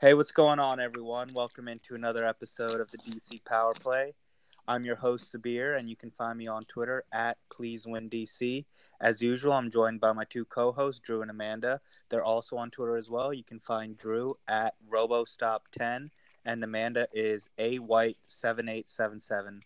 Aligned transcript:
Hey, 0.00 0.14
what's 0.14 0.32
going 0.32 0.58
on, 0.58 0.80
everyone? 0.80 1.28
Welcome 1.34 1.68
into 1.68 1.94
another 1.94 2.24
episode 2.24 2.80
of 2.80 2.90
the 2.90 2.96
DC 2.96 3.44
Power 3.44 3.74
Play. 3.74 4.14
I'm 4.66 4.86
your 4.86 4.96
host, 4.96 5.30
Subir, 5.30 5.78
and 5.78 5.90
you 5.90 5.96
can 5.96 6.10
find 6.10 6.38
me 6.38 6.46
on 6.46 6.64
Twitter 6.64 7.04
at 7.12 7.36
PleaseWinDC. 7.52 8.64
As 8.98 9.20
usual, 9.20 9.52
I'm 9.52 9.70
joined 9.70 10.00
by 10.00 10.12
my 10.12 10.24
two 10.24 10.46
co 10.46 10.72
hosts, 10.72 11.02
Drew 11.04 11.20
and 11.20 11.30
Amanda. 11.30 11.82
They're 12.08 12.24
also 12.24 12.56
on 12.56 12.70
Twitter 12.70 12.96
as 12.96 13.10
well. 13.10 13.34
You 13.34 13.44
can 13.44 13.60
find 13.60 13.94
Drew 13.94 14.38
at 14.48 14.72
RoboStop10, 14.90 16.08
and 16.46 16.64
Amanda 16.64 17.06
is 17.12 17.50
AWhite7877. 17.58 19.60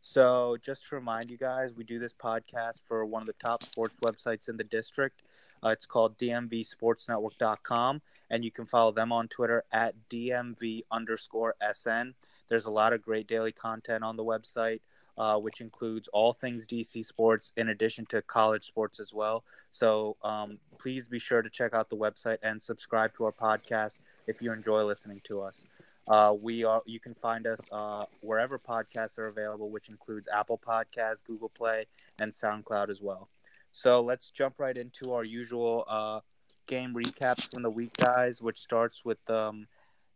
So, 0.00 0.56
just 0.62 0.88
to 0.88 0.94
remind 0.94 1.30
you 1.30 1.36
guys, 1.36 1.74
we 1.74 1.84
do 1.84 1.98
this 1.98 2.14
podcast 2.14 2.84
for 2.88 3.04
one 3.04 3.20
of 3.20 3.26
the 3.26 3.34
top 3.34 3.64
sports 3.64 4.00
websites 4.00 4.48
in 4.48 4.56
the 4.56 4.64
district. 4.64 5.24
Uh, 5.62 5.68
it's 5.68 5.84
called 5.84 6.16
DMVSportsNetwork.com 6.16 8.00
and 8.30 8.44
you 8.44 8.50
can 8.50 8.66
follow 8.66 8.92
them 8.92 9.12
on 9.12 9.28
Twitter 9.28 9.64
at 9.72 9.94
DMV 10.10 10.84
underscore 10.90 11.54
SN. 11.72 12.14
There's 12.48 12.66
a 12.66 12.70
lot 12.70 12.92
of 12.92 13.02
great 13.02 13.26
daily 13.26 13.52
content 13.52 14.04
on 14.04 14.16
the 14.16 14.24
website, 14.24 14.80
uh, 15.16 15.38
which 15.38 15.60
includes 15.60 16.08
all 16.08 16.32
things 16.32 16.66
DC 16.66 17.04
sports 17.04 17.52
in 17.56 17.68
addition 17.68 18.06
to 18.06 18.22
college 18.22 18.64
sports 18.64 19.00
as 19.00 19.12
well. 19.14 19.44
So 19.70 20.16
um, 20.22 20.58
please 20.78 21.08
be 21.08 21.18
sure 21.18 21.42
to 21.42 21.50
check 21.50 21.74
out 21.74 21.88
the 21.88 21.96
website 21.96 22.38
and 22.42 22.62
subscribe 22.62 23.14
to 23.16 23.24
our 23.24 23.32
podcast 23.32 23.98
if 24.26 24.42
you 24.42 24.52
enjoy 24.52 24.84
listening 24.84 25.20
to 25.24 25.40
us. 25.42 25.64
Uh, 26.06 26.34
we 26.38 26.64
are 26.64 26.82
you 26.84 27.00
can 27.00 27.14
find 27.14 27.46
us 27.46 27.60
uh, 27.72 28.04
wherever 28.20 28.58
podcasts 28.58 29.18
are 29.18 29.26
available, 29.26 29.70
which 29.70 29.88
includes 29.88 30.28
Apple 30.32 30.60
Podcasts, 30.64 31.24
Google 31.24 31.48
Play, 31.48 31.86
and 32.18 32.30
SoundCloud 32.30 32.90
as 32.90 33.00
well. 33.00 33.28
So 33.72 34.02
let's 34.02 34.30
jump 34.30 34.60
right 34.60 34.76
into 34.76 35.12
our 35.14 35.24
usual 35.24 35.84
uh, 35.88 36.20
game 36.66 36.94
recaps 36.94 37.50
from 37.50 37.62
the 37.62 37.70
week, 37.70 37.92
guys, 37.96 38.40
which 38.40 38.58
starts 38.60 39.04
with 39.04 39.18
um, 39.30 39.66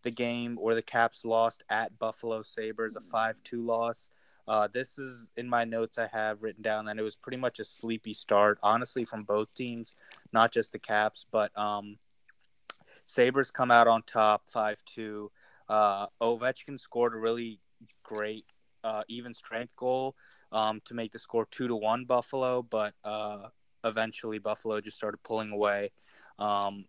the 0.03 0.11
game 0.11 0.57
where 0.57 0.75
the 0.75 0.83
Caps 0.83 1.25
lost 1.25 1.63
at 1.71 1.99
Buffalo 1.99 2.43
Sabres, 2.43 2.97
a 2.97 3.01
5 3.01 3.43
2 3.43 3.63
loss. 3.63 4.11
Uh, 4.47 4.67
this 4.73 4.99
is 4.99 5.29
in 5.37 5.47
my 5.49 5.65
notes 5.65 5.99
I 5.99 6.07
have 6.07 6.43
written 6.43 6.63
down 6.63 6.87
that 6.87 6.99
it 6.99 7.03
was 7.03 7.17
pretty 7.17 7.37
much 7.37 7.61
a 7.61 7.65
sleepy 7.65 8.15
start, 8.15 8.59
honestly, 8.63 9.05
from 9.05 9.21
both 9.21 9.53
teams, 9.55 9.95
not 10.33 10.53
just 10.53 10.73
the 10.73 10.79
Caps, 10.79 11.27
but 11.31 11.57
um, 11.59 11.99
Sabres 13.07 13.51
come 13.51 13.71
out 13.71 13.89
on 13.89 14.03
top 14.03 14.43
5 14.47 14.83
2. 14.87 15.31
Uh, 15.69 16.07
Ovechkin 16.23 16.81
scored 16.81 17.15
a 17.15 17.19
really 17.19 17.61
great 18.03 18.47
uh, 18.85 19.03
even 19.09 19.35
strength 19.35 19.77
goal 19.77 20.15
um, 20.53 20.81
to 20.87 20.95
make 20.95 21.13
the 21.13 21.19
score 21.19 21.47
2 21.51 21.69
to 21.69 21.77
1 21.77 22.07
Buffalo, 22.07 22.63
but 22.63 22.95
uh, 23.05 23.49
eventually 23.85 24.39
Buffalo 24.39 24.81
just 24.81 24.97
started 24.97 25.23
pulling 25.23 25.53
away. 25.53 25.91
Um, 26.39 26.85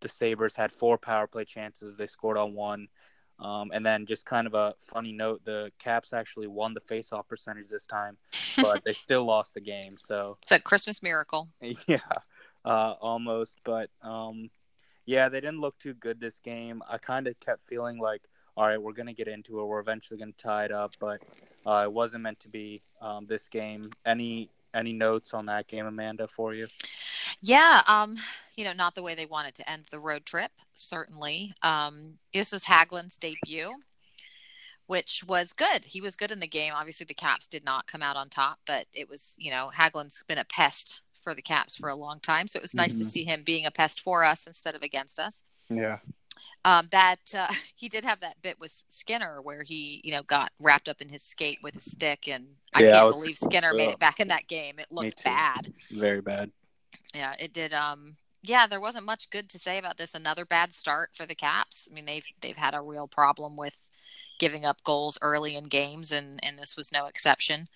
the 0.00 0.08
Sabres 0.08 0.54
had 0.54 0.72
four 0.72 0.98
power 0.98 1.26
play 1.26 1.44
chances. 1.44 1.96
They 1.96 2.06
scored 2.06 2.36
on 2.36 2.54
one. 2.54 2.88
Um, 3.38 3.70
and 3.74 3.84
then 3.84 4.06
just 4.06 4.24
kind 4.24 4.46
of 4.46 4.54
a 4.54 4.74
funny 4.78 5.12
note, 5.12 5.44
the 5.44 5.70
Caps 5.78 6.14
actually 6.14 6.46
won 6.46 6.72
the 6.72 6.80
faceoff 6.80 7.28
percentage 7.28 7.68
this 7.68 7.86
time, 7.86 8.16
but 8.56 8.82
they 8.84 8.92
still 8.92 9.26
lost 9.26 9.52
the 9.52 9.60
game. 9.60 9.96
So 9.98 10.38
it's 10.42 10.52
a 10.52 10.58
Christmas 10.58 11.02
miracle. 11.02 11.48
Yeah, 11.86 11.98
uh, 12.64 12.94
almost. 13.00 13.58
But 13.64 13.90
um, 14.02 14.50
yeah, 15.04 15.28
they 15.28 15.40
didn't 15.40 15.60
look 15.60 15.78
too 15.78 15.94
good 15.94 16.18
this 16.18 16.38
game. 16.40 16.82
I 16.88 16.96
kind 16.96 17.26
of 17.26 17.38
kept 17.38 17.68
feeling 17.68 17.98
like, 17.98 18.22
all 18.56 18.66
right, 18.66 18.80
we're 18.80 18.94
going 18.94 19.06
to 19.06 19.12
get 19.12 19.28
into 19.28 19.60
it. 19.60 19.66
We're 19.66 19.80
eventually 19.80 20.18
going 20.18 20.32
to 20.32 20.38
tie 20.38 20.64
it 20.64 20.72
up, 20.72 20.94
but 20.98 21.20
uh, 21.66 21.82
it 21.84 21.92
wasn't 21.92 22.22
meant 22.22 22.40
to 22.40 22.48
be 22.48 22.82
um, 23.02 23.26
this 23.26 23.48
game. 23.48 23.90
Any 24.06 24.50
any 24.72 24.92
notes 24.92 25.34
on 25.34 25.46
that 25.46 25.66
game, 25.68 25.86
Amanda, 25.86 26.26
for 26.26 26.54
you? 26.54 26.68
Yeah, 27.42 27.82
um, 27.86 28.16
you 28.56 28.64
know, 28.64 28.72
not 28.72 28.94
the 28.94 29.02
way 29.02 29.14
they 29.14 29.26
wanted 29.26 29.54
to 29.56 29.70
end 29.70 29.84
the 29.90 30.00
road 30.00 30.24
trip, 30.24 30.50
certainly. 30.72 31.52
Um, 31.62 32.18
this 32.32 32.52
was 32.52 32.64
Hagelin's 32.64 33.16
debut, 33.16 33.72
which 34.86 35.22
was 35.26 35.52
good. 35.52 35.84
He 35.84 36.00
was 36.00 36.16
good 36.16 36.30
in 36.30 36.40
the 36.40 36.46
game. 36.46 36.72
Obviously, 36.74 37.04
the 37.04 37.14
Caps 37.14 37.46
did 37.46 37.64
not 37.64 37.86
come 37.86 38.02
out 38.02 38.16
on 38.16 38.28
top, 38.28 38.58
but 38.66 38.86
it 38.92 39.08
was, 39.08 39.34
you 39.38 39.50
know, 39.50 39.70
Hagelin's 39.74 40.24
been 40.26 40.38
a 40.38 40.44
pest 40.44 41.02
for 41.22 41.34
the 41.34 41.42
Caps 41.42 41.76
for 41.76 41.88
a 41.88 41.96
long 41.96 42.20
time. 42.20 42.46
So 42.46 42.58
it 42.58 42.62
was 42.62 42.74
nice 42.74 42.94
mm-hmm. 42.94 42.98
to 43.00 43.04
see 43.04 43.24
him 43.24 43.42
being 43.44 43.66
a 43.66 43.70
pest 43.70 44.00
for 44.00 44.24
us 44.24 44.46
instead 44.46 44.74
of 44.74 44.82
against 44.82 45.18
us. 45.18 45.42
Yeah. 45.68 45.98
Um, 46.64 46.88
that 46.90 47.34
uh, 47.36 47.52
he 47.76 47.88
did 47.88 48.04
have 48.04 48.20
that 48.20 48.40
bit 48.42 48.58
with 48.58 48.84
Skinner 48.88 49.40
where 49.42 49.62
he, 49.62 50.00
you 50.04 50.12
know, 50.12 50.22
got 50.22 50.50
wrapped 50.58 50.88
up 50.88 51.00
in 51.00 51.08
his 51.08 51.22
skate 51.22 51.58
with 51.62 51.76
a 51.76 51.80
stick, 51.80 52.28
and 52.28 52.46
I 52.74 52.82
yeah, 52.82 52.92
can't 52.92 53.02
I 53.02 53.04
was, 53.04 53.16
believe 53.16 53.38
Skinner 53.38 53.70
uh, 53.70 53.74
made 53.74 53.90
it 53.90 53.98
back 53.98 54.20
in 54.20 54.28
that 54.28 54.48
game. 54.48 54.78
It 54.78 54.86
looked 54.90 55.22
bad, 55.24 55.72
very 55.90 56.20
bad. 56.20 56.50
Yeah, 57.14 57.34
it 57.38 57.52
did. 57.52 57.72
Um, 57.72 58.16
yeah, 58.42 58.66
there 58.66 58.80
wasn't 58.80 59.06
much 59.06 59.30
good 59.30 59.48
to 59.50 59.58
say 59.58 59.78
about 59.78 59.96
this. 59.96 60.14
Another 60.14 60.44
bad 60.44 60.74
start 60.74 61.10
for 61.14 61.26
the 61.26 61.34
Caps. 61.34 61.88
I 61.90 61.94
mean, 61.94 62.06
they've 62.06 62.26
they've 62.40 62.56
had 62.56 62.74
a 62.74 62.80
real 62.80 63.08
problem 63.08 63.56
with 63.56 63.80
giving 64.38 64.64
up 64.64 64.82
goals 64.84 65.18
early 65.22 65.56
in 65.56 65.64
games, 65.64 66.12
and 66.12 66.40
and 66.44 66.58
this 66.58 66.76
was 66.76 66.92
no 66.92 67.06
exception. 67.06 67.68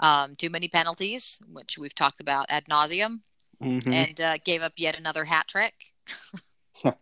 Um, 0.00 0.36
too 0.36 0.50
many 0.50 0.68
penalties, 0.68 1.38
which 1.52 1.78
we've 1.78 1.94
talked 1.94 2.20
about 2.20 2.46
ad 2.48 2.64
nauseum, 2.66 3.20
mm-hmm. 3.62 3.92
and 3.92 4.20
uh, 4.20 4.38
gave 4.44 4.62
up 4.62 4.72
yet 4.76 4.96
another 4.96 5.24
hat 5.24 5.48
trick. 5.48 5.74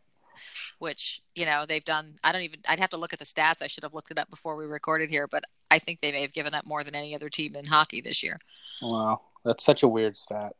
which 0.79 1.23
you 1.37 1.47
know 1.47 1.65
they've 1.67 1.85
done. 1.85 2.17
I 2.25 2.33
don't 2.33 2.43
even. 2.43 2.61
I'd 2.69 2.81
have 2.81 2.91
to 2.91 2.97
look 2.97 3.13
at 3.13 3.19
the 3.19 3.25
stats. 3.25 3.63
I 3.63 3.69
should 3.69 3.85
have 3.85 3.95
looked 3.95 4.11
it 4.11 4.19
up 4.19 4.29
before 4.31 4.57
we 4.57 4.67
recorded 4.67 5.11
here, 5.11 5.29
but 5.29 5.45
I 5.71 5.79
think 5.79 6.01
they 6.01 6.13
may 6.13 6.23
have 6.23 6.33
given 6.33 6.55
up 6.55 6.67
more 6.67 6.83
than 6.83 6.97
any 6.97 7.15
other 7.15 7.31
team 7.31 7.55
in 7.55 7.65
hockey 7.65 8.01
this 8.01 8.23
year. 8.23 8.39
Wow, 8.83 9.21
that's 9.45 9.65
such 9.65 9.85
a 9.85 9.89
weird 9.89 10.17
stat 10.17 10.57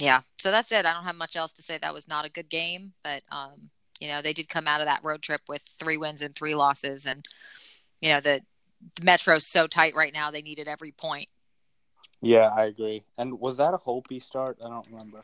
yeah, 0.00 0.20
so 0.38 0.50
that's 0.50 0.72
it. 0.72 0.86
I 0.86 0.94
don't 0.94 1.04
have 1.04 1.16
much 1.16 1.36
else 1.36 1.52
to 1.54 1.62
say. 1.62 1.78
That 1.78 1.94
was 1.94 2.08
not 2.08 2.24
a 2.24 2.30
good 2.30 2.48
game, 2.48 2.92
but 3.04 3.22
um, 3.30 3.70
you 4.00 4.08
know 4.08 4.22
they 4.22 4.32
did 4.32 4.48
come 4.48 4.66
out 4.66 4.80
of 4.80 4.86
that 4.86 5.04
road 5.04 5.22
trip 5.22 5.42
with 5.48 5.62
three 5.78 5.98
wins 5.98 6.22
and 6.22 6.34
three 6.34 6.54
losses, 6.54 7.06
and 7.06 7.24
you 8.00 8.08
know 8.08 8.20
the, 8.20 8.40
the 8.96 9.04
Metro's 9.04 9.46
so 9.46 9.66
tight 9.66 9.94
right 9.94 10.12
now. 10.12 10.30
They 10.30 10.42
needed 10.42 10.68
every 10.68 10.92
point. 10.92 11.28
Yeah, 12.22 12.48
I 12.48 12.64
agree. 12.64 13.04
And 13.18 13.38
was 13.38 13.58
that 13.58 13.74
a 13.74 13.78
Holtby 13.78 14.22
start? 14.22 14.58
I 14.64 14.68
don't 14.68 14.86
remember. 14.90 15.22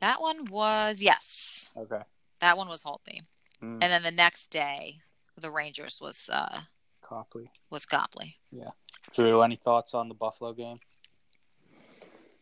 That 0.00 0.20
one 0.20 0.44
was 0.46 1.02
yes. 1.02 1.70
Okay. 1.76 2.02
That 2.40 2.56
one 2.56 2.68
was 2.68 2.84
Holtby, 2.84 3.22
mm. 3.62 3.78
and 3.80 3.82
then 3.82 4.02
the 4.02 4.10
next 4.10 4.48
day, 4.50 4.98
the 5.40 5.50
Rangers 5.50 5.98
was 6.00 6.30
uh, 6.32 6.60
Copley. 7.02 7.50
Was 7.70 7.86
Copley. 7.86 8.36
Yeah. 8.50 8.70
Drew, 9.12 9.42
any 9.42 9.56
thoughts 9.56 9.94
on 9.94 10.08
the 10.08 10.14
Buffalo 10.14 10.52
game? 10.52 10.78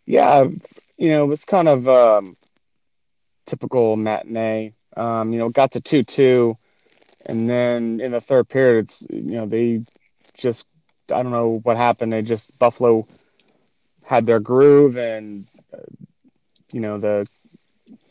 Yeah, 0.07 0.45
you 0.97 1.09
know, 1.09 1.25
it 1.25 1.29
was 1.29 1.45
kind 1.45 1.69
of 1.69 1.89
um, 1.89 2.37
typical 3.47 3.97
matinee. 3.97 4.75
Um, 4.97 5.33
you 5.33 5.39
know, 5.39 5.49
got 5.49 5.73
to 5.73 5.81
two 5.81 6.05
two, 6.05 6.57
and 7.27 7.49
then 7.49 8.01
in 8.01 8.13
the 8.13 8.21
third 8.21 8.49
period, 8.49 8.85
it's 8.85 9.03
you 9.11 9.23
know 9.23 9.47
they 9.47 9.83
just 10.37 10.67
I 11.13 11.23
don't 11.23 11.33
know 11.33 11.61
what 11.63 11.77
happened. 11.77 12.13
They 12.13 12.23
just 12.23 12.57
Buffalo 12.59 13.07
had 14.05 14.27
their 14.27 14.41
groove, 14.41 14.97
and 14.97 15.47
uh, 15.73 15.79
you 16.71 16.81
know 16.81 16.99
the 16.99 17.27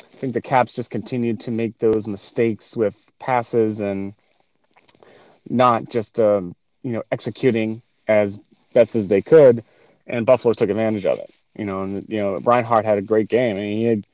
I 0.02 0.16
think 0.18 0.34
the 0.34 0.42
Caps 0.42 0.74
just 0.74 0.92
continued 0.92 1.42
to 1.42 1.52
make 1.52 1.78
those 1.80 2.08
mistakes 2.08 2.75
with 2.75 2.96
passes 3.20 3.81
and 3.81 4.14
not 5.50 5.90
just 5.90 6.20
um, 6.20 6.56
you 6.84 6.92
know 6.92 7.04
executing 7.12 7.81
as 8.08 8.40
best 8.74 8.96
as 8.96 9.08
they 9.08 9.22
could, 9.22 9.64
and 10.08 10.25
Buffalo 10.25 10.54
took 10.54 10.70
advantage 10.70 11.06
of 11.06 11.20
it. 11.20 11.31
You 11.56 11.66
know, 11.66 11.84
and 11.84 12.06
you 12.09 12.19
know 12.19 12.38
Reinhart 12.40 12.86
had 12.86 12.97
a 12.97 13.02
great 13.02 13.30
game. 13.30 13.58
I 13.58 13.59
mean, 13.59 13.78
he 13.78 13.84
had 13.86 14.08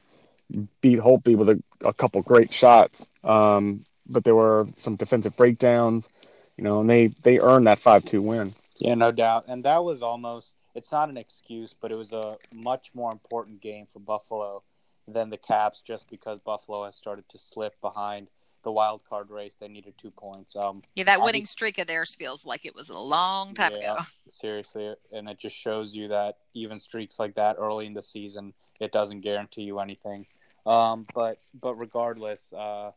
beat 0.81 0.99
Holtby 0.99 1.35
with 1.35 1.49
a, 1.49 1.63
a 1.85 1.93
couple 1.93 2.21
great 2.21 2.51
shots, 2.51 3.09
um, 3.23 3.85
but 4.07 4.23
there 4.23 4.35
were 4.35 4.67
some 4.75 4.95
defensive 4.95 5.35
breakdowns. 5.37 6.09
You 6.57 6.63
know, 6.63 6.81
and 6.81 6.89
they 6.89 7.07
they 7.23 7.39
earned 7.39 7.67
that 7.67 7.79
five 7.79 8.03
two 8.03 8.21
win. 8.21 8.53
Yeah, 8.77 8.95
no 8.95 9.11
doubt. 9.11 9.45
And 9.47 9.63
that 9.65 9.83
was 9.83 10.01
almost 10.01 10.55
it's 10.75 10.91
not 10.91 11.09
an 11.09 11.17
excuse, 11.17 11.73
but 11.79 11.91
it 11.91 11.95
was 11.95 12.11
a 12.11 12.37
much 12.53 12.91
more 12.93 13.11
important 13.11 13.61
game 13.61 13.87
for 13.91 13.99
Buffalo 13.99 14.63
than 15.07 15.29
the 15.29 15.37
Caps 15.37 15.81
just 15.81 16.09
because 16.09 16.39
Buffalo 16.39 16.85
has 16.85 16.95
started 16.95 17.27
to 17.29 17.39
slip 17.39 17.79
behind 17.81 18.27
the 18.63 18.71
wild 18.71 19.01
card 19.07 19.29
race, 19.29 19.55
they 19.59 19.67
needed 19.67 19.93
two 19.97 20.11
points. 20.11 20.55
Um, 20.55 20.81
yeah, 20.95 21.05
that 21.05 21.21
winning 21.21 21.45
streak 21.45 21.77
of 21.77 21.87
theirs 21.87 22.15
feels 22.15 22.45
like 22.45 22.65
it 22.65 22.75
was 22.75 22.89
a 22.89 22.97
long 22.97 23.53
time 23.53 23.73
yeah, 23.73 23.93
ago. 23.93 24.03
Seriously, 24.33 24.93
and 25.11 25.29
it 25.29 25.39
just 25.39 25.55
shows 25.55 25.95
you 25.95 26.09
that 26.09 26.37
even 26.53 26.79
streaks 26.79 27.19
like 27.19 27.35
that 27.35 27.55
early 27.57 27.85
in 27.85 27.93
the 27.93 28.01
season, 28.01 28.53
it 28.79 28.91
doesn't 28.91 29.21
guarantee 29.21 29.63
you 29.63 29.79
anything. 29.79 30.25
Um, 30.65 31.05
but 31.13 31.37
but 31.59 31.75
regardless, 31.75 32.51
uh, 32.53 32.91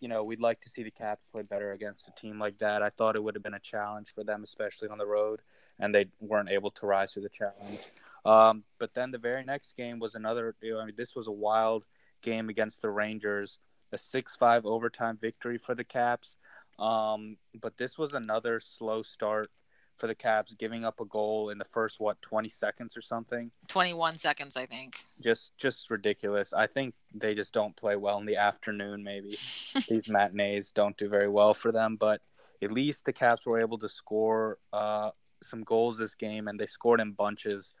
you 0.00 0.08
know, 0.08 0.22
we'd 0.22 0.40
like 0.40 0.60
to 0.62 0.70
see 0.70 0.82
the 0.82 0.90
Caps 0.90 1.30
play 1.30 1.42
better 1.42 1.72
against 1.72 2.08
a 2.08 2.12
team 2.12 2.38
like 2.38 2.58
that. 2.58 2.82
I 2.82 2.90
thought 2.90 3.16
it 3.16 3.22
would 3.22 3.34
have 3.34 3.42
been 3.42 3.54
a 3.54 3.60
challenge 3.60 4.08
for 4.14 4.24
them, 4.24 4.44
especially 4.44 4.88
on 4.88 4.98
the 4.98 5.06
road, 5.06 5.40
and 5.80 5.94
they 5.94 6.06
weren't 6.20 6.50
able 6.50 6.70
to 6.72 6.86
rise 6.86 7.12
to 7.12 7.20
the 7.20 7.28
challenge. 7.28 7.80
Um, 8.24 8.64
but 8.78 8.94
then 8.94 9.10
the 9.10 9.18
very 9.18 9.44
next 9.44 9.76
game 9.76 9.98
was 9.98 10.14
another. 10.14 10.54
You 10.62 10.74
know, 10.74 10.80
I 10.80 10.86
mean, 10.86 10.94
this 10.96 11.16
was 11.16 11.26
a 11.26 11.32
wild 11.32 11.84
game 12.22 12.48
against 12.48 12.80
the 12.80 12.90
Rangers 12.90 13.58
a 13.94 13.96
6-5 13.96 14.64
overtime 14.64 15.16
victory 15.20 15.58
for 15.58 15.74
the 15.74 15.84
Caps. 15.84 16.36
Um, 16.78 17.36
but 17.60 17.76
this 17.78 17.96
was 17.96 18.14
another 18.14 18.60
slow 18.60 19.02
start 19.02 19.50
for 19.96 20.06
the 20.08 20.14
Caps, 20.14 20.54
giving 20.54 20.84
up 20.84 21.00
a 21.00 21.04
goal 21.04 21.50
in 21.50 21.58
the 21.58 21.64
first 21.64 22.00
what 22.00 22.20
twenty 22.20 22.48
seconds 22.48 22.96
or 22.96 23.00
something. 23.00 23.50
Twenty 23.68 23.92
one 23.92 24.18
seconds, 24.18 24.56
I 24.56 24.66
think. 24.66 25.04
Just 25.22 25.56
just 25.56 25.88
ridiculous. 25.88 26.52
I 26.52 26.66
think 26.66 26.94
they 27.14 27.34
just 27.34 27.54
don't 27.54 27.76
play 27.76 27.96
well 27.96 28.18
in 28.18 28.26
the 28.26 28.36
afternoon. 28.36 29.04
Maybe 29.04 29.30
these 29.88 30.08
matinees 30.08 30.72
don't 30.72 30.96
do 30.96 31.08
very 31.08 31.28
well 31.28 31.54
for 31.54 31.70
them, 31.70 31.96
but 31.96 32.20
at 32.62 32.72
least 32.72 33.04
the 33.04 33.12
Caps 33.12 33.46
were 33.46 33.60
able 33.60 33.78
to 33.78 33.88
score 33.88 34.58
uh, 34.72 35.10
some 35.42 35.62
goals 35.62 35.98
this 35.98 36.14
game, 36.14 36.48
and 36.48 36.58
they 36.58 36.66
scored 36.66 37.00
in 37.00 37.12
bunches. 37.12 37.74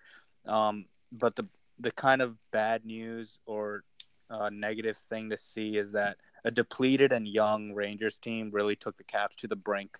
Um, 0.46 0.86
but 1.10 1.34
the 1.34 1.48
the 1.80 1.90
kind 1.90 2.22
of 2.22 2.36
bad 2.52 2.84
news 2.84 3.40
or 3.46 3.82
uh, 4.34 4.50
negative 4.50 4.96
thing 5.08 5.30
to 5.30 5.36
see 5.36 5.76
is 5.76 5.92
that 5.92 6.16
a 6.44 6.50
depleted 6.50 7.12
and 7.12 7.26
young 7.26 7.72
Rangers 7.72 8.18
team 8.18 8.50
really 8.52 8.76
took 8.76 8.96
the 8.96 9.04
Caps 9.04 9.36
to 9.36 9.48
the 9.48 9.56
brink 9.56 9.98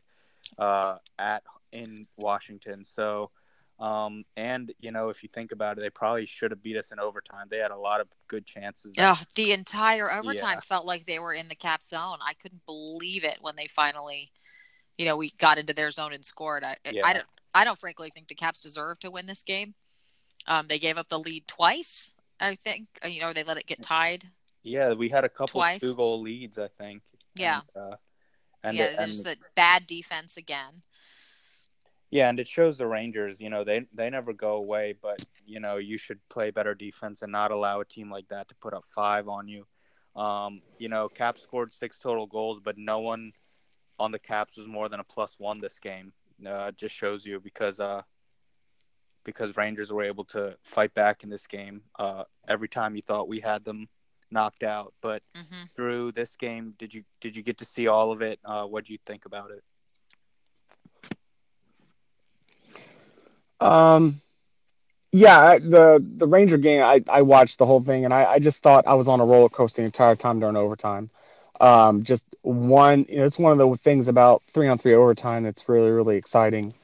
uh, 0.58 0.96
at 1.18 1.42
in 1.72 2.04
Washington. 2.16 2.84
So, 2.84 3.30
um, 3.80 4.24
and 4.36 4.72
you 4.78 4.92
know, 4.92 5.08
if 5.08 5.22
you 5.22 5.28
think 5.32 5.52
about 5.52 5.78
it, 5.78 5.80
they 5.80 5.90
probably 5.90 6.26
should 6.26 6.50
have 6.50 6.62
beat 6.62 6.76
us 6.76 6.92
in 6.92 7.00
overtime. 7.00 7.46
They 7.50 7.58
had 7.58 7.70
a 7.70 7.76
lot 7.76 8.00
of 8.00 8.08
good 8.28 8.46
chances. 8.46 8.92
Yeah, 8.96 9.16
the 9.34 9.52
entire 9.52 10.12
overtime 10.12 10.56
yeah. 10.56 10.60
felt 10.60 10.86
like 10.86 11.06
they 11.06 11.18
were 11.18 11.34
in 11.34 11.48
the 11.48 11.54
Cap 11.54 11.82
zone. 11.82 12.18
I 12.20 12.34
couldn't 12.34 12.64
believe 12.66 13.24
it 13.24 13.38
when 13.40 13.56
they 13.56 13.66
finally, 13.66 14.30
you 14.98 15.06
know, 15.06 15.16
we 15.16 15.32
got 15.38 15.58
into 15.58 15.74
their 15.74 15.90
zone 15.90 16.12
and 16.12 16.24
scored. 16.24 16.62
I, 16.62 16.76
yeah. 16.90 17.02
I 17.04 17.14
don't, 17.14 17.26
I 17.54 17.64
don't 17.64 17.78
frankly 17.78 18.10
think 18.14 18.28
the 18.28 18.34
Caps 18.34 18.60
deserve 18.60 18.98
to 19.00 19.10
win 19.10 19.26
this 19.26 19.42
game. 19.42 19.74
Um, 20.46 20.66
they 20.68 20.78
gave 20.78 20.98
up 20.98 21.08
the 21.08 21.18
lead 21.18 21.48
twice. 21.48 22.14
I 22.44 22.56
think 22.56 22.86
uh, 23.04 23.08
you 23.08 23.20
know 23.20 23.32
they 23.32 23.44
let 23.44 23.56
it 23.56 23.66
get 23.66 23.82
tied. 23.82 24.24
Yeah, 24.62 24.92
we 24.92 25.08
had 25.08 25.24
a 25.24 25.28
couple 25.28 25.62
two 25.78 25.94
goal 25.94 26.20
leads. 26.20 26.58
I 26.58 26.68
think. 26.68 27.02
Yeah. 27.34 27.60
And, 27.74 27.92
uh, 27.92 27.96
and 28.62 28.76
yeah, 28.76 28.96
there's 28.98 29.22
the 29.22 29.36
bad 29.54 29.86
defense 29.86 30.36
again. 30.36 30.82
Yeah, 32.10 32.28
and 32.28 32.38
it 32.38 32.46
shows 32.46 32.78
the 32.78 32.86
Rangers. 32.86 33.40
You 33.40 33.50
know, 33.50 33.64
they 33.64 33.86
they 33.92 34.08
never 34.10 34.32
go 34.32 34.54
away, 34.54 34.94
but 35.00 35.24
you 35.46 35.60
know 35.60 35.76
you 35.76 35.98
should 35.98 36.20
play 36.28 36.50
better 36.50 36.74
defense 36.74 37.22
and 37.22 37.32
not 37.32 37.50
allow 37.50 37.80
a 37.80 37.84
team 37.84 38.10
like 38.10 38.28
that 38.28 38.48
to 38.48 38.54
put 38.56 38.74
up 38.74 38.84
five 38.84 39.28
on 39.28 39.48
you. 39.48 39.66
Um, 40.14 40.62
you 40.78 40.88
know, 40.88 41.08
Caps 41.08 41.42
scored 41.42 41.74
six 41.74 41.98
total 41.98 42.26
goals, 42.26 42.60
but 42.62 42.78
no 42.78 43.00
one 43.00 43.32
on 43.98 44.12
the 44.12 44.18
Caps 44.18 44.56
was 44.56 44.66
more 44.66 44.88
than 44.88 45.00
a 45.00 45.04
plus 45.04 45.34
one 45.38 45.60
this 45.60 45.78
game. 45.78 46.12
Uh, 46.46 46.70
just 46.72 46.94
shows 46.94 47.24
you 47.26 47.40
because 47.40 47.80
uh, 47.80 48.02
because 49.24 49.56
Rangers 49.56 49.92
were 49.92 50.04
able 50.04 50.24
to 50.26 50.56
fight 50.62 50.94
back 50.94 51.24
in 51.24 51.30
this 51.30 51.46
game. 51.46 51.82
Uh, 51.98 52.24
every 52.46 52.68
time 52.68 52.96
you 52.96 53.02
thought 53.02 53.28
we 53.28 53.40
had 53.40 53.64
them 53.64 53.88
knocked 54.30 54.62
out, 54.62 54.92
but 55.00 55.22
mm-hmm. 55.36 55.64
through 55.74 56.12
this 56.12 56.36
game, 56.36 56.74
did 56.78 56.92
you 56.92 57.02
did 57.20 57.36
you 57.36 57.42
get 57.42 57.58
to 57.58 57.64
see 57.64 57.86
all 57.86 58.12
of 58.12 58.22
it? 58.22 58.38
Uh, 58.44 58.64
what 58.64 58.84
do 58.84 58.92
you 58.92 58.98
think 59.06 59.24
about 59.24 59.50
it? 59.50 59.62
Um, 63.60 64.20
yeah, 65.12 65.58
the 65.58 66.04
the 66.16 66.26
Ranger 66.26 66.58
game, 66.58 66.82
I, 66.82 67.02
I 67.08 67.22
watched 67.22 67.58
the 67.58 67.66
whole 67.66 67.80
thing, 67.80 68.04
and 68.04 68.12
I, 68.12 68.24
I 68.24 68.38
just 68.38 68.62
thought 68.62 68.86
I 68.86 68.94
was 68.94 69.08
on 69.08 69.20
a 69.20 69.24
roller 69.24 69.48
coaster 69.48 69.80
the 69.82 69.86
entire 69.86 70.16
time 70.16 70.40
during 70.40 70.56
overtime. 70.56 71.10
Um, 71.60 72.02
just 72.02 72.26
one, 72.42 73.06
you 73.08 73.18
know, 73.18 73.24
it's 73.24 73.38
one 73.38 73.52
of 73.52 73.58
the 73.58 73.76
things 73.76 74.08
about 74.08 74.42
three 74.52 74.66
on 74.66 74.76
three 74.76 74.94
overtime 74.94 75.44
that's 75.44 75.68
really 75.68 75.90
really 75.90 76.16
exciting. 76.16 76.74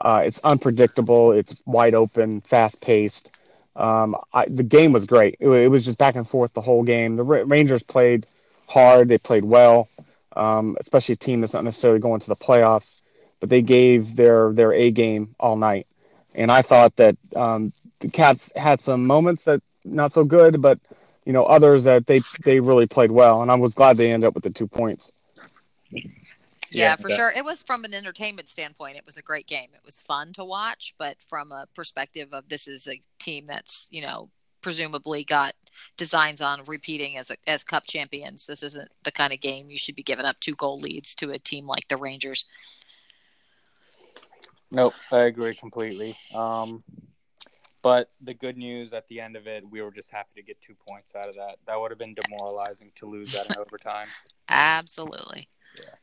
Uh, 0.00 0.22
it's 0.24 0.40
unpredictable. 0.44 1.32
It's 1.32 1.54
wide 1.66 1.94
open, 1.94 2.40
fast 2.40 2.80
paced. 2.80 3.30
Um, 3.76 4.16
the 4.48 4.62
game 4.62 4.92
was 4.92 5.06
great. 5.06 5.36
It, 5.40 5.48
it, 5.48 5.68
was 5.68 5.84
just 5.84 5.98
back 5.98 6.14
and 6.14 6.28
forth 6.28 6.52
the 6.52 6.60
whole 6.60 6.82
game. 6.82 7.16
The 7.16 7.24
Rangers 7.24 7.82
played 7.82 8.26
hard. 8.66 9.08
They 9.08 9.18
played 9.18 9.44
well, 9.44 9.88
um, 10.36 10.76
especially 10.80 11.14
a 11.14 11.16
team 11.16 11.40
that's 11.40 11.54
not 11.54 11.64
necessarily 11.64 12.00
going 12.00 12.20
to 12.20 12.28
the 12.28 12.36
playoffs, 12.36 13.00
but 13.40 13.48
they 13.48 13.62
gave 13.62 14.14
their 14.14 14.52
their 14.52 14.72
A 14.72 14.90
game 14.90 15.34
all 15.40 15.56
night. 15.56 15.86
And 16.34 16.52
I 16.52 16.62
thought 16.62 16.94
that 16.96 17.16
um, 17.34 17.72
the 18.00 18.08
Caps 18.08 18.50
had 18.54 18.80
some 18.80 19.06
moments 19.06 19.44
that 19.44 19.60
not 19.84 20.12
so 20.12 20.24
good, 20.24 20.62
but 20.62 20.78
you 21.24 21.32
know 21.32 21.44
others 21.44 21.84
that 21.84 22.06
they 22.06 22.20
they 22.44 22.60
really 22.60 22.86
played 22.86 23.10
well. 23.10 23.42
And 23.42 23.50
I 23.50 23.56
was 23.56 23.74
glad 23.74 23.96
they 23.96 24.12
ended 24.12 24.28
up 24.28 24.34
with 24.34 24.44
the 24.44 24.50
two 24.50 24.68
points. 24.68 25.12
Yeah, 26.74 26.90
yeah 26.90 26.96
for 26.96 27.08
sure. 27.08 27.32
It 27.34 27.44
was 27.44 27.62
from 27.62 27.84
an 27.84 27.94
entertainment 27.94 28.48
standpoint. 28.48 28.96
It 28.96 29.06
was 29.06 29.16
a 29.16 29.22
great 29.22 29.46
game. 29.46 29.68
It 29.74 29.84
was 29.84 30.00
fun 30.00 30.32
to 30.34 30.44
watch, 30.44 30.94
but 30.98 31.16
from 31.22 31.52
a 31.52 31.66
perspective 31.74 32.28
of 32.32 32.48
this 32.48 32.66
is 32.66 32.88
a 32.88 33.00
team 33.18 33.46
that's 33.46 33.86
you 33.90 34.02
know 34.02 34.28
presumably 34.60 35.24
got 35.24 35.54
designs 35.96 36.40
on 36.40 36.64
repeating 36.66 37.16
as 37.16 37.30
a, 37.30 37.36
as 37.46 37.62
cup 37.62 37.84
champions. 37.86 38.46
This 38.46 38.62
isn't 38.62 38.90
the 39.04 39.12
kind 39.12 39.32
of 39.32 39.40
game 39.40 39.70
you 39.70 39.78
should 39.78 39.94
be 39.94 40.02
giving 40.02 40.24
up 40.24 40.40
two 40.40 40.54
goal 40.54 40.80
leads 40.80 41.14
to 41.16 41.30
a 41.30 41.38
team 41.38 41.66
like 41.66 41.86
the 41.88 41.96
Rangers. 41.96 42.46
Nope, 44.70 44.94
I 45.12 45.20
agree 45.20 45.54
completely. 45.54 46.16
Um, 46.34 46.82
but 47.82 48.10
the 48.22 48.34
good 48.34 48.56
news 48.56 48.94
at 48.94 49.06
the 49.08 49.20
end 49.20 49.36
of 49.36 49.46
it, 49.46 49.64
we 49.70 49.82
were 49.82 49.92
just 49.92 50.10
happy 50.10 50.30
to 50.36 50.42
get 50.42 50.60
two 50.62 50.74
points 50.88 51.14
out 51.14 51.28
of 51.28 51.34
that. 51.34 51.56
That 51.66 51.78
would 51.78 51.90
have 51.90 51.98
been 51.98 52.14
demoralizing 52.14 52.90
to 52.96 53.06
lose 53.06 53.32
that 53.34 53.46
in 53.50 53.56
overtime. 53.58 54.08
Absolutely. 54.48 55.48
Yeah. 55.76 55.94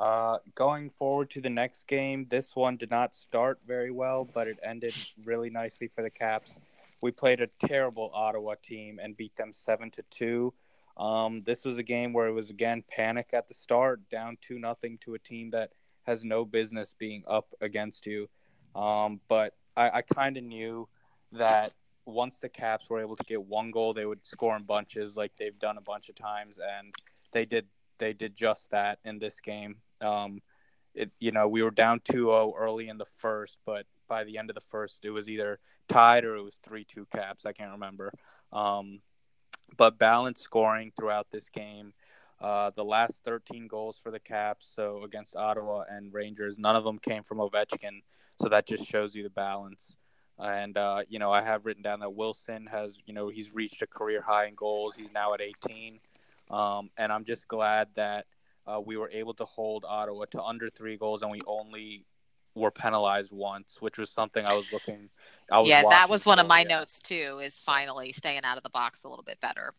Uh, 0.00 0.38
going 0.54 0.88
forward 0.88 1.28
to 1.28 1.42
the 1.42 1.50
next 1.50 1.86
game, 1.86 2.26
this 2.30 2.56
one 2.56 2.78
did 2.78 2.90
not 2.90 3.14
start 3.14 3.60
very 3.66 3.90
well, 3.90 4.24
but 4.24 4.48
it 4.48 4.58
ended 4.62 4.94
really 5.26 5.50
nicely 5.50 5.88
for 5.88 6.00
the 6.00 6.08
Caps. 6.08 6.58
We 7.02 7.10
played 7.10 7.42
a 7.42 7.48
terrible 7.66 8.10
Ottawa 8.14 8.54
team 8.62 8.98
and 9.02 9.14
beat 9.14 9.36
them 9.36 9.52
seven 9.52 9.90
to 9.90 10.02
two. 10.10 10.54
Um, 10.96 11.42
this 11.44 11.64
was 11.64 11.76
a 11.76 11.82
game 11.82 12.14
where 12.14 12.28
it 12.28 12.32
was 12.32 12.48
again 12.48 12.82
panic 12.88 13.30
at 13.34 13.46
the 13.46 13.52
start, 13.52 14.00
down 14.08 14.38
two 14.40 14.58
nothing 14.58 14.96
to 15.02 15.14
a 15.14 15.18
team 15.18 15.50
that 15.50 15.72
has 16.04 16.24
no 16.24 16.46
business 16.46 16.94
being 16.98 17.22
up 17.28 17.52
against 17.60 18.06
you. 18.06 18.26
Um, 18.74 19.20
but 19.28 19.52
I, 19.76 19.90
I 19.90 20.02
kind 20.02 20.38
of 20.38 20.44
knew 20.44 20.88
that 21.32 21.74
once 22.06 22.38
the 22.38 22.48
Caps 22.48 22.88
were 22.88 23.00
able 23.00 23.16
to 23.16 23.24
get 23.24 23.42
one 23.42 23.70
goal, 23.70 23.92
they 23.92 24.06
would 24.06 24.26
score 24.26 24.56
in 24.56 24.62
bunches 24.62 25.14
like 25.14 25.32
they've 25.38 25.58
done 25.58 25.76
a 25.76 25.82
bunch 25.82 26.08
of 26.08 26.14
times, 26.14 26.58
and 26.58 26.94
they 27.32 27.44
did 27.44 27.66
they 28.00 28.12
did 28.12 28.36
just 28.36 28.68
that 28.72 28.98
in 29.04 29.20
this 29.20 29.40
game. 29.40 29.76
Um, 30.00 30.40
it 30.92 31.12
you 31.20 31.30
know 31.30 31.46
we 31.46 31.62
were 31.62 31.70
down 31.70 32.00
2-0 32.00 32.54
early 32.58 32.88
in 32.88 32.98
the 32.98 33.06
first, 33.18 33.58
but 33.64 33.86
by 34.08 34.24
the 34.24 34.38
end 34.38 34.50
of 34.50 34.54
the 34.54 34.66
first, 34.70 35.04
it 35.04 35.10
was 35.10 35.28
either 35.28 35.60
tied 35.88 36.24
or 36.24 36.34
it 36.34 36.42
was 36.42 36.58
three 36.64 36.84
two 36.84 37.06
Caps. 37.14 37.46
I 37.46 37.52
can't 37.52 37.72
remember. 37.72 38.12
Um, 38.52 39.00
but 39.76 39.98
balanced 39.98 40.42
scoring 40.42 40.92
throughout 40.96 41.28
this 41.30 41.48
game. 41.50 41.92
Uh, 42.40 42.70
the 42.74 42.84
last 42.84 43.20
13 43.24 43.68
goals 43.68 44.00
for 44.02 44.10
the 44.10 44.18
Caps, 44.18 44.72
so 44.74 45.04
against 45.04 45.36
Ottawa 45.36 45.84
and 45.90 46.12
Rangers, 46.12 46.56
none 46.58 46.74
of 46.74 46.84
them 46.84 46.98
came 46.98 47.22
from 47.22 47.38
Ovechkin. 47.38 48.02
So 48.40 48.48
that 48.48 48.66
just 48.66 48.86
shows 48.86 49.14
you 49.14 49.22
the 49.22 49.30
balance. 49.30 49.96
And 50.38 50.76
uh, 50.76 51.02
you 51.08 51.18
know, 51.18 51.30
I 51.30 51.42
have 51.42 51.66
written 51.66 51.82
down 51.82 52.00
that 52.00 52.14
Wilson 52.14 52.66
has, 52.66 52.94
you 53.04 53.12
know, 53.12 53.28
he's 53.28 53.54
reached 53.54 53.82
a 53.82 53.86
career 53.86 54.22
high 54.22 54.46
in 54.46 54.54
goals. 54.54 54.94
He's 54.96 55.12
now 55.12 55.34
at 55.34 55.42
18, 55.42 56.00
um, 56.50 56.90
and 56.96 57.12
I'm 57.12 57.24
just 57.24 57.48
glad 57.48 57.88
that 57.96 58.26
uh, 58.66 58.80
we 58.84 58.96
were 58.96 59.10
able 59.10 59.34
to 59.34 59.44
hold 59.44 59.84
Ottawa 59.88 60.26
to 60.32 60.42
under 60.42 60.70
three 60.70 60.96
goals, 60.96 61.22
and 61.22 61.30
we 61.30 61.40
only 61.46 62.04
were 62.54 62.70
penalized 62.70 63.32
once, 63.32 63.76
which 63.80 63.96
was 63.96 64.10
something 64.10 64.44
I 64.46 64.54
was 64.54 64.66
looking. 64.72 65.08
I 65.50 65.60
was 65.60 65.68
yeah, 65.68 65.82
that 65.88 66.08
was 66.10 66.26
one 66.26 66.38
of 66.38 66.46
my 66.46 66.62
notes 66.64 67.00
too. 67.00 67.40
Is 67.42 67.60
finally 67.60 68.12
staying 68.12 68.42
out 68.44 68.56
of 68.56 68.62
the 68.62 68.70
box 68.70 69.04
a 69.04 69.08
little 69.08 69.24
bit 69.24 69.40
better 69.40 69.74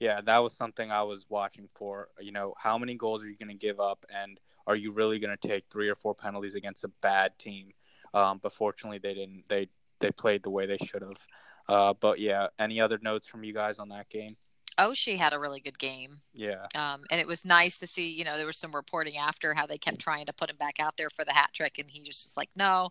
yeah, 0.00 0.22
that 0.22 0.38
was 0.38 0.54
something 0.54 0.90
I 0.90 1.02
was 1.02 1.26
watching 1.28 1.68
for. 1.74 2.08
You 2.18 2.32
know, 2.32 2.54
how 2.58 2.78
many 2.78 2.94
goals 2.96 3.22
are 3.22 3.28
you 3.28 3.36
going 3.36 3.50
to 3.50 3.66
give 3.66 3.78
up, 3.78 4.04
and 4.12 4.40
are 4.66 4.74
you 4.74 4.92
really 4.92 5.18
going 5.18 5.36
to 5.36 5.48
take 5.48 5.66
three 5.70 5.88
or 5.88 5.94
four 5.94 6.14
penalties 6.14 6.54
against 6.54 6.84
a 6.84 6.90
bad 7.02 7.38
team? 7.38 7.72
Um, 8.14 8.40
but 8.42 8.52
fortunately, 8.52 8.98
they 8.98 9.14
didn't. 9.14 9.44
They 9.48 9.68
they 10.00 10.10
played 10.10 10.42
the 10.42 10.50
way 10.50 10.64
they 10.66 10.78
should 10.78 11.02
have. 11.02 11.26
Uh, 11.68 11.94
but 12.00 12.18
yeah, 12.18 12.48
any 12.58 12.80
other 12.80 12.98
notes 13.02 13.26
from 13.26 13.44
you 13.44 13.52
guys 13.52 13.78
on 13.78 13.90
that 13.90 14.08
game? 14.08 14.36
Oh, 14.82 14.94
she 14.94 15.18
had 15.18 15.34
a 15.34 15.38
really 15.38 15.60
good 15.60 15.78
game. 15.78 16.16
Yeah. 16.32 16.66
Um, 16.74 17.02
and 17.10 17.20
it 17.20 17.26
was 17.26 17.44
nice 17.44 17.78
to 17.78 17.86
see. 17.86 18.08
You 18.08 18.24
know, 18.24 18.36
there 18.38 18.46
was 18.46 18.56
some 18.56 18.74
reporting 18.74 19.18
after 19.18 19.52
how 19.52 19.66
they 19.66 19.76
kept 19.76 19.98
trying 19.98 20.24
to 20.26 20.32
put 20.32 20.48
him 20.48 20.56
back 20.56 20.80
out 20.80 20.96
there 20.96 21.10
for 21.10 21.24
the 21.24 21.34
hat 21.34 21.50
trick, 21.52 21.78
and 21.78 21.88
he 21.88 22.00
just 22.00 22.26
was 22.26 22.36
like, 22.36 22.48
no, 22.56 22.90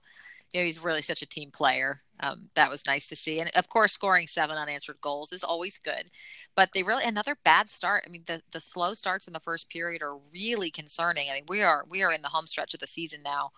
you 0.53 0.59
know, 0.59 0.65
he's 0.65 0.83
really 0.83 1.01
such 1.01 1.23
a 1.23 1.27
team 1.27 1.49
player. 1.51 2.01
Um, 2.19 2.49
that 2.55 2.69
was 2.69 2.85
nice 2.85 3.07
to 3.07 3.15
see. 3.15 3.39
And 3.39 3.49
of 3.55 3.69
course, 3.69 3.93
scoring 3.93 4.27
seven 4.27 4.57
unanswered 4.57 5.01
goals 5.01 5.31
is 5.31 5.43
always 5.43 5.79
good. 5.79 6.11
But 6.55 6.69
they 6.73 6.83
really 6.83 7.05
another 7.05 7.35
bad 7.43 7.69
start. 7.69 8.03
I 8.05 8.09
mean, 8.09 8.23
the 8.27 8.41
the 8.51 8.59
slow 8.59 8.93
starts 8.93 9.27
in 9.27 9.33
the 9.33 9.39
first 9.39 9.69
period 9.69 10.01
are 10.01 10.17
really 10.31 10.69
concerning. 10.69 11.29
I 11.29 11.35
mean, 11.35 11.45
we 11.47 11.63
are 11.63 11.85
we 11.89 12.03
are 12.03 12.11
in 12.11 12.21
the 12.21 12.29
home 12.29 12.47
stretch 12.47 12.73
of 12.73 12.79
the 12.79 12.87
season 12.87 13.21
now. 13.23 13.51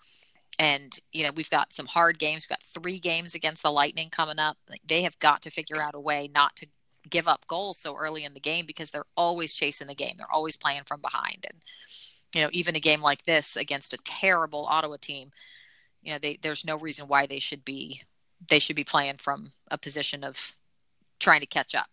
And 0.60 0.98
you 1.12 1.24
know 1.24 1.32
we've 1.36 1.50
got 1.50 1.74
some 1.74 1.88
hard 1.88 2.20
games. 2.20 2.46
We've 2.46 2.58
got 2.58 2.82
three 2.82 3.00
games 3.00 3.36
against 3.36 3.64
the 3.64 3.72
Lightning 3.72 4.10
coming 4.10 4.38
up. 4.38 4.58
They 4.86 5.02
have 5.04 5.18
got 5.20 5.42
to 5.44 5.50
figure 5.50 5.82
out 5.82 5.96
a 5.96 6.00
way 6.00 6.30
not 6.34 6.56
to 6.58 6.68
give 7.10 7.28
up 7.28 7.46
goals 7.48 7.78
so 7.78 7.96
early 7.96 8.24
in 8.24 8.34
the 8.34 8.40
game 8.40 8.66
because 8.66 8.92
they're 8.92 9.06
always 9.18 9.54
chasing 9.54 9.88
the 9.88 9.96
game. 9.96 10.16
They're 10.18 10.32
always 10.32 10.58
playing 10.58 10.84
from 10.86 11.02
behind. 11.02 11.46
And 11.50 11.62
you 12.36 12.42
know, 12.42 12.50
even 12.52 12.76
a 12.76 12.80
game 12.80 13.02
like 13.02 13.24
this 13.24 13.58
against 13.58 13.94
a 13.94 13.98
terrible 14.06 14.66
Ottawa 14.70 14.98
team, 15.00 15.32
you 16.02 16.12
know 16.12 16.20
they, 16.20 16.38
there's 16.42 16.66
no 16.66 16.78
reason 16.78 17.08
why 17.08 17.26
they 17.26 17.40
should 17.40 17.64
be 17.64 18.02
they 18.50 18.60
should 18.60 18.76
be 18.76 18.84
playing 18.84 19.18
from 19.18 19.52
a 19.70 19.78
position 19.78 20.24
of 20.24 20.56
trying 21.20 21.42
to 21.42 21.46
catch 21.46 21.76
up 21.76 21.88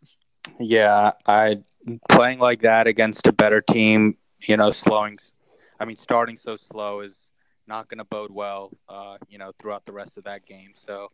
yeah 0.59 1.13
i 1.27 1.59
playing 2.09 2.39
like 2.39 2.63
that 2.63 2.87
against 2.87 3.27
a 3.27 3.33
better 3.33 3.61
team 3.61 4.17
you 4.41 4.57
know 4.57 4.71
slowing 4.71 5.19
i 5.79 5.85
mean 5.85 5.99
starting 5.99 6.39
so 6.39 6.57
slow 6.71 7.01
is 7.01 7.13
not 7.69 7.89
going 7.89 7.99
to 7.99 8.05
bode 8.05 8.31
well, 8.31 8.71
uh, 8.89 9.19
you 9.29 9.39
know, 9.39 9.53
throughout 9.61 9.85
the 9.85 9.93
rest 9.93 10.17
of 10.17 10.25
that 10.25 10.47
game. 10.47 10.73
So 10.87 11.09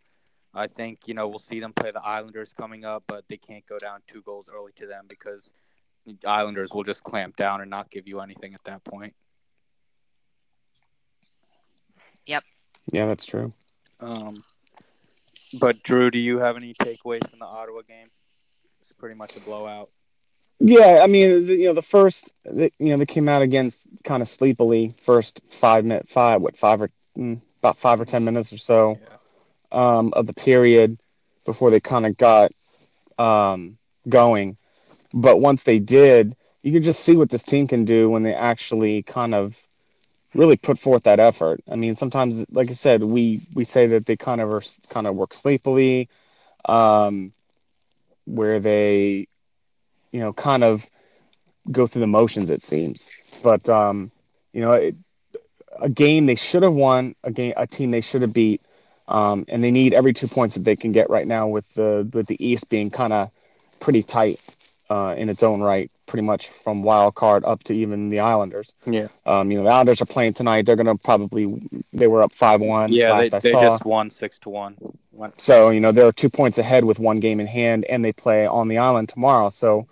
I 0.54 0.68
think 0.68 1.00
you 1.06 1.14
know 1.14 1.28
we'll 1.28 1.40
see 1.40 1.61
them 1.61 1.73
play 1.73 1.90
the 1.90 2.02
Islanders 2.02 2.50
coming 2.56 2.84
up, 2.84 3.04
but 3.08 3.25
they 3.28 3.37
can't 3.37 3.66
go 3.66 3.78
down 3.78 4.00
two 4.06 4.23
goals 4.23 4.46
early 4.52 4.73
to 4.76 4.87
them 4.87 5.06
because 5.08 5.52
the 6.06 6.16
Islanders 6.26 6.70
will 6.73 6.84
just 6.84 7.02
clamp 7.02 7.37
down 7.37 7.61
and 7.61 7.70
not 7.70 7.90
give 7.90 8.06
you 8.06 8.20
anything 8.20 8.54
at 8.54 8.62
that 8.64 8.84
point. 8.84 9.14
Yep. 12.26 12.44
Yeah, 12.92 13.06
that's 13.06 13.26
true. 13.26 13.52
Um, 14.00 14.44
but 15.58 15.82
Drew, 15.82 16.11
do 16.11 16.18
you 16.18 16.38
have 16.38 16.56
any 16.56 16.75
takeaways 16.75 17.28
from 17.28 17.38
the 17.38 17.46
Ottawa 17.46 17.82
game? 17.82 18.08
It's 18.80 18.92
pretty 18.92 19.14
much 19.14 19.37
a 19.37 19.40
blowout. 19.40 19.90
Yeah, 20.61 21.00
I 21.02 21.06
mean, 21.06 21.46
you 21.46 21.66
know, 21.66 21.75
the 21.75 21.82
first, 21.82 22.32
you 22.44 22.70
know, 22.78 22.96
they 22.96 23.06
came 23.06 23.28
out 23.28 23.42
against 23.42 23.87
kind 24.04 24.23
of 24.23 24.28
sleepily 24.28 24.94
first 25.02 25.40
five 25.50 25.84
minute 25.84 26.08
five 26.08 26.40
what 26.40 26.56
five 26.56 26.80
or 26.80 26.90
mm, 27.18 27.40
about 27.58 27.76
five 27.76 28.00
or 28.00 28.04
ten 28.04 28.25
minutes 28.25 28.52
or 28.52 28.58
so 28.58 28.99
yeah. 29.00 29.16
Um, 29.75 30.12
of 30.14 30.26
the 30.26 30.35
period 30.35 31.00
before 31.45 31.71
they 31.71 31.81
kind 31.81 32.07
of 32.07 32.16
got 32.16 32.52
um, 33.19 33.78
going. 34.09 34.57
But 35.14 35.40
once 35.40 35.64
they 35.64 35.78
did, 35.78 36.37
you 36.62 36.73
can 36.73 36.83
just 36.83 37.00
see 37.00 37.16
what 37.16 37.31
this 37.31 37.43
team 37.43 37.69
can 37.69 37.85
do 37.85 38.11
when 38.11 38.23
they 38.23 38.35
actually 38.35 39.02
kind 39.02 39.35
of 39.35 39.57
really 40.35 40.57
put 40.57 40.78
forth 40.78 41.04
that 41.04 41.21
effort. 41.21 41.62
I 41.71 41.76
mean, 41.76 41.97
sometimes, 41.97 42.45
like 42.50 42.71
I 42.71 42.75
said, 42.75 43.02
we 43.02 43.43
we 43.54 43.64
say 43.64 43.87
that 43.88 44.07
they 44.07 44.16
kind 44.16 44.40
of 44.40 44.52
are 44.54 44.62
kind 44.90 45.07
of 45.07 45.14
work 45.16 45.35
sleepily, 45.35 46.09
um, 46.66 47.33
where 48.26 48.61
they 48.61 49.28
you 50.12 50.21
know, 50.21 50.33
kind 50.33 50.64
of 50.64 50.87
go 51.71 51.87
through 51.87 52.00
the 52.00 52.07
motions. 52.07 52.50
It 52.50 52.62
seems, 52.62 53.09
but 53.43 53.69
um, 53.69 54.12
you 54.52 54.61
know, 54.62 54.73
it, 54.73 54.97
a 55.81 55.88
game 55.88 56.26
they 56.26 56.37
should 56.37 56.62
have 56.62 56.73
won, 56.73 57.16
a 57.25 57.33
game, 57.33 57.54
a 57.57 57.66
team 57.66 57.90
they 57.90 58.00
should 58.00 58.23
have 58.23 58.33
beat, 58.33 58.62
um, 59.08 59.44
and 59.49 59.62
they 59.62 59.70
need 59.70 59.94
every 59.94 60.12
two 60.12 60.28
points 60.28 60.54
that 60.54 60.64
they 60.64 60.76
can 60.76 60.92
get 60.92 61.11
right 61.11 61.26
now 61.26 61.46
with 61.49 61.68
the 61.75 62.08
with 62.12 62.26
the 62.26 62.44
East 62.44 62.68
being 62.68 62.90
kind 62.90 63.12
of 63.12 63.30
pretty 63.80 64.02
tight 64.02 64.40
uh, 64.90 65.14
in 65.16 65.28
its 65.28 65.42
own 65.42 65.61
right, 65.61 65.90
pretty 66.06 66.23
much 66.23 66.49
from 66.49 66.82
wild 66.82 67.14
card 67.14 67.44
up 67.44 67.62
to 67.64 67.75
even 67.75 68.08
the 68.08 68.20
Islanders. 68.20 68.75
Yeah. 68.87 69.08
Um, 69.26 69.50
you 69.50 69.58
know, 69.58 69.64
the 69.64 69.70
Islanders 69.70 70.00
are 70.02 70.06
playing 70.06 70.34
tonight. 70.34 70.66
They're 70.66 70.76
gonna 70.76 70.96
probably 70.96 71.68
they 71.92 72.06
were 72.06 72.23
up 72.23 72.32
five 72.32 72.61
one. 72.61 72.92
Yeah, 72.92 73.20
they, 73.20 73.28
they 73.28 73.52
just 73.52 73.84
won 73.84 74.11
six 74.11 74.38
to 74.40 74.50
one. 74.50 74.76
So 75.38 75.70
you 75.70 75.80
know 75.80 75.92
they're 75.92 76.12
two 76.12 76.30
points 76.30 76.58
ahead 76.58 76.84
with 76.84 76.99
one 76.99 77.20
game 77.20 77.40
in 77.40 77.46
hand, 77.46 77.84
and 77.84 78.04
they 78.04 78.12
play 78.12 78.46
on 78.46 78.68
the 78.68 78.78
island 78.78 79.08
tomorrow. 79.08 79.50
So 79.50 79.87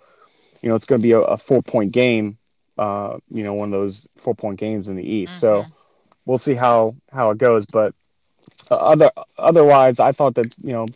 you 0.63 0.69
know, 0.69 0.75
it's 0.75 0.85
going 0.85 1.01
to 1.01 1.03
be 1.03 1.11
a, 1.11 1.19
a 1.19 1.37
four 1.37 1.61
point 1.61 1.91
game. 1.91 2.37
Uh, 2.75 3.17
you 3.29 3.43
know, 3.43 3.53
one 3.53 3.67
of 3.67 3.79
those 3.79 4.07
four 4.17 4.33
point 4.33 4.57
games 4.57 4.89
in 4.89 4.95
the 4.95 5.03
East. 5.03 5.33
Mm-hmm. 5.33 5.39
So 5.41 5.65
we'll 6.25 6.39
see 6.39 6.55
how 6.55 6.95
how 7.11 7.29
it 7.29 7.37
goes. 7.37 7.67
But 7.67 7.93
other 8.69 9.11
otherwise, 9.37 9.99
I 9.99 10.11
thought 10.11 10.35
that 10.35 10.53
you 10.61 10.73
know 10.73 10.87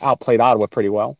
outplayed 0.00 0.40
Ottawa 0.40 0.66
pretty 0.66 0.88
well. 0.88 1.18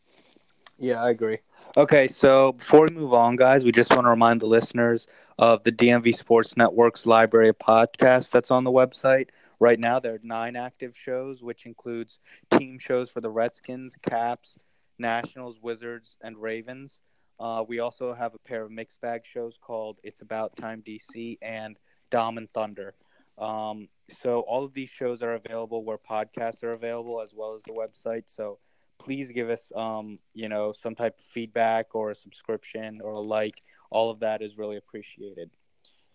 Yeah, 0.79 1.03
I 1.03 1.11
agree. 1.11 1.39
Okay, 1.77 2.09
so 2.09 2.53
before 2.53 2.87
we 2.87 2.95
move 2.95 3.13
on, 3.13 3.37
guys, 3.37 3.65
we 3.65 3.73
just 3.73 3.91
want 3.91 4.05
to 4.05 4.11
remind 4.11 4.41
the 4.41 4.47
listeners 4.47 5.07
of 5.39 5.63
the 5.63 5.73
DMV 5.73 6.15
Sports 6.17 6.57
Network's 6.57 7.07
library 7.07 7.49
of 7.49 7.59
podcasts 7.59 8.31
that's 8.31 8.51
on 8.51 8.65
the 8.65 8.71
website. 8.71 9.29
Right 9.61 9.79
now, 9.79 9.99
there 9.99 10.15
are 10.15 10.21
nine 10.23 10.57
active 10.57 10.97
shows, 10.97 11.43
which 11.43 11.67
includes 11.67 12.21
team 12.51 12.79
shows 12.79 13.11
for 13.11 13.21
the 13.21 13.31
Redskins, 13.31 13.97
Caps, 14.03 14.57
Nationals, 14.99 15.57
Wizards, 15.61 16.17
and 16.23 16.37
Ravens. 16.37 17.01
Uh, 17.41 17.65
we 17.67 17.79
also 17.79 18.13
have 18.13 18.35
a 18.35 18.39
pair 18.39 18.63
of 18.63 18.71
mixed 18.71 19.01
bag 19.01 19.23
shows 19.25 19.59
called 19.61 19.99
It's 20.03 20.23
About 20.23 20.57
Time 20.57 20.83
DC 20.87 21.39
and 21.43 21.77
Dom 22.11 22.39
and 22.39 22.51
Thunder. 22.53 22.95
Um, 23.39 23.89
so 24.11 24.41
all 24.41 24.65
of 24.65 24.75
these 24.75 24.91
shows 24.91 25.23
are 25.23 25.35
available 25.35 25.85
where 25.85 25.99
podcasts 25.99 26.63
are 26.63 26.71
available 26.71 27.21
as 27.21 27.33
well 27.35 27.55
as 27.55 27.63
the 27.63 27.73
website. 27.73 28.25
So 28.27 28.59
please 28.99 29.31
give 29.31 29.49
us, 29.49 29.71
um, 29.77 30.19
you 30.35 30.49
know, 30.49 30.73
some 30.73 30.95
type 30.95 31.19
of 31.19 31.25
feedback 31.25 31.95
or 31.95 32.11
a 32.11 32.15
subscription 32.15 33.01
or 33.03 33.13
a 33.13 33.21
like. 33.21 33.63
All 33.91 34.11
of 34.11 34.21
that 34.21 34.43
is 34.43 34.59
really 34.59 34.77
appreciated. 34.77 35.51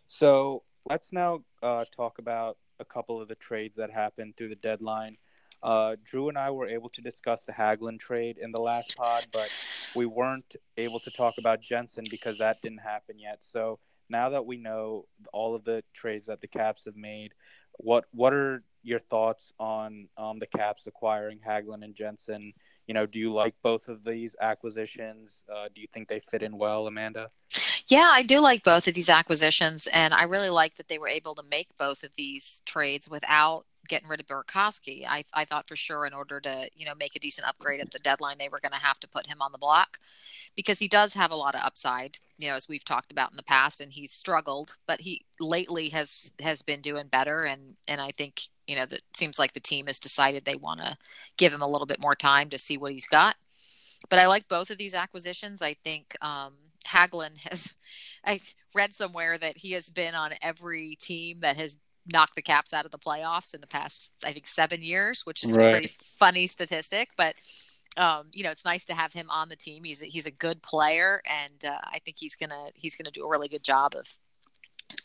So 0.07 0.63
let's 0.89 1.13
now 1.13 1.43
uh, 1.61 1.85
talk 1.95 2.19
about 2.19 2.57
a 2.79 2.85
couple 2.85 3.21
of 3.21 3.27
the 3.27 3.35
trades 3.35 3.77
that 3.77 3.89
happened 3.89 4.35
through 4.35 4.49
the 4.49 4.55
deadline. 4.55 5.17
Uh, 5.61 5.95
Drew 6.03 6.27
and 6.27 6.37
I 6.37 6.51
were 6.51 6.67
able 6.67 6.89
to 6.89 7.01
discuss 7.01 7.43
the 7.43 7.53
Hagelin 7.53 7.97
trade 7.97 8.37
in 8.37 8.51
the 8.51 8.59
last 8.59 8.97
pod, 8.97 9.25
but 9.31 9.49
we 9.95 10.05
weren't 10.05 10.57
able 10.75 10.99
to 10.99 11.11
talk 11.11 11.35
about 11.37 11.61
Jensen 11.61 12.03
because 12.09 12.37
that 12.39 12.61
didn't 12.61 12.79
happen 12.79 13.17
yet. 13.17 13.37
So 13.39 13.79
now 14.09 14.29
that 14.29 14.45
we 14.45 14.57
know 14.57 15.05
all 15.31 15.55
of 15.55 15.63
the 15.63 15.83
trades 15.93 16.27
that 16.27 16.41
the 16.41 16.47
Caps 16.47 16.85
have 16.85 16.95
made, 16.95 17.33
what 17.77 18.05
what 18.11 18.33
are 18.33 18.63
your 18.83 18.99
thoughts 18.99 19.53
on 19.59 20.07
um, 20.17 20.39
the 20.39 20.47
Caps 20.47 20.85
acquiring 20.87 21.39
Hagelin 21.39 21.83
and 21.83 21.95
Jensen? 21.95 22.53
You 22.87 22.93
know, 22.93 23.05
do 23.05 23.19
you 23.19 23.33
like 23.33 23.55
both 23.63 23.87
of 23.87 24.03
these 24.03 24.35
acquisitions? 24.39 25.43
Uh, 25.53 25.69
do 25.73 25.81
you 25.81 25.87
think 25.93 26.07
they 26.07 26.19
fit 26.19 26.43
in 26.43 26.57
well, 26.57 26.87
Amanda? 26.87 27.31
Yeah, 27.87 28.09
I 28.09 28.23
do 28.23 28.39
like 28.39 28.63
both 28.63 28.87
of 28.87 28.93
these 28.93 29.09
acquisitions, 29.09 29.87
and 29.87 30.13
I 30.13 30.23
really 30.23 30.49
like 30.49 30.75
that 30.75 30.87
they 30.87 30.97
were 30.97 31.07
able 31.07 31.35
to 31.35 31.43
make 31.49 31.77
both 31.77 32.03
of 32.03 32.13
these 32.15 32.61
trades 32.65 33.09
without 33.09 33.65
getting 33.87 34.07
rid 34.07 34.21
of 34.21 34.27
Burakovsky. 34.27 35.05
I, 35.07 35.25
I 35.33 35.45
thought 35.45 35.67
for 35.67 35.75
sure 35.75 36.05
in 36.05 36.13
order 36.13 36.39
to, 36.39 36.69
you 36.73 36.85
know, 36.85 36.95
make 36.95 37.15
a 37.15 37.19
decent 37.19 37.47
upgrade 37.47 37.81
at 37.81 37.91
the 37.91 37.99
deadline, 37.99 38.37
they 38.37 38.49
were 38.49 38.61
going 38.61 38.71
to 38.71 38.77
have 38.77 38.99
to 39.01 39.07
put 39.07 39.27
him 39.27 39.41
on 39.41 39.51
the 39.51 39.57
block 39.57 39.99
because 40.55 40.79
he 40.79 40.87
does 40.87 41.13
have 41.13 41.31
a 41.31 41.35
lot 41.35 41.55
of 41.55 41.61
upside, 41.63 42.17
you 42.43 42.49
know, 42.49 42.55
as 42.55 42.67
we've 42.67 42.83
talked 42.83 43.13
about 43.13 43.31
in 43.31 43.37
the 43.37 43.43
past 43.43 43.79
and 43.79 43.89
he's 43.89 44.11
struggled, 44.11 44.75
but 44.85 44.99
he 44.99 45.23
lately 45.39 45.87
has, 45.89 46.33
has 46.41 46.61
been 46.61 46.81
doing 46.81 47.07
better. 47.07 47.45
And, 47.45 47.75
and 47.87 48.01
I 48.01 48.11
think, 48.11 48.41
you 48.67 48.75
know, 48.75 48.85
that 48.85 49.01
seems 49.15 49.39
like 49.39 49.53
the 49.53 49.61
team 49.61 49.87
has 49.87 49.97
decided 49.97 50.43
they 50.43 50.55
want 50.55 50.81
to 50.81 50.97
give 51.37 51.53
him 51.53 51.61
a 51.61 51.67
little 51.67 51.87
bit 51.87 52.01
more 52.01 52.15
time 52.15 52.49
to 52.49 52.57
see 52.57 52.75
what 52.75 52.91
he's 52.91 53.07
got. 53.07 53.37
But 54.09 54.19
I 54.19 54.27
like 54.27 54.49
both 54.49 54.71
of 54.71 54.77
these 54.77 54.93
acquisitions. 54.93 55.61
I 55.61 55.73
think 55.73 56.17
um, 56.21 56.55
Hagelin 56.85 57.37
has, 57.49 57.73
I 58.25 58.41
read 58.75 58.93
somewhere 58.93 59.37
that 59.37 59.57
he 59.57 59.71
has 59.71 59.89
been 59.89 60.13
on 60.13 60.33
every 60.41 60.97
team 60.99 61.39
that 61.39 61.55
has 61.55 61.77
knocked 62.11 62.35
the 62.35 62.41
Caps 62.41 62.73
out 62.73 62.83
of 62.83 62.91
the 62.91 62.99
playoffs 62.99 63.53
in 63.53 63.61
the 63.61 63.67
past, 63.67 64.11
I 64.21 64.33
think, 64.33 64.47
seven 64.47 64.83
years, 64.83 65.25
which 65.25 65.45
is 65.45 65.55
right. 65.55 65.67
a 65.67 65.71
pretty 65.71 65.87
funny 65.87 66.45
statistic. 66.45 67.11
But 67.15 67.35
um, 67.97 68.27
you 68.31 68.43
know, 68.43 68.51
it's 68.51 68.65
nice 68.65 68.85
to 68.85 68.93
have 68.93 69.13
him 69.13 69.29
on 69.29 69.49
the 69.49 69.55
team. 69.55 69.83
He's 69.83 70.01
a, 70.01 70.05
he's 70.05 70.25
a 70.25 70.31
good 70.31 70.61
player, 70.61 71.21
and 71.25 71.65
uh, 71.65 71.77
I 71.83 71.99
think 71.99 72.17
he's 72.19 72.35
gonna 72.35 72.69
he's 72.73 72.95
gonna 72.95 73.11
do 73.11 73.23
a 73.23 73.29
really 73.29 73.47
good 73.47 73.63
job 73.63 73.95
of 73.95 74.17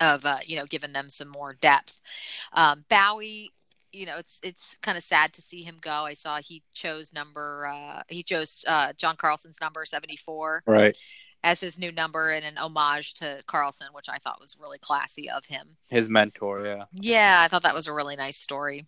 of 0.00 0.25
uh, 0.25 0.38
you 0.45 0.57
know 0.57 0.66
giving 0.66 0.92
them 0.92 1.11
some 1.11 1.28
more 1.28 1.54
depth. 1.54 2.00
Um, 2.52 2.85
Bowey, 2.88 3.50
you 3.92 4.07
know, 4.07 4.16
it's 4.16 4.40
it's 4.42 4.76
kind 4.78 4.97
of 4.97 5.04
sad 5.04 5.33
to 5.35 5.42
see 5.42 5.62
him 5.62 5.78
go. 5.80 5.90
I 5.90 6.14
saw 6.14 6.40
he 6.40 6.62
chose 6.75 7.12
number 7.12 7.66
uh, 7.66 8.02
he 8.09 8.23
chose 8.23 8.64
uh, 8.66 8.92
John 8.97 9.16
Carlson's 9.16 9.61
number 9.61 9.85
seventy 9.85 10.16
four. 10.16 10.62
Right 10.66 10.97
as 11.45 11.61
his 11.61 11.78
new 11.78 11.92
number 11.92 12.30
and 12.30 12.45
an 12.45 12.59
homage 12.59 13.14
to 13.14 13.42
Carlson, 13.47 13.87
which 13.92 14.09
I 14.09 14.18
thought 14.18 14.40
was 14.40 14.57
really 14.61 14.78
classy 14.78 15.30
of 15.30 15.47
him. 15.47 15.76
His 15.88 16.09
mentor, 16.09 16.66
yeah. 16.66 16.85
Yeah, 16.92 17.40
I 17.40 17.49
thought 17.49 17.62
that 17.62 17.75
was 17.75 17.87
a 17.87 17.92
really 17.92 18.16
nice 18.16 18.37
story. 18.37 18.87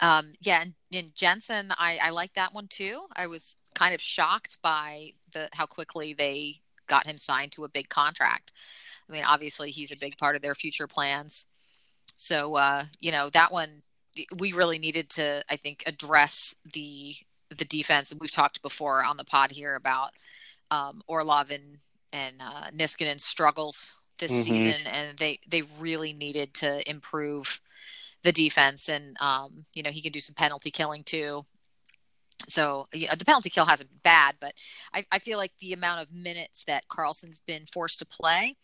Um, 0.00 0.32
yeah, 0.40 0.62
and, 0.62 0.74
and 0.92 1.14
Jensen, 1.14 1.72
I, 1.76 1.98
I 2.02 2.10
like 2.10 2.34
that 2.34 2.54
one 2.54 2.68
too. 2.68 3.02
I 3.14 3.26
was 3.26 3.56
kind 3.74 3.94
of 3.94 4.00
shocked 4.00 4.58
by 4.62 5.12
the 5.32 5.48
how 5.52 5.66
quickly 5.66 6.14
they 6.14 6.60
got 6.86 7.06
him 7.06 7.18
signed 7.18 7.52
to 7.52 7.64
a 7.64 7.68
big 7.68 7.88
contract. 7.88 8.52
I 9.08 9.12
mean, 9.12 9.24
obviously 9.24 9.70
he's 9.70 9.92
a 9.92 9.96
big 9.96 10.16
part 10.18 10.36
of 10.36 10.42
their 10.42 10.54
future 10.54 10.86
plans. 10.86 11.46
So 12.16 12.56
uh, 12.56 12.84
you 13.00 13.12
know, 13.12 13.30
that 13.30 13.52
one 13.52 13.82
we 14.38 14.52
really 14.52 14.78
needed 14.78 15.08
to, 15.10 15.42
I 15.48 15.56
think, 15.56 15.84
address 15.86 16.54
the 16.72 17.14
the 17.56 17.64
defense. 17.64 18.14
We've 18.18 18.30
talked 18.30 18.62
before 18.62 19.04
on 19.04 19.16
the 19.16 19.24
pod 19.24 19.50
here 19.50 19.74
about 19.74 20.10
um, 20.70 21.02
Orlov 21.06 21.50
and 21.50 21.78
and 22.12 22.36
uh, 22.40 22.70
Niskanen 22.70 23.20
struggles 23.20 23.96
this 24.18 24.32
mm-hmm. 24.32 24.42
season, 24.42 24.86
and 24.86 25.16
they 25.18 25.40
they 25.48 25.62
really 25.80 26.12
needed 26.12 26.54
to 26.54 26.88
improve 26.88 27.60
the 28.22 28.32
defense. 28.32 28.88
And 28.88 29.16
um, 29.20 29.66
you 29.74 29.82
know 29.82 29.90
he 29.90 30.02
can 30.02 30.12
do 30.12 30.20
some 30.20 30.34
penalty 30.34 30.70
killing 30.70 31.04
too. 31.04 31.44
So 32.48 32.88
you 32.92 33.06
know, 33.06 33.14
the 33.16 33.24
penalty 33.24 33.50
kill 33.50 33.66
hasn't 33.66 33.90
been 33.90 34.00
bad, 34.02 34.36
but 34.40 34.54
I, 34.92 35.04
I 35.12 35.18
feel 35.18 35.38
like 35.38 35.52
the 35.60 35.72
amount 35.72 36.02
of 36.02 36.12
minutes 36.12 36.64
that 36.64 36.88
Carlson's 36.88 37.40
been 37.40 37.66
forced 37.66 38.00
to 38.00 38.06
play 38.06 38.56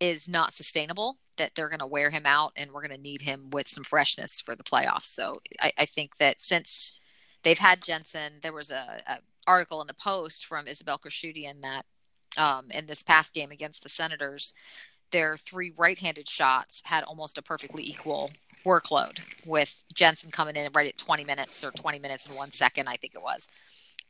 is 0.00 0.28
not 0.28 0.54
sustainable. 0.54 1.18
That 1.36 1.54
they're 1.54 1.68
going 1.68 1.80
to 1.80 1.86
wear 1.86 2.10
him 2.10 2.24
out, 2.24 2.52
and 2.56 2.70
we're 2.70 2.86
going 2.86 2.96
to 2.96 3.02
need 3.02 3.20
him 3.20 3.50
with 3.50 3.68
some 3.68 3.84
freshness 3.84 4.40
for 4.40 4.54
the 4.54 4.62
playoffs. 4.62 5.04
So 5.06 5.34
I, 5.60 5.70
I 5.76 5.84
think 5.84 6.16
that 6.16 6.40
since 6.40 6.98
they've 7.42 7.58
had 7.58 7.82
Jensen, 7.82 8.40
there 8.42 8.54
was 8.54 8.70
a, 8.70 9.02
a 9.06 9.18
article 9.46 9.80
in 9.80 9.86
the 9.86 9.94
Post 9.94 10.46
from 10.46 10.66
Isabelle 10.66 10.98
Khurshudyan 10.98 11.60
that 11.62 11.84
um, 12.36 12.66
in 12.70 12.86
this 12.86 13.02
past 13.02 13.34
game 13.34 13.50
against 13.50 13.82
the 13.82 13.88
Senators, 13.88 14.54
their 15.10 15.36
three 15.36 15.72
right-handed 15.78 16.28
shots 16.28 16.82
had 16.84 17.04
almost 17.04 17.38
a 17.38 17.42
perfectly 17.42 17.84
equal 17.84 18.30
workload, 18.66 19.20
with 19.46 19.76
Jensen 19.94 20.30
coming 20.30 20.56
in 20.56 20.70
right 20.74 20.88
at 20.88 20.98
20 20.98 21.24
minutes 21.24 21.62
or 21.64 21.70
20 21.70 21.98
minutes 22.00 22.26
and 22.26 22.36
one 22.36 22.50
second, 22.50 22.88
I 22.88 22.96
think 22.96 23.14
it 23.14 23.22
was, 23.22 23.48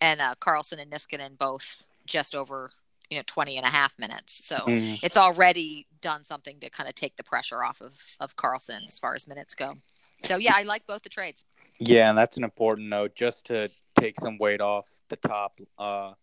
and 0.01 0.21
uh, 0.21 0.35
Carlson 0.41 0.79
and 0.79 0.91
Niskanen 0.91 1.37
both 1.39 1.87
just 2.07 2.35
over 2.35 2.71
you 3.11 3.17
know 3.19 3.23
20 3.27 3.57
and 3.57 3.67
a 3.67 3.71
half 3.71 3.97
minutes. 3.99 4.45
So 4.45 4.57
Mhm. 4.57 4.99
it's 5.03 5.17
already 5.17 5.87
done 6.01 6.25
something 6.25 6.59
to 6.61 6.71
kind 6.71 6.89
of 6.89 6.95
take 6.97 7.17
the 7.17 7.23
pressure 7.23 7.63
off 7.63 7.81
of 7.81 7.95
of 8.19 8.35
Carlson 8.37 8.83
as 8.89 8.99
far 8.99 9.15
as 9.15 9.29
minutes 9.29 9.55
go. 9.55 9.77
So 10.25 10.39
yeah, 10.39 10.55
I 10.57 10.63
like 10.63 10.87
both 10.87 11.03
the 11.03 11.09
trades. 11.09 11.45
Yeah, 11.79 12.09
and 12.09 12.17
that's 12.19 12.37
an 12.37 12.45
important 12.45 12.89
note 12.89 13.15
just 13.15 13.45
to 13.47 13.71
take 13.95 14.19
some 14.19 14.39
weight 14.39 14.61
off 14.61 14.89
the 15.09 15.17
top 15.17 15.61
uh, 15.79 16.15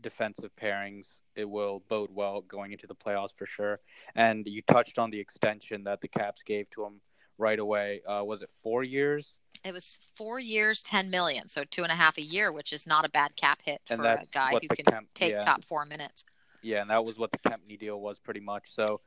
defensive 0.00 0.54
pairings. 0.54 1.20
It 1.34 1.48
will 1.48 1.82
bode 1.88 2.10
well 2.12 2.42
going 2.42 2.72
into 2.72 2.86
the 2.86 2.94
playoffs 2.94 3.34
for 3.36 3.46
sure. 3.46 3.80
And 4.14 4.46
you 4.46 4.62
touched 4.62 4.98
on 4.98 5.10
the 5.10 5.18
extension 5.18 5.84
that 5.84 6.00
the 6.00 6.08
Caps 6.08 6.42
gave 6.42 6.68
to 6.70 6.84
him 6.84 7.00
right 7.38 7.58
away. 7.58 8.02
Uh, 8.06 8.22
was 8.24 8.42
it 8.42 8.50
four 8.62 8.82
years? 8.82 9.38
It 9.64 9.72
was 9.72 9.98
four 10.16 10.38
years, 10.38 10.82
ten 10.82 11.10
million, 11.10 11.48
so 11.48 11.64
two 11.64 11.82
and 11.82 11.90
a 11.90 11.94
half 11.94 12.18
a 12.18 12.22
year, 12.22 12.52
which 12.52 12.72
is 12.72 12.86
not 12.86 13.04
a 13.04 13.08
bad 13.08 13.34
cap 13.36 13.60
hit 13.64 13.80
And 13.90 14.00
for 14.00 14.06
a 14.06 14.22
guy 14.32 14.52
who 14.52 14.60
can 14.68 14.84
Kemp- 14.84 15.14
take 15.14 15.32
yeah. 15.32 15.40
top 15.40 15.64
four 15.64 15.84
minutes. 15.84 16.24
Yeah, 16.62 16.80
and 16.82 16.90
that 16.90 17.04
was 17.04 17.18
what 17.18 17.32
the 17.32 17.38
Kempny 17.38 17.78
deal 17.78 18.00
was 18.00 18.18
pretty 18.18 18.40
much. 18.40 18.64
So, 18.70 19.00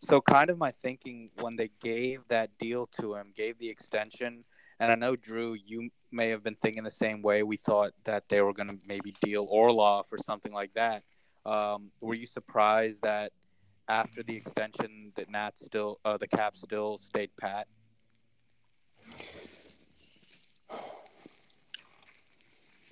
so 0.00 0.20
kind 0.20 0.50
of 0.50 0.58
my 0.58 0.72
thinking 0.82 1.30
when 1.40 1.56
they 1.56 1.70
gave 1.82 2.20
that 2.28 2.50
deal 2.58 2.88
to 3.00 3.14
him, 3.14 3.32
gave 3.36 3.58
the 3.58 3.68
extension, 3.68 4.44
and 4.78 4.92
I 4.92 4.94
know 4.94 5.16
Drew, 5.16 5.54
you 5.54 5.90
may 6.12 6.28
have 6.28 6.42
been 6.42 6.56
thinking 6.56 6.84
the 6.84 6.90
same 6.90 7.22
way. 7.22 7.42
We 7.42 7.56
thought 7.56 7.92
that 8.04 8.28
they 8.28 8.40
were 8.40 8.52
going 8.52 8.68
to 8.68 8.78
maybe 8.86 9.14
deal 9.22 9.46
Orlov 9.48 10.06
or 10.12 10.18
something 10.18 10.52
like 10.52 10.74
that. 10.74 11.02
Um, 11.44 11.90
were 12.00 12.14
you 12.14 12.26
surprised 12.26 13.02
that 13.02 13.32
after 13.88 14.22
the 14.22 14.36
extension, 14.36 15.12
that 15.16 15.30
Nat 15.30 15.52
still, 15.56 16.00
uh, 16.04 16.16
the 16.16 16.26
cap 16.26 16.56
still 16.56 16.98
stayed 16.98 17.30
pat? 17.40 17.68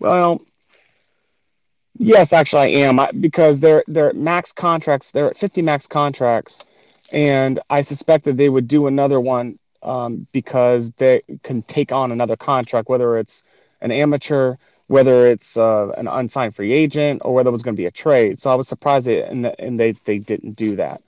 Well, 0.05 0.43
yes, 1.99 2.35
actually, 2.35 2.77
I 2.77 2.87
am 2.87 3.01
I, 3.01 3.11
because 3.13 3.59
they're 3.61 3.85
they're 3.87 4.11
at 4.11 4.17
max 4.17 4.53
contracts. 4.53 5.11
They're 5.11 5.31
at 5.31 5.39
50 5.39 5.63
max 5.63 5.87
contracts, 5.87 6.63
and 7.11 7.59
I 7.71 7.81
suspect 7.81 8.27
that 8.27 8.37
they 8.37 8.51
would 8.51 8.69
do 8.69 8.87
another 8.87 9.19
one 9.19 9.59
um, 9.83 10.27
because 10.33 10.91
they 10.93 11.23
can 11.43 11.63
take 11.63 11.91
on 11.91 12.13
another 12.13 12.37
contract, 12.37 12.91
whether 12.91 13.17
it's 13.17 13.43
an 13.81 13.93
amateur, 13.93 14.57
whether 14.89 15.27
it's 15.27 15.57
uh, 15.57 15.89
an 15.97 16.07
unsigned 16.07 16.55
free 16.55 16.75
agent, 16.75 17.23
or 17.25 17.33
whether 17.33 17.49
it 17.49 17.53
was 17.53 17.63
going 17.63 17.75
to 17.75 17.81
be 17.81 17.87
a 17.87 17.91
trade. 17.91 18.39
So 18.39 18.51
I 18.51 18.57
was 18.57 18.69
surprised, 18.69 19.07
they, 19.07 19.23
and, 19.23 19.47
and 19.59 19.81
they 19.81 19.93
they 20.05 20.19
didn't 20.19 20.53
do 20.53 20.77
that. 20.77 21.01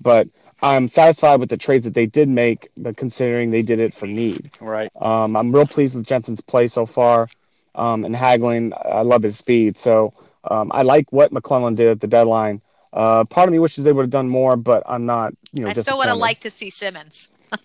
But 0.00 0.28
I'm 0.62 0.86
satisfied 0.86 1.40
with 1.40 1.48
the 1.48 1.56
trades 1.56 1.86
that 1.86 1.94
they 1.94 2.06
did 2.06 2.28
make, 2.28 2.68
but 2.76 2.96
considering 2.96 3.50
they 3.50 3.62
did 3.62 3.80
it 3.80 3.94
for 3.94 4.06
need. 4.06 4.52
Right. 4.60 4.92
Um, 5.00 5.34
I'm 5.34 5.52
real 5.52 5.66
pleased 5.66 5.96
with 5.96 6.06
Jensen's 6.06 6.40
play 6.40 6.68
so 6.68 6.86
far. 6.86 7.28
Um, 7.74 8.04
and 8.04 8.14
Hagelin, 8.14 8.72
I 8.84 9.02
love 9.02 9.22
his 9.22 9.36
speed. 9.36 9.78
So 9.78 10.14
um, 10.44 10.70
I 10.74 10.82
like 10.82 11.12
what 11.12 11.32
MacLellan 11.32 11.74
did 11.74 11.88
at 11.88 12.00
the 12.00 12.06
deadline. 12.06 12.60
Uh, 12.92 13.24
part 13.24 13.48
of 13.48 13.52
me 13.52 13.58
wishes 13.58 13.84
they 13.84 13.92
would 13.92 14.04
have 14.04 14.10
done 14.10 14.28
more, 14.28 14.56
but 14.56 14.84
I'm 14.86 15.06
not, 15.06 15.34
you 15.52 15.64
know, 15.64 15.70
I 15.70 15.72
still 15.72 15.98
would 15.98 16.06
have 16.06 16.16
liked 16.16 16.42
to 16.42 16.50
see 16.50 16.70
Simmonds. 16.70 17.28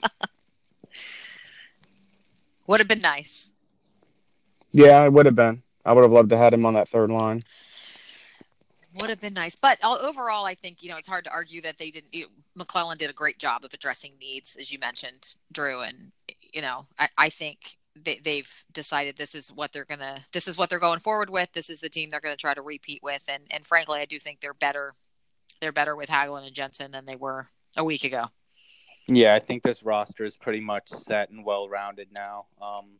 would 2.67 2.79
have 2.79 2.87
been 2.87 3.01
nice. 3.01 3.49
Yeah, 4.71 5.03
it 5.03 5.13
would 5.13 5.25
have 5.25 5.35
been. 5.35 5.61
I 5.85 5.93
would 5.93 6.01
have 6.01 6.11
loved 6.11 6.29
to 6.29 6.37
have 6.37 6.53
him 6.53 6.65
on 6.65 6.73
that 6.75 6.89
third 6.89 7.11
line. 7.11 7.43
Would 8.99 9.09
have 9.09 9.21
been 9.21 9.33
nice, 9.33 9.55
but 9.55 9.77
overall, 9.83 10.45
I 10.45 10.55
think 10.55 10.83
you 10.83 10.89
know 10.89 10.97
it's 10.97 11.07
hard 11.07 11.23
to 11.25 11.31
argue 11.31 11.61
that 11.61 11.77
they 11.77 11.91
didn't. 11.91 12.13
You 12.13 12.23
know, 12.23 12.29
MacLellan 12.55 12.97
did 12.97 13.09
a 13.09 13.13
great 13.13 13.37
job 13.37 13.63
of 13.63 13.73
addressing 13.73 14.13
needs, 14.19 14.57
as 14.59 14.73
you 14.73 14.79
mentioned, 14.79 15.35
Drew, 15.51 15.81
and 15.81 16.11
you 16.41 16.61
know 16.61 16.85
I, 16.97 17.07
I 17.17 17.29
think 17.29 17.77
they, 18.03 18.19
they've 18.23 18.51
decided 18.71 19.15
this 19.17 19.35
is 19.35 19.51
what 19.51 19.71
they're 19.71 19.85
gonna, 19.85 20.23
this 20.33 20.47
is 20.47 20.57
what 20.57 20.69
they're 20.69 20.79
going 20.79 20.99
forward 20.99 21.29
with. 21.29 21.51
This 21.53 21.69
is 21.69 21.79
the 21.79 21.89
team 21.89 22.09
they're 22.09 22.19
gonna 22.19 22.35
try 22.35 22.53
to 22.53 22.61
repeat 22.61 23.01
with, 23.03 23.23
and 23.27 23.43
and 23.51 23.65
frankly, 23.65 23.99
I 23.99 24.05
do 24.05 24.19
think 24.19 24.39
they're 24.39 24.53
better. 24.53 24.93
They're 25.61 25.71
better 25.71 25.95
with 25.95 26.09
Hagelin 26.09 26.45
and 26.45 26.55
Jensen 26.55 26.91
than 26.91 27.05
they 27.05 27.15
were 27.15 27.47
a 27.77 27.83
week 27.83 28.03
ago. 28.03 28.25
Yeah, 29.07 29.33
I 29.33 29.39
think 29.39 29.63
this 29.63 29.83
roster 29.83 30.23
is 30.23 30.37
pretty 30.37 30.59
much 30.59 30.89
set 30.89 31.31
and 31.31 31.43
well 31.43 31.67
rounded 31.67 32.09
now. 32.11 32.45
Um, 32.61 32.99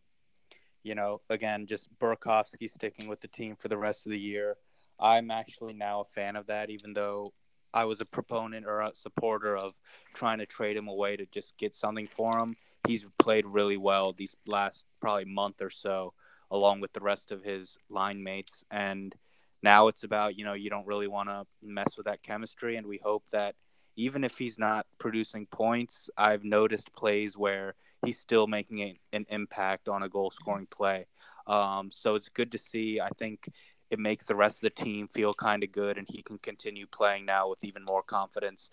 you 0.83 0.95
know, 0.95 1.21
again, 1.29 1.67
just 1.67 1.87
Burakovsky 1.99 2.69
sticking 2.69 3.07
with 3.07 3.21
the 3.21 3.27
team 3.27 3.55
for 3.55 3.67
the 3.67 3.77
rest 3.77 4.05
of 4.05 4.11
the 4.11 4.19
year. 4.19 4.57
I'm 4.99 5.31
actually 5.31 5.73
now 5.73 6.01
a 6.01 6.05
fan 6.05 6.35
of 6.35 6.47
that, 6.47 6.69
even 6.69 6.93
though 6.93 7.33
I 7.73 7.85
was 7.85 8.01
a 8.01 8.05
proponent 8.05 8.65
or 8.65 8.81
a 8.81 8.95
supporter 8.95 9.55
of 9.55 9.73
trying 10.13 10.39
to 10.39 10.45
trade 10.45 10.77
him 10.77 10.87
away 10.87 11.17
to 11.17 11.25
just 11.27 11.57
get 11.57 11.75
something 11.75 12.07
for 12.07 12.37
him. 12.37 12.55
He's 12.87 13.07
played 13.19 13.45
really 13.45 13.77
well 13.77 14.13
these 14.13 14.35
last 14.47 14.85
probably 15.01 15.25
month 15.25 15.61
or 15.61 15.69
so, 15.69 16.13
along 16.51 16.81
with 16.81 16.93
the 16.93 17.01
rest 17.01 17.31
of 17.31 17.43
his 17.43 17.77
line 17.89 18.23
mates. 18.23 18.63
And 18.71 19.13
now 19.61 19.87
it's 19.87 20.03
about, 20.03 20.37
you 20.37 20.45
know, 20.45 20.53
you 20.53 20.69
don't 20.69 20.87
really 20.87 21.07
want 21.07 21.29
to 21.29 21.45
mess 21.61 21.97
with 21.97 22.05
that 22.05 22.23
chemistry. 22.23 22.77
And 22.77 22.87
we 22.87 22.99
hope 23.03 23.23
that 23.31 23.55
even 23.95 24.23
if 24.23 24.37
he's 24.37 24.57
not 24.57 24.85
producing 24.97 25.45
points, 25.45 26.09
I've 26.17 26.43
noticed 26.43 26.93
plays 26.93 27.37
where 27.37 27.75
he's 28.05 28.19
still 28.19 28.47
making 28.47 28.79
a, 28.79 28.99
an 29.11 29.25
impact 29.29 29.89
on 29.89 30.03
a 30.03 30.09
goal 30.09 30.31
scoring 30.31 30.67
play. 30.71 31.05
Um, 31.47 31.91
so 31.93 32.15
it's 32.15 32.29
good 32.29 32.51
to 32.53 32.57
see. 32.57 33.01
I 33.01 33.09
think 33.17 33.49
it 33.89 33.99
makes 33.99 34.25
the 34.25 34.35
rest 34.35 34.57
of 34.57 34.61
the 34.61 34.69
team 34.69 35.07
feel 35.07 35.33
kind 35.33 35.63
of 35.63 35.71
good, 35.71 35.97
and 35.97 36.07
he 36.07 36.21
can 36.21 36.37
continue 36.39 36.85
playing 36.87 37.25
now 37.25 37.49
with 37.49 37.63
even 37.63 37.83
more 37.83 38.03
confidence. 38.03 38.69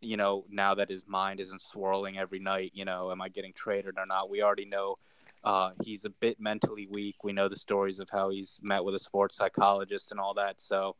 You 0.00 0.16
know, 0.16 0.44
now 0.50 0.74
that 0.74 0.90
his 0.90 1.06
mind 1.06 1.40
isn't 1.40 1.62
swirling 1.62 2.18
every 2.18 2.38
night, 2.38 2.72
you 2.74 2.84
know, 2.84 3.10
am 3.10 3.20
I 3.20 3.28
getting 3.28 3.52
traded 3.52 3.94
or 3.98 4.06
not? 4.06 4.30
We 4.30 4.42
already 4.42 4.66
know 4.66 4.98
uh, 5.42 5.70
he's 5.82 6.04
a 6.04 6.10
bit 6.10 6.40
mentally 6.40 6.86
weak. 6.86 7.24
We 7.24 7.32
know 7.32 7.48
the 7.48 7.56
stories 7.56 7.98
of 7.98 8.08
how 8.10 8.28
he's 8.30 8.58
met 8.62 8.84
with 8.84 8.94
a 8.94 8.98
sports 8.98 9.36
psychologist 9.36 10.10
and 10.10 10.20
all 10.20 10.34
that. 10.34 10.60
So, 10.60 10.96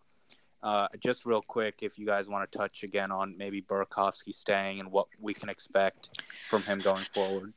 uh, 0.63 0.89
just 0.99 1.27
real 1.27 1.43
quick, 1.43 1.81
if 1.83 1.99
you 1.99 2.07
guys 2.07 2.29
want 2.29 2.51
to 2.51 2.59
touch 2.59 2.83
again 2.83 3.13
on 3.13 3.37
maybe 3.37 3.63
Burakovsky 3.63 4.35
staying 4.35 4.81
and 4.81 4.91
what 4.91 5.07
we 5.21 5.35
can 5.35 5.49
expect 5.49 6.21
from 6.49 6.63
him 6.63 6.81
going 6.81 7.05
forward. 7.15 7.53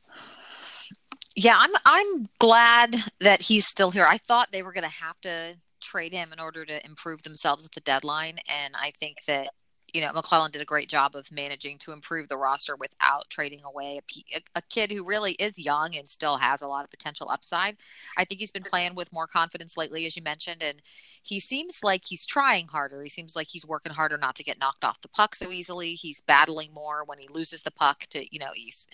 Yeah, 1.34 1.56
I'm 1.58 1.72
I'm 1.84 2.26
glad 2.38 2.94
that 3.20 3.42
he's 3.42 3.66
still 3.66 3.90
here. 3.90 4.04
I 4.06 4.18
thought 4.18 4.52
they 4.52 4.62
were 4.62 4.72
going 4.72 4.84
to 4.84 4.88
have 4.90 5.20
to 5.22 5.56
trade 5.82 6.12
him 6.12 6.32
in 6.32 6.40
order 6.40 6.64
to 6.64 6.84
improve 6.84 7.22
themselves 7.22 7.66
at 7.66 7.72
the 7.72 7.80
deadline, 7.80 8.38
and 8.48 8.74
I 8.76 8.92
think 8.98 9.18
that 9.26 9.48
you 9.92 10.00
know 10.00 10.12
MacLellan 10.12 10.52
did 10.52 10.62
a 10.62 10.66
great 10.66 10.88
job 10.88 11.14
of 11.14 11.30
managing 11.30 11.78
to 11.78 11.92
improve 11.92 12.28
the 12.28 12.36
roster 12.36 12.76
without 12.76 13.28
trading 13.28 13.62
away 13.64 14.00
a, 14.34 14.40
a, 14.54 14.62
kid 14.70 14.90
who 14.90 15.04
really 15.04 15.32
is 15.32 15.58
young 15.58 15.94
and 15.96 16.08
still 16.08 16.36
has 16.38 16.62
a 16.62 16.66
lot 16.66 16.84
of 16.84 16.90
potential 16.90 17.28
upside. 17.28 17.76
I 18.16 18.24
think 18.24 18.40
he's 18.40 18.50
been 18.50 18.62
playing 18.62 18.94
with 18.94 19.12
more 19.12 19.26
confidence 19.26 19.76
lately, 19.76 20.06
as 20.06 20.16
you 20.16 20.22
mentioned, 20.22 20.62
and 20.62 20.80
he 21.22 21.40
seems 21.40 21.84
like 21.84 22.04
he's 22.06 22.24
trying 22.24 22.68
harder. 22.68 23.02
He 23.02 23.08
seems 23.08 23.36
like 23.36 23.48
he's 23.48 23.66
working 23.66 23.92
harder 23.92 24.16
not 24.16 24.34
to 24.36 24.44
get 24.44 24.58
knocked 24.58 24.84
off 24.84 25.02
the 25.02 25.08
puck 25.08 25.34
so 25.34 25.50
easily. 25.50 25.92
He's 25.94 26.20
battling 26.20 26.72
more 26.72 27.04
when 27.04 27.18
he 27.18 27.28
loses 27.28 27.62
the 27.62 27.70
puck. 27.70 28.04
To 28.10 28.24
you 28.32 28.38
know, 28.38 28.52
he's 28.54 28.86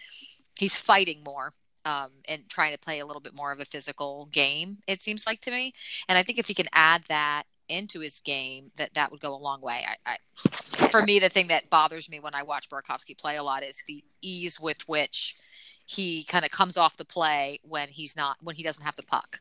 he's 0.59 0.77
fighting 0.77 1.22
more 1.24 1.53
um, 1.84 2.10
and 2.28 2.48
trying 2.48 2.72
to 2.72 2.78
play 2.78 3.00
a 3.00 3.06
little 3.06 3.20
bit 3.20 3.34
more 3.34 3.52
of 3.52 3.60
a 3.60 3.64
physical 3.64 4.28
game. 4.32 4.78
It 4.86 5.02
seems 5.02 5.26
like 5.26 5.40
to 5.42 5.50
me, 5.50 5.72
and 6.08 6.18
I 6.18 6.22
think 6.22 6.38
if 6.38 6.48
he 6.48 6.54
can 6.54 6.68
add 6.72 7.04
that 7.08 7.44
into 7.68 8.00
his 8.00 8.20
game, 8.20 8.70
that 8.76 8.94
that 8.94 9.10
would 9.10 9.20
go 9.20 9.34
a 9.34 9.36
long 9.36 9.60
way. 9.60 9.84
I, 9.86 9.96
I 10.12 10.16
for 10.88 11.02
me, 11.02 11.18
the 11.18 11.28
thing 11.28 11.48
that 11.48 11.68
bothers 11.70 12.08
me 12.08 12.20
when 12.20 12.34
I 12.34 12.42
watch 12.42 12.68
Burakovsky 12.68 13.16
play 13.16 13.36
a 13.36 13.42
lot 13.42 13.62
is 13.62 13.82
the 13.86 14.02
ease 14.22 14.58
with 14.58 14.86
which 14.88 15.36
he 15.86 16.24
kind 16.24 16.44
of 16.44 16.50
comes 16.50 16.76
off 16.76 16.96
the 16.96 17.04
play 17.04 17.60
when 17.62 17.88
he's 17.88 18.16
not 18.16 18.36
when 18.42 18.56
he 18.56 18.62
doesn't 18.62 18.84
have 18.84 18.96
the 18.96 19.02
puck. 19.02 19.40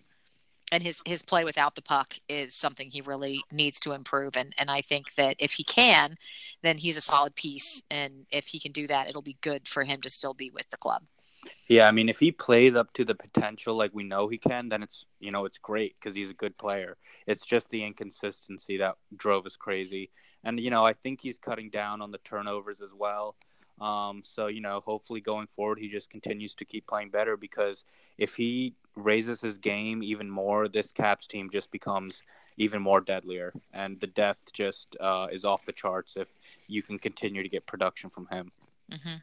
And 0.70 0.84
his, 0.84 1.02
his 1.06 1.24
play 1.24 1.46
without 1.46 1.76
the 1.76 1.82
puck 1.82 2.16
is 2.28 2.54
something 2.54 2.90
he 2.90 3.00
really 3.00 3.42
needs 3.54 3.80
to 3.82 3.94
improve. 3.94 4.36
And, 4.36 4.54
and 4.58 4.70
I 4.70 4.82
think 4.82 5.16
that 5.16 5.38
if 5.40 5.54
he 5.54 5.64
can, 5.64 6.18
then 6.62 6.76
he's 6.76 6.98
a 6.98 7.02
solid 7.02 7.36
piece. 7.36 7.82
And 7.90 8.26
if 8.32 8.48
he 8.48 8.60
can 8.60 8.74
do 8.74 8.86
that, 8.88 9.08
it'll 9.08 9.22
be 9.22 9.38
good 9.40 9.66
for 9.66 9.86
him 9.86 10.02
to 10.02 10.10
still 10.10 10.34
be 10.34 10.50
with 10.50 10.70
the 10.70 10.76
club. 10.76 11.04
Yeah, 11.68 11.88
I 11.88 11.92
mean, 11.92 12.10
if 12.10 12.20
he 12.20 12.32
plays 12.32 12.76
up 12.76 12.94
to 12.94 13.06
the 13.06 13.16
potential 13.16 13.76
like 13.76 13.92
we 13.94 14.04
know 14.04 14.28
he 14.28 14.38
can, 14.38 14.70
then 14.70 14.84
it's 14.84 15.06
you 15.20 15.32
know 15.32 15.46
it's 15.46 15.58
great 15.58 15.96
because 16.00 16.16
he's 16.16 16.32
a 16.32 16.36
good 16.36 16.58
player. 16.58 16.98
It's 17.26 17.46
just 17.46 17.70
the 17.70 17.84
inconsistency 17.84 18.78
that 18.78 18.96
drove 19.16 19.46
us 19.46 19.56
crazy, 19.56 20.10
and 20.44 20.60
you 20.60 20.70
know 20.70 20.86
I 20.86 20.94
think 20.94 21.22
he's 21.22 21.38
cutting 21.38 21.70
down 21.70 22.02
on 22.02 22.12
the 22.12 22.20
turnovers 22.20 22.82
as 22.82 22.94
well. 22.94 23.36
Um, 23.82 24.24
so 24.26 24.48
you 24.48 24.62
know, 24.62 24.80
hopefully 24.80 25.22
going 25.22 25.48
forward, 25.48 25.80
he 25.80 25.90
just 25.90 26.10
continues 26.10 26.54
to 26.56 26.66
keep 26.66 26.88
playing 26.88 27.10
better 27.10 27.38
because 27.38 27.86
if 28.18 28.36
he 28.36 28.74
raises 28.96 29.42
his 29.42 29.58
game 29.58 30.02
even 30.02 30.30
more, 30.30 30.68
this 30.68 30.92
Caps 30.92 31.28
team 31.28 31.50
just 31.52 31.70
becomes 31.72 32.24
even 32.58 32.82
more 32.82 33.02
deadlier, 33.02 33.54
and 33.74 34.00
the 34.00 34.08
depth 34.08 34.52
just 34.52 34.96
uh, 35.00 35.28
is 35.32 35.46
off 35.46 35.66
the 35.66 35.72
charts 35.72 36.18
if 36.18 36.28
you 36.68 36.82
can 36.82 36.98
continue 36.98 37.44
to 37.44 37.50
get 37.50 37.68
production 37.68 38.10
from 38.10 38.28
him. 38.32 38.52
Mm-hmm. 38.92 39.16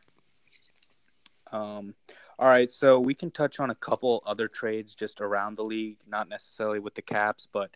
Um, 1.53 1.95
all 2.39 2.49
right, 2.49 2.71
so 2.71 2.99
we 2.99 3.15
can 3.15 3.31
touch 3.31 3.61
on 3.61 3.71
a 3.71 3.75
couple 3.75 4.23
other 4.27 4.49
trades 4.49 4.95
just 4.95 5.21
around 5.21 5.57
the 5.57 5.65
league, 5.65 5.99
not 6.09 6.29
necessarily 6.29 6.81
with 6.81 6.95
the 6.95 7.03
Caps, 7.03 7.47
but 7.53 7.71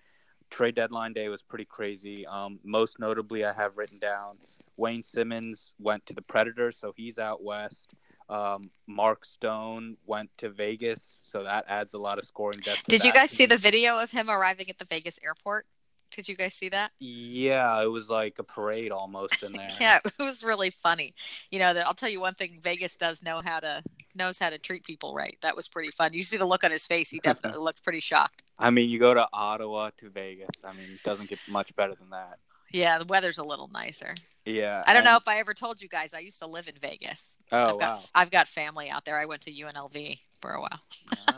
trade 0.50 0.74
deadline 0.74 1.12
day 1.12 1.28
was 1.28 1.42
pretty 1.42 1.64
crazy. 1.64 2.26
Um, 2.26 2.58
most 2.64 2.98
notably, 2.98 3.44
I 3.44 3.52
have 3.52 3.76
written 3.76 3.98
down 3.98 4.38
Wayne 4.76 5.02
Simmonds 5.02 5.74
went 5.78 6.06
to 6.06 6.14
the 6.14 6.22
Predators, 6.22 6.76
so 6.78 6.92
he's 6.96 7.18
out 7.18 7.42
west. 7.42 7.92
Um, 8.28 8.70
Mark 8.86 9.24
Stone 9.24 9.96
went 10.06 10.30
to 10.38 10.50
Vegas, 10.50 11.20
so 11.24 11.44
that 11.44 11.64
adds 11.68 11.94
a 11.94 11.98
lot 11.98 12.18
of 12.18 12.24
scoring 12.24 12.60
depth. 12.62 12.84
Did 12.86 13.04
you 13.04 13.12
guys 13.12 13.30
see 13.30 13.46
the 13.46 13.56
video 13.56 13.98
of 13.98 14.10
him 14.10 14.28
arriving 14.28 14.68
at 14.68 14.78
the 14.78 14.84
Vegas 14.84 15.18
airport? 15.24 15.66
Did 16.10 16.28
you 16.28 16.36
guys 16.36 16.54
see 16.54 16.68
that? 16.70 16.90
Yeah, 16.98 17.80
it 17.82 17.86
was 17.86 18.08
like 18.10 18.38
a 18.38 18.42
parade 18.44 18.90
almost 18.92 19.42
in 19.42 19.52
there. 19.54 19.68
yeah, 19.80 19.98
it 20.04 20.12
was 20.18 20.42
really 20.42 20.70
funny. 20.70 21.14
You 21.50 21.58
know, 21.58 21.68
I'll 21.86 21.94
tell 21.94 22.08
you 22.08 22.20
one 22.20 22.34
thing: 22.34 22.58
Vegas 22.62 22.96
does 22.96 23.22
know 23.22 23.40
how 23.44 23.60
to 23.60 23.82
knows 24.14 24.38
how 24.38 24.50
to 24.50 24.58
treat 24.58 24.84
people 24.84 25.14
right. 25.14 25.36
That 25.42 25.54
was 25.56 25.68
pretty 25.68 25.90
fun. 25.90 26.12
You 26.14 26.22
see 26.22 26.36
the 26.38 26.46
look 26.46 26.64
on 26.64 26.70
his 26.70 26.86
face; 26.86 27.10
he 27.10 27.18
definitely 27.22 27.60
looked 27.60 27.82
pretty 27.84 28.00
shocked. 28.00 28.42
I 28.58 28.70
mean, 28.70 28.90
you 28.90 28.98
go 28.98 29.14
to 29.14 29.28
Ottawa 29.32 29.90
to 29.98 30.08
Vegas. 30.10 30.48
I 30.64 30.72
mean, 30.72 30.86
it 30.94 31.02
doesn't 31.04 31.28
get 31.28 31.38
much 31.48 31.74
better 31.76 31.94
than 31.94 32.10
that. 32.10 32.38
Yeah, 32.70 32.98
the 32.98 33.06
weather's 33.06 33.38
a 33.38 33.44
little 33.44 33.68
nicer. 33.68 34.14
Yeah. 34.44 34.82
I 34.86 34.92
don't 34.92 34.98
and- 34.98 35.06
know 35.12 35.16
if 35.16 35.26
I 35.26 35.38
ever 35.38 35.54
told 35.54 35.80
you 35.80 35.88
guys. 35.88 36.12
I 36.12 36.18
used 36.18 36.40
to 36.40 36.46
live 36.46 36.68
in 36.68 36.74
Vegas. 36.82 37.38
Oh 37.52 37.56
I've 37.74 37.78
got 37.78 37.94
wow. 37.94 38.00
I've 38.14 38.30
got 38.30 38.48
family 38.48 38.90
out 38.90 39.04
there. 39.06 39.18
I 39.18 39.24
went 39.24 39.40
to 39.42 39.50
UNLV 39.52 40.18
for 40.42 40.50
a 40.52 40.60
while. 40.60 40.80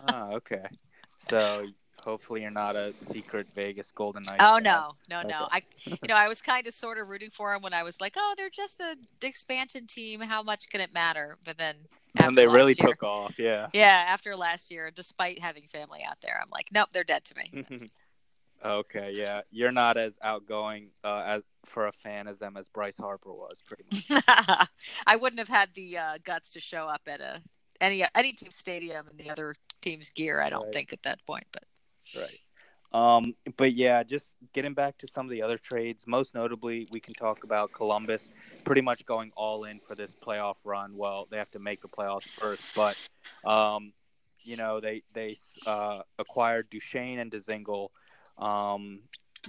ah, 0.08 0.30
okay. 0.32 0.64
So 1.28 1.66
hopefully 2.04 2.42
you're 2.42 2.50
not 2.50 2.76
a 2.76 2.92
secret 3.10 3.46
Vegas 3.54 3.90
Golden 3.90 4.22
Knights. 4.22 4.42
Oh 4.44 4.54
fan. 4.56 4.62
no, 4.64 4.92
no, 5.08 5.22
no. 5.22 5.48
I, 5.50 5.62
you 5.84 5.96
know, 6.08 6.14
I 6.14 6.28
was 6.28 6.40
kind 6.42 6.66
of 6.66 6.74
sort 6.74 6.98
of 6.98 7.08
rooting 7.08 7.30
for 7.30 7.52
them 7.52 7.62
when 7.62 7.72
I 7.74 7.82
was 7.82 8.00
like, 8.00 8.14
oh, 8.16 8.34
they're 8.36 8.50
just 8.50 8.80
a 8.80 8.96
expansion 9.22 9.86
team. 9.86 10.20
How 10.20 10.42
much 10.42 10.68
can 10.68 10.80
it 10.80 10.92
matter? 10.94 11.36
But 11.44 11.58
then 11.58 11.76
after 12.16 12.28
And 12.28 12.36
they 12.38 12.46
really 12.46 12.74
year- 12.78 12.88
took 12.88 13.02
off. 13.02 13.38
Yeah. 13.38 13.68
Yeah, 13.72 14.04
after 14.08 14.36
last 14.36 14.70
year, 14.70 14.90
despite 14.94 15.38
having 15.38 15.66
family 15.68 16.02
out 16.06 16.16
there, 16.22 16.38
I'm 16.42 16.50
like, 16.50 16.66
nope, 16.72 16.88
they're 16.92 17.04
dead 17.04 17.24
to 17.26 17.34
me. 17.36 17.64
okay. 18.64 19.12
Yeah. 19.14 19.42
You're 19.50 19.72
not 19.72 19.96
as 19.96 20.18
outgoing 20.22 20.90
uh, 21.04 21.22
as 21.26 21.42
for 21.66 21.86
a 21.86 21.92
fan 21.92 22.26
as 22.26 22.38
them 22.38 22.56
as 22.56 22.68
Bryce 22.68 22.96
Harper 22.96 23.32
was, 23.32 23.62
pretty 23.66 23.84
much. 23.92 24.24
I 25.06 25.16
wouldn't 25.16 25.38
have 25.38 25.48
had 25.48 25.70
the 25.74 25.98
uh, 25.98 26.18
guts 26.24 26.50
to 26.52 26.60
show 26.60 26.86
up 26.86 27.02
at 27.06 27.20
a 27.20 27.40
any 27.80 28.04
any 28.14 28.32
team 28.32 28.50
stadium 28.50 29.06
in 29.10 29.16
the 29.16 29.30
other 29.30 29.54
team's 29.80 30.10
gear. 30.10 30.40
I 30.40 30.50
don't 30.50 30.64
Right. 30.64 30.74
think 30.74 30.92
at 30.92 31.02
that 31.04 31.24
point, 31.26 31.46
but 31.52 31.62
Right. 32.16 32.38
Um, 32.92 33.34
but 33.56 33.72
yeah, 33.72 34.02
just 34.02 34.32
getting 34.52 34.74
back 34.74 34.98
to 34.98 35.06
some 35.06 35.26
of 35.26 35.30
the 35.30 35.42
other 35.42 35.58
trades, 35.58 36.04
most 36.06 36.34
notably, 36.34 36.88
we 36.90 36.98
can 36.98 37.14
talk 37.14 37.44
about 37.44 37.72
Columbus 37.72 38.28
pretty 38.64 38.80
much 38.80 39.06
going 39.06 39.30
all 39.36 39.64
in 39.64 39.78
for 39.86 39.94
this 39.94 40.12
playoff 40.26 40.56
run. 40.64 40.96
Well, 40.96 41.28
they 41.30 41.36
have 41.36 41.50
to 41.52 41.60
make 41.60 41.80
the 41.82 41.88
playoffs 41.88 42.28
first, 42.38 42.62
but 42.74 42.96
um, 43.44 43.92
you 44.42 44.56
know 44.56 44.80
they 44.80 45.02
they 45.14 45.36
uh, 45.66 46.00
acquired 46.18 46.68
Duchene 46.70 47.20
and 47.20 47.30
Dzingel, 47.30 47.90
um, 48.38 49.00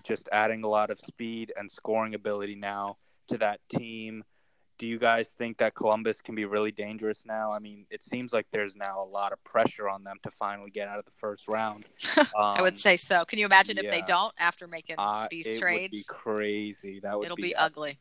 just 0.03 0.29
adding 0.31 0.63
a 0.63 0.69
lot 0.69 0.91
of 0.91 0.99
speed 0.99 1.51
and 1.57 1.71
scoring 1.71 2.13
ability 2.13 2.55
now 2.55 2.97
to 3.29 3.37
that 3.39 3.59
team. 3.69 4.23
Do 4.81 4.87
you 4.87 4.97
guys 4.97 5.29
think 5.29 5.59
that 5.59 5.75
Columbus 5.75 6.23
can 6.23 6.33
be 6.33 6.45
really 6.45 6.71
dangerous 6.71 7.23
now? 7.23 7.51
I 7.51 7.59
mean, 7.59 7.85
it 7.91 8.01
seems 8.01 8.33
like 8.33 8.47
there's 8.51 8.75
now 8.75 9.03
a 9.03 9.05
lot 9.05 9.31
of 9.31 9.43
pressure 9.43 9.87
on 9.87 10.03
them 10.03 10.17
to 10.23 10.31
finally 10.31 10.71
get 10.71 10.87
out 10.87 10.97
of 10.97 11.05
the 11.05 11.11
first 11.11 11.47
round. 11.47 11.85
I 12.17 12.63
would 12.63 12.73
Um, 12.73 12.79
say 12.79 12.97
so. 12.97 13.23
Can 13.23 13.37
you 13.37 13.45
imagine 13.45 13.77
if 13.77 13.91
they 13.91 14.01
don't 14.01 14.33
after 14.39 14.65
making 14.67 14.95
uh, 14.97 15.27
these 15.29 15.45
it 15.45 15.63
would 15.63 15.91
be 15.91 16.01
trades? 16.01 16.05
crazy. 16.09 16.99
That 16.99 17.19
would 17.19 17.25
It'll 17.27 17.37
be, 17.37 17.43
be 17.43 17.55
ugly. 17.55 17.99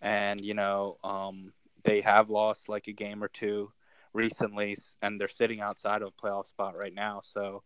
And 0.00 0.40
you 0.40 0.54
know, 0.54 0.98
um, 1.04 1.52
they 1.84 2.00
have 2.00 2.30
lost 2.30 2.68
like 2.68 2.88
a 2.88 2.92
game 2.92 3.22
or 3.22 3.28
two 3.28 3.72
recently, 4.12 4.76
and 5.02 5.20
they're 5.20 5.28
sitting 5.28 5.60
outside 5.60 6.02
of 6.02 6.08
a 6.08 6.10
playoff 6.10 6.46
spot 6.48 6.76
right 6.76 6.92
now. 6.92 7.20
So, 7.22 7.62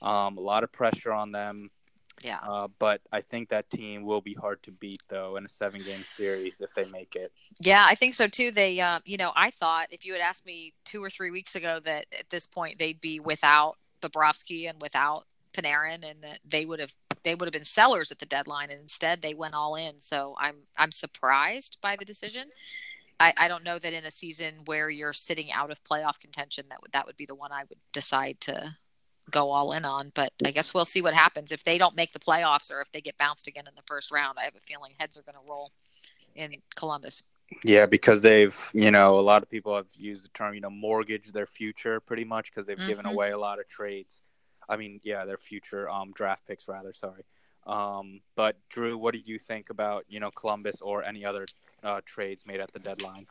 um, 0.00 0.38
a 0.38 0.40
lot 0.40 0.62
of 0.62 0.70
pressure 0.70 1.12
on 1.12 1.32
them. 1.32 1.72
Yeah. 2.22 2.38
Uh, 2.46 2.68
but 2.78 3.00
I 3.10 3.22
think 3.22 3.48
that 3.48 3.70
team 3.70 4.04
will 4.04 4.20
be 4.20 4.34
hard 4.34 4.62
to 4.64 4.70
beat, 4.70 5.02
though, 5.08 5.36
in 5.36 5.44
a 5.44 5.48
seven-game 5.48 6.04
series 6.16 6.60
if 6.60 6.72
they 6.74 6.84
make 6.90 7.16
it. 7.16 7.32
Yeah, 7.60 7.84
I 7.88 7.94
think 7.94 8.14
so 8.14 8.26
too. 8.26 8.50
They, 8.50 8.80
uh, 8.80 9.00
you 9.04 9.16
know, 9.16 9.32
I 9.34 9.50
thought 9.50 9.88
if 9.90 10.04
you 10.04 10.12
had 10.12 10.22
asked 10.22 10.44
me 10.44 10.74
two 10.84 11.02
or 11.02 11.08
three 11.08 11.30
weeks 11.30 11.54
ago 11.54 11.80
that 11.80 12.06
at 12.18 12.28
this 12.28 12.46
point 12.46 12.78
they'd 12.78 13.00
be 13.00 13.20
without 13.20 13.76
Bobrovsky 14.02 14.68
and 14.68 14.80
without 14.80 15.24
Panarin, 15.52 16.08
and 16.08 16.22
that 16.22 16.40
they 16.48 16.64
would 16.64 16.80
have 16.80 16.94
they 17.22 17.34
would 17.34 17.46
have 17.46 17.52
been 17.52 17.64
sellers 17.64 18.10
at 18.10 18.18
the 18.18 18.26
deadline, 18.26 18.70
and 18.70 18.80
instead 18.80 19.20
they 19.20 19.34
went 19.34 19.54
all 19.54 19.74
in. 19.74 20.00
So 20.00 20.34
I'm 20.38 20.56
I'm 20.76 20.92
surprised 20.92 21.78
by 21.82 21.96
the 21.96 22.04
decision. 22.04 22.48
I, 23.18 23.34
I 23.36 23.48
don't 23.48 23.64
know 23.64 23.78
that 23.78 23.92
in 23.92 24.04
a 24.04 24.10
season 24.10 24.54
where 24.64 24.88
you're 24.88 25.12
sitting 25.12 25.52
out 25.52 25.70
of 25.70 25.84
playoff 25.84 26.18
contention 26.18 26.64
that 26.70 26.80
would 26.80 26.92
that 26.92 27.06
would 27.06 27.16
be 27.16 27.26
the 27.26 27.34
one 27.34 27.52
I 27.52 27.64
would 27.68 27.78
decide 27.92 28.40
to 28.42 28.76
go 29.30 29.50
all 29.50 29.72
in 29.72 29.84
on. 29.84 30.12
But 30.14 30.32
I 30.44 30.50
guess 30.50 30.74
we'll 30.74 30.84
see 30.84 31.02
what 31.02 31.14
happens 31.14 31.52
if 31.52 31.64
they 31.64 31.78
don't 31.78 31.96
make 31.96 32.12
the 32.12 32.18
playoffs 32.18 32.70
or 32.70 32.80
if 32.80 32.90
they 32.92 33.00
get 33.00 33.16
bounced 33.18 33.46
again 33.46 33.64
in 33.66 33.74
the 33.74 33.82
first 33.86 34.10
round. 34.10 34.38
I 34.38 34.44
have 34.44 34.54
a 34.56 34.60
feeling 34.60 34.92
heads 34.98 35.16
are 35.16 35.22
going 35.22 35.34
to 35.34 35.48
roll 35.50 35.70
in 36.34 36.54
Columbus. 36.76 37.22
Yeah, 37.64 37.86
because 37.86 38.22
they've, 38.22 38.56
you 38.74 38.90
know, 38.92 39.18
a 39.18 39.20
lot 39.20 39.42
of 39.42 39.50
people 39.50 39.74
have 39.74 39.88
used 39.96 40.24
the 40.24 40.28
term, 40.28 40.54
you 40.54 40.60
know, 40.60 40.70
mortgage 40.70 41.32
their 41.32 41.46
future 41.46 41.98
pretty 42.00 42.24
much 42.24 42.50
because 42.52 42.66
they've 42.66 42.86
given 42.86 43.06
Mhm. 43.06 43.10
away 43.12 43.30
a 43.32 43.38
lot 43.38 43.58
of 43.58 43.66
trades. 43.68 44.22
I 44.68 44.76
mean, 44.76 45.00
yeah, 45.02 45.24
their 45.24 45.36
future 45.36 45.90
um, 45.90 46.12
draft 46.12 46.46
picks, 46.46 46.68
rather. 46.68 46.92
Sorry. 46.92 47.24
Um, 47.66 48.20
but 48.36 48.56
Drew, 48.68 48.96
what 48.96 49.14
do 49.14 49.20
you 49.24 49.38
think 49.38 49.70
about, 49.70 50.04
you 50.08 50.20
know, 50.20 50.30
Columbus 50.30 50.80
or 50.80 51.02
any 51.02 51.24
other 51.24 51.44
uh, 51.82 52.00
trades 52.06 52.46
made 52.46 52.60
at 52.60 52.72
the 52.72 52.78
deadline? 52.78 53.26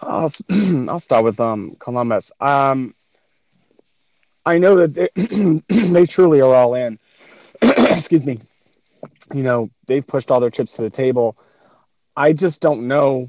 I'll 0.00 0.24
s- 0.26 0.42
I'll 0.88 1.00
start 1.00 1.24
with 1.24 1.40
um 1.40 1.76
Columbus. 1.78 2.32
Um, 2.40 2.94
I 4.44 4.58
know 4.58 4.86
that 4.86 5.64
they 5.68 6.06
truly 6.06 6.40
are 6.40 6.54
all 6.54 6.74
in. 6.74 6.98
Excuse 7.62 8.24
me. 8.24 8.40
You 9.32 9.42
know 9.42 9.70
they've 9.86 10.06
pushed 10.06 10.30
all 10.30 10.40
their 10.40 10.50
chips 10.50 10.74
to 10.74 10.82
the 10.82 10.90
table. 10.90 11.36
I 12.16 12.32
just 12.32 12.60
don't 12.60 12.88
know, 12.88 13.28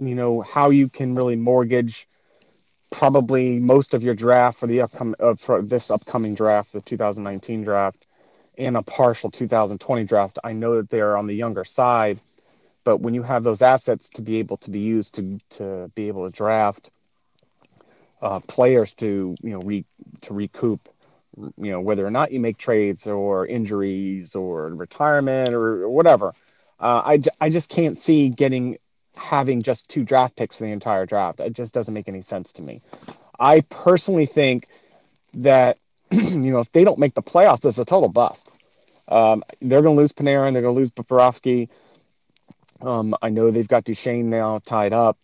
you 0.00 0.14
know, 0.14 0.40
how 0.40 0.70
you 0.70 0.88
can 0.88 1.14
really 1.14 1.36
mortgage 1.36 2.08
probably 2.90 3.58
most 3.58 3.94
of 3.94 4.02
your 4.02 4.14
draft 4.14 4.58
for 4.58 4.66
the 4.66 4.82
upcoming 4.82 5.14
uh, 5.20 5.34
for 5.34 5.62
this 5.62 5.90
upcoming 5.90 6.34
draft, 6.34 6.72
the 6.72 6.80
2019 6.80 7.64
draft, 7.64 8.06
and 8.58 8.76
a 8.76 8.82
partial 8.82 9.30
2020 9.30 10.04
draft. 10.04 10.38
I 10.44 10.52
know 10.52 10.76
that 10.76 10.90
they 10.90 11.00
are 11.00 11.16
on 11.16 11.26
the 11.26 11.34
younger 11.34 11.64
side 11.64 12.20
but 12.84 12.98
when 12.98 13.14
you 13.14 13.22
have 13.22 13.44
those 13.44 13.62
assets 13.62 14.08
to 14.10 14.22
be 14.22 14.38
able 14.38 14.56
to 14.58 14.70
be 14.70 14.80
used 14.80 15.14
to 15.16 15.38
to 15.50 15.90
be 15.94 16.08
able 16.08 16.24
to 16.24 16.36
draft 16.36 16.90
uh, 18.22 18.38
players 18.40 18.94
to 18.94 19.34
you 19.42 19.50
know 19.50 19.60
re, 19.60 19.84
to 20.22 20.32
recoup 20.32 20.88
you 21.36 21.70
know 21.72 21.80
whether 21.80 22.06
or 22.06 22.10
not 22.10 22.30
you 22.32 22.40
make 22.40 22.56
trades 22.56 23.06
or 23.06 23.46
injuries 23.46 24.34
or 24.34 24.68
retirement 24.68 25.54
or 25.54 25.88
whatever. 25.88 26.34
Uh, 26.78 27.02
I, 27.04 27.22
I 27.40 27.50
just 27.50 27.68
can't 27.68 27.98
see 27.98 28.28
getting 28.28 28.78
having 29.14 29.62
just 29.62 29.88
two 29.88 30.04
draft 30.04 30.36
picks 30.36 30.56
for 30.56 30.64
the 30.64 30.70
entire 30.70 31.04
draft. 31.04 31.40
It 31.40 31.52
just 31.52 31.74
doesn't 31.74 31.92
make 31.92 32.08
any 32.08 32.22
sense 32.22 32.54
to 32.54 32.62
me. 32.62 32.80
I 33.38 33.60
personally 33.60 34.26
think 34.26 34.68
that 35.34 35.78
you 36.10 36.52
know 36.52 36.60
if 36.60 36.70
they 36.72 36.84
don't 36.84 36.98
make 36.98 37.14
the 37.14 37.22
playoffs 37.22 37.64
it's 37.64 37.78
a 37.78 37.84
total 37.84 38.08
bust. 38.08 38.50
Um, 39.08 39.42
they're 39.60 39.82
going 39.82 39.96
to 39.96 40.00
lose 40.00 40.12
Panarin 40.12 40.52
they're 40.52 40.62
going 40.62 40.74
to 40.74 40.80
lose 40.80 40.90
Bobrovsky. 40.90 41.68
Um, 42.80 43.14
I 43.20 43.28
know 43.30 43.50
they've 43.50 43.68
got 43.68 43.84
Duchene 43.84 44.30
now 44.30 44.60
tied 44.64 44.92
up. 44.92 45.18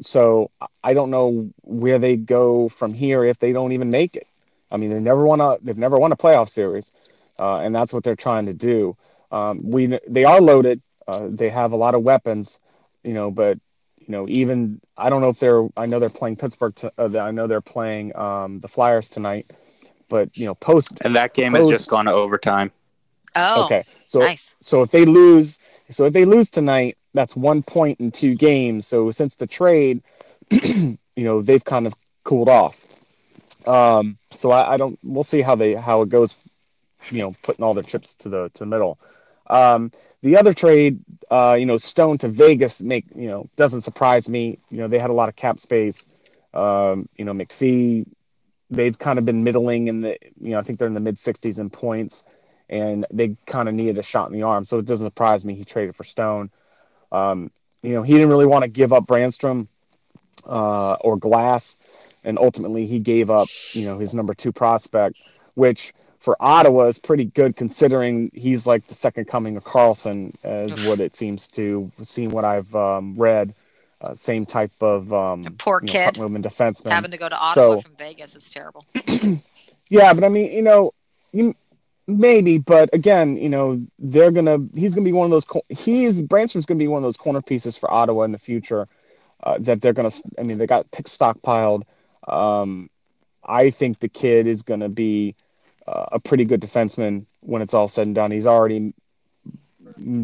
So 0.00 0.50
I 0.82 0.94
don't 0.94 1.10
know 1.10 1.50
where 1.62 1.98
they 1.98 2.16
go 2.16 2.68
from 2.68 2.92
here 2.94 3.24
if 3.24 3.38
they 3.38 3.52
don't 3.52 3.72
even 3.72 3.90
make 3.90 4.16
it. 4.16 4.26
I 4.70 4.76
mean, 4.76 4.90
they 4.90 5.00
never 5.00 5.24
won 5.24 5.40
a 5.40 5.56
they've 5.62 5.76
never 5.76 5.98
won 5.98 6.12
a 6.12 6.16
playoff 6.16 6.48
series, 6.48 6.92
uh, 7.38 7.58
and 7.58 7.74
that's 7.74 7.92
what 7.92 8.04
they're 8.04 8.16
trying 8.16 8.46
to 8.46 8.54
do. 8.54 8.96
Um, 9.30 9.60
we 9.62 9.98
they 10.08 10.24
are 10.24 10.40
loaded. 10.40 10.80
Uh, 11.06 11.28
they 11.30 11.48
have 11.48 11.72
a 11.72 11.76
lot 11.76 11.94
of 11.94 12.02
weapons, 12.02 12.60
you 13.04 13.14
know, 13.14 13.30
but 13.30 13.58
you 13.98 14.12
know, 14.12 14.26
even 14.28 14.80
I 14.96 15.08
don't 15.08 15.20
know 15.20 15.28
if 15.28 15.38
they're. 15.38 15.66
I 15.76 15.86
know 15.86 15.98
they're 15.98 16.10
playing 16.10 16.36
Pittsburgh. 16.36 16.74
To, 16.76 16.92
uh, 16.98 17.18
I 17.18 17.30
know 17.30 17.46
they're 17.46 17.60
playing 17.60 18.14
um, 18.16 18.60
the 18.60 18.68
Flyers 18.68 19.08
tonight, 19.08 19.50
but 20.08 20.36
you 20.36 20.46
know, 20.46 20.54
post. 20.54 20.92
And 21.02 21.14
that 21.16 21.34
game 21.34 21.54
has 21.54 21.66
just 21.68 21.88
gone 21.88 22.06
to 22.06 22.12
overtime. 22.12 22.72
Oh, 23.34 23.64
Okay, 23.64 23.84
so 24.06 24.20
nice. 24.20 24.54
so 24.60 24.82
if 24.82 24.90
they 24.90 25.04
lose, 25.04 25.58
so 25.90 26.06
if 26.06 26.12
they 26.12 26.24
lose 26.24 26.50
tonight, 26.50 26.96
that's 27.14 27.36
one 27.36 27.62
point 27.62 28.00
in 28.00 28.10
two 28.10 28.34
games. 28.34 28.86
So 28.86 29.10
since 29.10 29.34
the 29.34 29.46
trade, 29.46 30.02
you 30.50 30.98
know, 31.16 31.42
they've 31.42 31.64
kind 31.64 31.86
of 31.86 31.94
cooled 32.24 32.48
off. 32.48 32.78
Um, 33.66 34.18
so 34.30 34.50
I, 34.50 34.74
I 34.74 34.76
don't. 34.76 34.98
We'll 35.02 35.24
see 35.24 35.42
how 35.42 35.56
they 35.56 35.74
how 35.74 36.02
it 36.02 36.08
goes. 36.08 36.34
You 37.10 37.18
know, 37.18 37.36
putting 37.42 37.64
all 37.64 37.74
their 37.74 37.84
chips 37.84 38.14
to 38.16 38.28
the 38.28 38.50
to 38.54 38.60
the 38.60 38.66
middle. 38.66 38.98
Um, 39.48 39.92
the 40.22 40.36
other 40.36 40.52
trade, 40.52 41.00
uh, 41.30 41.56
you 41.58 41.66
know, 41.66 41.78
Stone 41.78 42.18
to 42.18 42.28
Vegas 42.28 42.82
make 42.82 43.06
you 43.14 43.28
know 43.28 43.48
doesn't 43.56 43.82
surprise 43.82 44.28
me. 44.28 44.58
You 44.70 44.78
know, 44.78 44.88
they 44.88 44.98
had 44.98 45.10
a 45.10 45.14
lot 45.14 45.28
of 45.28 45.36
cap 45.36 45.60
space. 45.60 46.06
Um, 46.52 47.08
you 47.16 47.24
know, 47.24 47.32
McPhee, 47.32 48.06
they've 48.70 48.98
kind 48.98 49.18
of 49.18 49.24
been 49.24 49.44
middling 49.44 49.88
in 49.88 50.00
the. 50.00 50.18
You 50.40 50.50
know, 50.50 50.58
I 50.58 50.62
think 50.62 50.78
they're 50.78 50.88
in 50.88 50.94
the 50.94 51.00
mid 51.00 51.16
60s 51.16 51.58
in 51.58 51.70
points 51.70 52.24
and 52.68 53.06
they 53.12 53.36
kind 53.46 53.68
of 53.68 53.74
needed 53.74 53.98
a 53.98 54.02
shot 54.02 54.28
in 54.28 54.32
the 54.34 54.42
arm. 54.42 54.66
So 54.66 54.78
it 54.78 54.86
doesn't 54.86 55.06
surprise 55.06 55.44
me 55.44 55.54
he 55.54 55.64
traded 55.64 55.96
for 55.96 56.04
Stone. 56.04 56.50
Um, 57.12 57.50
you 57.82 57.92
know, 57.92 58.02
he 58.02 58.12
didn't 58.14 58.28
really 58.28 58.46
want 58.46 58.62
to 58.64 58.68
give 58.68 58.92
up 58.92 59.06
Brannstrom 59.06 59.68
uh, 60.44 60.94
or 60.94 61.16
Glass, 61.16 61.76
and 62.24 62.38
ultimately 62.38 62.86
he 62.86 62.98
gave 62.98 63.30
up, 63.30 63.48
you 63.72 63.84
know, 63.84 63.98
his 63.98 64.14
number 64.14 64.34
two 64.34 64.52
prospect, 64.52 65.20
which 65.54 65.92
for 66.18 66.36
Ottawa 66.40 66.86
is 66.86 66.98
pretty 66.98 67.24
good 67.24 67.54
considering 67.54 68.32
he's 68.34 68.66
like 68.66 68.86
the 68.88 68.94
second 68.94 69.26
coming 69.26 69.56
of 69.56 69.64
Carlson, 69.64 70.32
as 70.42 70.88
what 70.88 70.98
it 71.00 71.14
seems 71.14 71.46
to 71.48 71.90
seeing 72.02 72.30
what 72.30 72.44
I've 72.44 72.74
um, 72.74 73.14
read. 73.16 73.54
Uh, 74.00 74.14
same 74.14 74.44
type 74.44 74.72
of 74.82 75.10
um, 75.12 75.54
Poor 75.56 75.80
you 75.82 75.86
know, 75.86 75.92
kid. 75.92 76.14
defenseman. 76.16 76.90
Having 76.90 77.12
to 77.12 77.16
go 77.16 77.28
to 77.28 77.38
Ottawa 77.38 77.76
so- 77.76 77.80
from 77.80 77.96
Vegas 77.96 78.36
is 78.36 78.50
terrible. 78.50 78.84
Yeah, 79.88 80.12
but 80.12 80.24
I 80.24 80.28
mean, 80.28 80.50
you 80.52 80.62
know, 80.62 80.92
you 81.32 81.54
maybe, 82.06 82.58
but 82.58 82.92
again, 82.92 83.36
you 83.36 83.48
know, 83.48 83.84
they're 83.98 84.30
gonna. 84.30 84.58
He's 84.74 84.94
gonna 84.94 85.04
be 85.04 85.12
one 85.12 85.24
of 85.26 85.30
those. 85.30 85.46
He's 85.68 86.22
Brannstrom's 86.22 86.66
gonna 86.66 86.78
be 86.78 86.88
one 86.88 86.98
of 86.98 87.04
those 87.04 87.16
corner 87.16 87.42
pieces 87.42 87.76
for 87.76 87.90
Ottawa 87.90 88.22
in 88.22 88.32
the 88.32 88.38
future. 88.38 88.88
Uh, 89.42 89.58
that 89.60 89.80
they're 89.80 89.92
gonna. 89.92 90.10
I 90.38 90.42
mean, 90.42 90.58
they 90.58 90.66
got 90.66 90.90
picks 90.90 91.16
stockpiled. 91.16 91.82
Um, 92.26 92.90
I 93.44 93.70
think 93.70 94.00
the 94.00 94.08
kid 94.08 94.46
is 94.46 94.62
gonna 94.62 94.88
be 94.88 95.34
uh, 95.86 96.06
a 96.12 96.18
pretty 96.18 96.44
good 96.44 96.60
defenseman 96.60 97.26
when 97.40 97.62
it's 97.62 97.74
all 97.74 97.88
said 97.88 98.06
and 98.06 98.14
done. 98.14 98.30
He's 98.30 98.46
already 98.46 98.92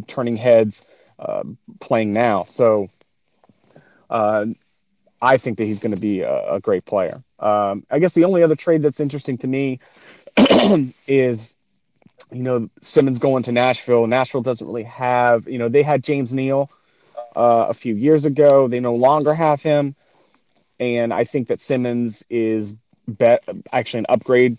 turning 0.07 0.37
heads, 0.37 0.85
uh, 1.19 1.45
playing 1.81 2.13
now. 2.13 2.45
So 2.45 2.91
uh, 4.11 4.47
I 5.21 5.37
think 5.37 5.59
that 5.59 5.65
he's 5.65 5.81
going 5.81 5.95
to 5.95 6.01
be 6.01 6.21
a, 6.21 6.55
a, 6.55 6.61
great 6.61 6.85
player. 6.85 7.23
Um, 7.39 7.87
I 7.91 7.99
guess 7.99 8.13
the 8.13 8.25
only 8.25 8.43
other 8.43 8.57
trade 8.57 8.83
that's 8.83 9.01
interesting 9.01 9.39
to 9.39 9.47
me 9.47 9.81
is, 11.07 11.55
you 12.31 12.43
know, 12.43 12.69
Simmonds 12.81 13.19
going 13.19 13.43
to 13.45 13.53
Nashville. 13.53 14.07
Nashville 14.07 14.43
doesn't 14.43 14.67
really 14.67 14.85
have, 14.85 15.49
you 15.49 15.59
know, 15.59 15.69
they 15.69 15.83
had 15.83 16.03
James 16.03 16.33
Neal 16.33 16.71
uh, 17.37 17.67
a 17.69 17.75
few 17.75 17.95
years 17.95 18.25
ago. 18.25 18.69
They 18.69 18.81
no 18.81 18.95
longer 18.95 19.35
have 19.35 19.63
him. 19.63 19.95
And 20.79 21.13
I 21.13 21.25
think 21.25 21.49
that 21.49 21.61
Simmonds 21.61 22.25
is 22.31 22.77
bet 23.07 23.45
actually 23.73 24.01
an 24.01 24.07
upgrade 24.09 24.59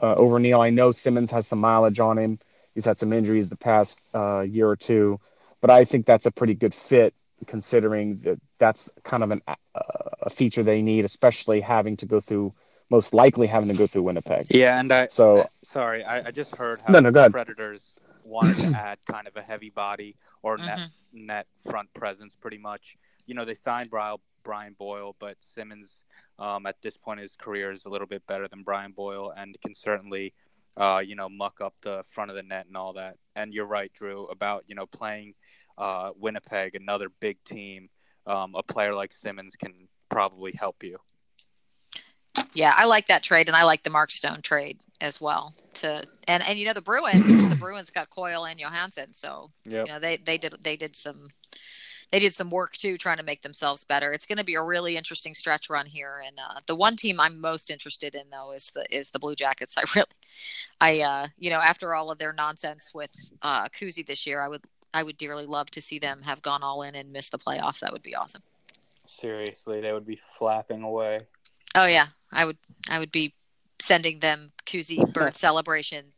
uh, 0.00 0.14
over 0.14 0.38
Neal. 0.38 0.60
I 0.60 0.70
know 0.70 0.92
Simmonds 0.92 1.32
has 1.32 1.46
some 1.46 1.60
mileage 1.60 2.00
on 2.00 2.18
him. 2.18 2.38
He's 2.74 2.84
had 2.84 2.98
some 2.98 3.12
injuries 3.12 3.48
the 3.48 3.56
past 3.56 4.00
uh, 4.14 4.40
year 4.40 4.68
or 4.68 4.76
two, 4.76 5.20
but 5.60 5.70
I 5.70 5.84
think 5.84 6.06
that's 6.06 6.26
a 6.26 6.30
pretty 6.30 6.54
good 6.54 6.74
fit 6.74 7.14
considering 7.46 8.20
that 8.20 8.40
that's 8.58 8.90
kind 9.02 9.22
of 9.22 9.30
an, 9.32 9.42
uh, 9.48 9.54
a 10.22 10.30
feature 10.30 10.62
they 10.62 10.82
need, 10.82 11.04
especially 11.04 11.60
having 11.60 11.96
to 11.98 12.06
go 12.06 12.20
through 12.20 12.54
most 12.90 13.14
likely 13.14 13.46
having 13.46 13.68
to 13.68 13.74
go 13.74 13.86
through 13.86 14.02
Winnipeg. 14.02 14.46
Yeah, 14.50 14.78
and 14.78 14.92
I 14.92 15.06
so 15.08 15.48
sorry, 15.62 16.04
I, 16.04 16.28
I 16.28 16.30
just 16.30 16.56
heard 16.56 16.80
how 16.80 16.92
no, 16.92 17.00
no, 17.00 17.10
the 17.10 17.30
Predators 17.30 17.94
wanted 18.24 18.58
to 18.58 18.78
add 18.78 18.98
kind 19.10 19.26
of 19.26 19.36
a 19.36 19.42
heavy 19.42 19.70
body 19.70 20.16
or 20.42 20.58
net 20.58 20.78
mm-hmm. 20.78 21.26
net 21.26 21.46
front 21.68 21.92
presence, 21.94 22.34
pretty 22.34 22.58
much. 22.58 22.96
You 23.26 23.34
know, 23.34 23.44
they 23.44 23.54
signed 23.54 23.90
Brian, 23.90 24.16
Brian 24.42 24.74
Boyle, 24.78 25.14
but 25.18 25.36
Simmonds 25.40 26.04
um, 26.38 26.66
at 26.66 26.76
this 26.82 26.96
point 26.96 27.20
in 27.20 27.22
his 27.22 27.36
career 27.36 27.70
is 27.70 27.84
a 27.84 27.88
little 27.88 28.06
bit 28.06 28.26
better 28.26 28.48
than 28.48 28.62
Brian 28.62 28.92
Boyle 28.92 29.32
and 29.36 29.56
can 29.60 29.74
certainly 29.74 30.32
uh, 30.76 31.02
you 31.04 31.14
know, 31.14 31.28
muck 31.28 31.60
up 31.60 31.74
the 31.82 32.04
front 32.10 32.30
of 32.30 32.36
the 32.36 32.42
net 32.42 32.66
and 32.66 32.76
all 32.76 32.94
that. 32.94 33.16
And 33.36 33.52
you're 33.52 33.66
right, 33.66 33.92
Drew, 33.92 34.26
about 34.26 34.64
you 34.66 34.74
know 34.74 34.86
playing 34.86 35.34
uh, 35.78 36.10
Winnipeg, 36.16 36.74
another 36.74 37.08
big 37.20 37.42
team. 37.44 37.88
Um, 38.26 38.54
a 38.54 38.62
player 38.62 38.94
like 38.94 39.12
Simmonds 39.12 39.56
can 39.56 39.88
probably 40.08 40.52
help 40.52 40.82
you. 40.82 40.98
Yeah, 42.54 42.74
I 42.76 42.84
like 42.86 43.06
that 43.08 43.22
trade, 43.22 43.48
and 43.48 43.56
I 43.56 43.64
like 43.64 43.82
the 43.82 43.90
Mark 43.90 44.10
Stone 44.10 44.42
trade 44.42 44.78
as 45.00 45.20
well. 45.20 45.54
To 45.74 46.04
and 46.28 46.42
and 46.46 46.58
you 46.58 46.66
know 46.66 46.72
the 46.72 46.80
Bruins, 46.80 47.48
the 47.48 47.56
Bruins 47.60 47.90
got 47.90 48.10
Coyle 48.10 48.46
and 48.46 48.58
Johansson, 48.58 49.14
so 49.14 49.50
yep. 49.64 49.86
you 49.86 49.92
know 49.92 50.00
they 50.00 50.16
they 50.16 50.38
did 50.38 50.54
they 50.62 50.76
did 50.76 50.96
some 50.96 51.28
they 52.10 52.18
did 52.18 52.34
some 52.34 52.50
work 52.50 52.76
too 52.76 52.98
trying 52.98 53.18
to 53.18 53.22
make 53.22 53.42
themselves 53.42 53.84
better. 53.84 54.12
It's 54.12 54.26
going 54.26 54.38
to 54.38 54.44
be 54.44 54.56
a 54.56 54.62
really 54.62 54.96
interesting 54.96 55.34
stretch 55.34 55.70
run 55.70 55.86
here. 55.86 56.22
And 56.26 56.38
uh, 56.38 56.60
the 56.66 56.74
one 56.74 56.96
team 56.96 57.20
I'm 57.20 57.40
most 57.40 57.70
interested 57.70 58.14
in 58.14 58.24
though 58.30 58.52
is 58.52 58.70
the 58.74 58.84
is 58.90 59.10
the 59.10 59.18
Blue 59.18 59.34
Jackets. 59.34 59.76
I 59.78 59.84
really, 59.94 60.06
I 60.80 61.00
uh, 61.00 61.28
you 61.38 61.50
know 61.50 61.60
after 61.60 61.94
all 61.94 62.10
of 62.10 62.18
their 62.18 62.32
nonsense 62.32 62.92
with 62.94 63.12
uh, 63.42 63.68
Kuzi 63.68 64.06
this 64.06 64.26
year, 64.26 64.40
I 64.40 64.48
would 64.48 64.64
I 64.92 65.02
would 65.02 65.16
dearly 65.16 65.46
love 65.46 65.70
to 65.72 65.80
see 65.80 65.98
them 65.98 66.22
have 66.22 66.42
gone 66.42 66.62
all 66.62 66.82
in 66.82 66.94
and 66.94 67.12
miss 67.12 67.30
the 67.30 67.38
playoffs. 67.38 67.80
That 67.80 67.92
would 67.92 68.02
be 68.02 68.14
awesome. 68.14 68.42
Seriously, 69.06 69.80
they 69.80 69.92
would 69.92 70.06
be 70.06 70.16
flapping 70.16 70.82
away. 70.82 71.20
Oh 71.76 71.86
yeah, 71.86 72.06
I 72.32 72.44
would 72.44 72.58
I 72.88 72.98
would 72.98 73.12
be 73.12 73.34
sending 73.80 74.20
them 74.20 74.52
Kuzi 74.66 75.12
bird 75.14 75.36
celebration 75.36 76.12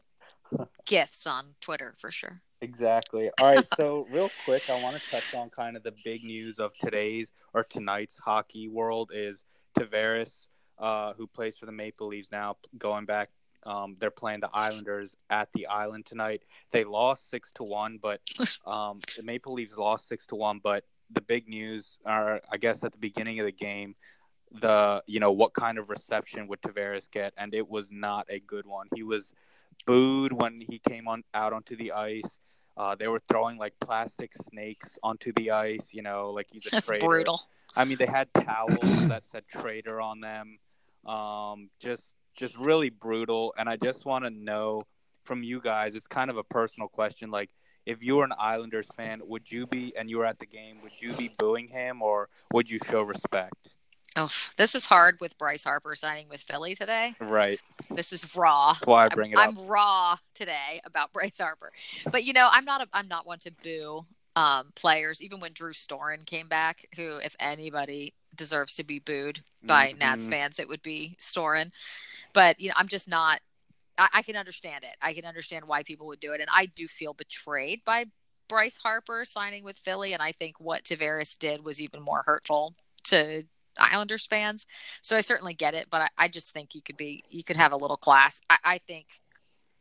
gifts 0.85 1.27
on 1.27 1.55
Twitter 1.61 1.95
for 1.99 2.11
sure. 2.11 2.43
Exactly. 2.61 3.31
All 3.41 3.55
right. 3.55 3.67
So, 3.77 4.07
real 4.13 4.31
quick, 4.45 4.71
I 4.71 4.81
want 4.83 4.97
to 4.97 5.11
touch 5.11 5.35
on 5.35 5.51
kind 5.51 5.77
of 5.77 5.83
the 5.83 5.93
big 6.05 6.23
news 6.23 6.59
of 6.59 6.73
today's 6.75 7.33
or 7.55 7.65
tonight's 7.65 8.17
hockey 8.17 8.69
world 8.69 9.11
is 9.13 9.45
Tavares, 9.77 10.47
uh, 10.79 11.13
who 11.15 11.27
plays 11.27 11.59
for 11.59 11.67
the 11.67 11.73
Maple 11.73 12.07
Leafs 12.07 12.31
now, 12.31 12.57
going 12.79 13.05
back. 13.05 13.31
Um, 13.65 13.97
they're 13.99 14.11
playing 14.11 14.41
the 14.41 14.51
Islanders 14.53 15.17
at 15.31 15.49
the 15.55 15.67
Island 15.67 16.07
tonight. 16.07 16.43
They 16.73 16.85
lost 16.85 17.31
six 17.31 17.51
to 17.57 17.65
one, 17.65 17.99
but 18.01 18.21
um, 18.67 19.01
the 19.17 19.23
Maple 19.23 19.55
Leafs 19.55 19.77
lost 19.77 20.09
six 20.09 20.27
to 20.27 20.37
one. 20.37 20.61
But 20.63 20.85
the 21.11 21.21
big 21.21 21.49
news, 21.49 21.99
are, 22.05 22.41
I 22.51 22.57
guess, 22.57 22.83
at 22.85 22.93
the 22.93 22.99
beginning 22.99 23.41
of 23.41 23.47
the 23.47 23.53
game, 23.53 23.95
the 24.61 25.03
you 25.07 25.21
know 25.21 25.33
what 25.33 25.55
kind 25.55 25.79
of 25.79 25.89
reception 25.91 26.47
would 26.49 26.61
Tavares 26.61 27.11
get, 27.11 27.33
and 27.37 27.55
it 27.55 27.69
was 27.69 27.91
not 27.91 28.27
a 28.29 28.41
good 28.41 28.67
one. 28.67 28.89
He 28.95 29.03
was 29.03 29.33
booed 29.87 30.33
when 30.33 30.61
he 30.61 30.79
came 30.79 31.09
on 31.09 31.25
out 31.35 31.53
onto 31.53 31.77
the 31.77 31.93
ice. 31.93 32.39
Uh, 32.77 32.95
they 32.95 33.09
were 33.09 33.21
throwing 33.29 33.59
like 33.59 33.75
plastic 33.81 34.33
snakes 34.51 34.99
onto 35.03 35.33
the 35.35 35.51
ice, 35.51 35.89
you 35.91 36.03
know, 36.03 36.31
like 36.31 36.47
he's 36.51 36.67
a 36.67 36.71
That's 36.71 36.87
traitor. 36.87 37.07
brutal. 37.07 37.41
I 37.77 37.85
mean, 37.85 37.99
they 37.99 38.07
had 38.07 38.33
towels 38.35 39.09
that 39.09 39.25
said 39.31 39.45
traitor 39.49 40.01
on 40.01 40.21
them. 40.21 40.59
Um, 41.07 41.69
just, 41.81 42.03
just 42.35 42.57
really 42.57 42.91
brutal. 42.91 43.55
And 43.59 43.69
I 43.69 43.77
just 43.77 44.05
want 44.05 44.25
to 44.25 44.31
know 44.31 44.85
from 45.25 45.43
you 45.43 45.61
guys. 45.61 45.95
It's 45.95 46.07
kind 46.07 46.31
of 46.31 46.37
a 46.37 46.45
personal 46.45 46.89
question. 46.89 47.31
Like, 47.31 47.51
if 47.85 48.03
you 48.03 48.17
were 48.17 48.25
an 48.25 48.33
Islanders 48.39 48.87
fan, 48.97 49.21
would 49.25 49.51
you 49.51 49.67
be, 49.67 49.93
and 49.99 50.09
you 50.09 50.19
were 50.19 50.27
at 50.27 50.39
the 50.39 50.47
game, 50.47 50.79
would 50.83 50.93
you 51.01 51.13
be 51.15 51.31
booing 51.39 51.69
him 51.69 52.01
or 52.01 52.29
would 52.53 52.71
you 52.71 52.79
show 52.89 53.03
respect? 53.03 53.75
Oh, 54.17 54.31
this 54.57 54.75
is 54.75 54.85
hard 54.85 55.19
with 55.21 55.39
Bryce 55.39 55.65
Harper 55.65 55.95
signing 55.95 56.29
with 56.29 56.41
Philly 56.41 56.75
today. 56.75 57.15
Right. 57.19 57.59
This 57.91 58.13
is 58.13 58.37
raw. 58.37 58.75
That's 58.75 58.87
why 58.87 59.07
I 59.07 59.09
bring 59.09 59.37
I'm, 59.37 59.51
it 59.51 59.53
up. 59.53 59.59
I'm 59.59 59.67
raw 59.67 60.17
today 60.35 60.81
about 60.85 61.13
Bryce 61.15 61.39
Harper, 61.39 61.73
but 62.11 62.25
you 62.25 62.33
know, 62.33 62.49
I'm 62.51 62.65
not 62.65 62.83
a, 62.83 62.89
I'm 62.93 63.09
not 63.09 63.27
one 63.27 63.39
to 63.41 63.51
boo 63.63 64.05
um, 64.37 64.73
players. 64.75 65.23
Even 65.23 65.41
when 65.41 65.53
Drew 65.53 65.73
Storen 65.73 66.25
came 66.27 66.49
back, 66.49 66.87
who, 66.97 67.17
if 67.19 67.35
anybody 67.41 68.15
deserves 68.35 68.75
to 68.77 68.85
be 68.85 68.99
booed 68.99 69.41
by 69.63 69.89
mm-hmm. 69.89 69.99
Nats 69.99 70.27
fans, 70.27 70.59
it 70.59 70.69
would 70.69 70.83
be 70.83 71.17
Storen. 71.21 71.71
But 72.33 72.61
you 72.61 72.69
know, 72.69 72.75
I'm 72.77 72.89
just 72.89 73.09
not. 73.09 73.41
I, 73.97 74.09
I 74.15 74.23
can 74.23 74.37
understand 74.37 74.85
it. 74.85 74.97
I 75.01 75.15
can 75.15 75.25
understand 75.25 75.65
why 75.67 75.83
people 75.83 76.07
would 76.09 76.21
do 76.21 76.33
it, 76.33 76.41
and 76.41 76.51
I 76.53 76.67
do 76.67 76.87
feel 76.87 77.15
betrayed 77.15 77.83
by 77.85 78.07
Bryce 78.49 78.77
Harper 78.77 79.25
signing 79.25 79.65
with 79.65 79.79
Philly, 79.79 80.13
and 80.13 80.21
I 80.21 80.33
think 80.33 80.61
what 80.61 80.85
Tavares 80.85 81.39
did 81.39 81.65
was 81.65 81.81
even 81.81 82.03
more 82.03 82.23
hurtful 82.27 82.75
to 83.05 83.45
Islanders 83.79 84.27
fans. 84.27 84.67
So 85.01 85.17
I 85.17 85.21
certainly 85.21 85.55
get 85.55 85.75
it, 85.75 85.89
but 85.91 86.03
I, 86.03 86.09
I 86.25 86.29
just 86.29 86.53
think 86.53 86.75
you 86.75 86.83
could 86.83 86.97
be 86.97 87.25
you 87.31 87.45
could 87.45 87.57
have 87.57 87.73
a 87.73 87.77
little 87.77 87.97
class. 87.97 88.41
I, 88.51 88.59
I, 88.65 88.79
think 88.79 89.07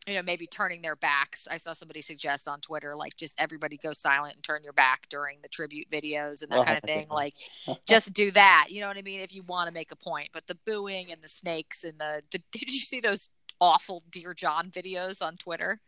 you 0.07 0.13
know 0.15 0.23
maybe 0.23 0.47
turning 0.47 0.81
their 0.81 0.95
backs. 0.95 1.47
I 1.49 1.57
saw 1.57 1.73
somebody 1.73 2.01
suggest 2.01 2.47
on 2.47 2.61
Twitter 2.61 2.95
like 2.95 3.15
just 3.15 3.35
everybody 3.39 3.77
go 3.77 3.93
silent 3.93 4.35
and 4.35 4.43
turn 4.43 4.63
your 4.63 4.73
back 4.73 5.07
during 5.09 5.39
the 5.43 5.49
tribute 5.49 5.89
videos 5.91 6.41
and 6.41 6.51
that 6.51 6.65
kind 6.65 6.77
of 6.77 6.83
thing. 6.83 7.07
Like 7.09 7.33
just 7.87 8.13
do 8.13 8.31
that. 8.31 8.67
You 8.69 8.81
know 8.81 8.87
what 8.87 8.97
I 8.97 9.01
mean? 9.01 9.19
If 9.19 9.33
you 9.33 9.43
want 9.43 9.67
to 9.67 9.73
make 9.73 9.91
a 9.91 9.95
point. 9.95 10.29
But 10.33 10.47
the 10.47 10.57
booing 10.65 11.11
and 11.11 11.21
the 11.21 11.29
snakes 11.29 11.83
and 11.83 11.99
the, 11.99 12.21
the 12.31 12.39
did 12.51 12.73
you 12.73 12.79
see 12.79 12.99
those 12.99 13.29
awful 13.59 14.03
Dear 14.09 14.33
John 14.33 14.71
videos 14.71 15.21
on 15.21 15.37
Twitter? 15.37 15.79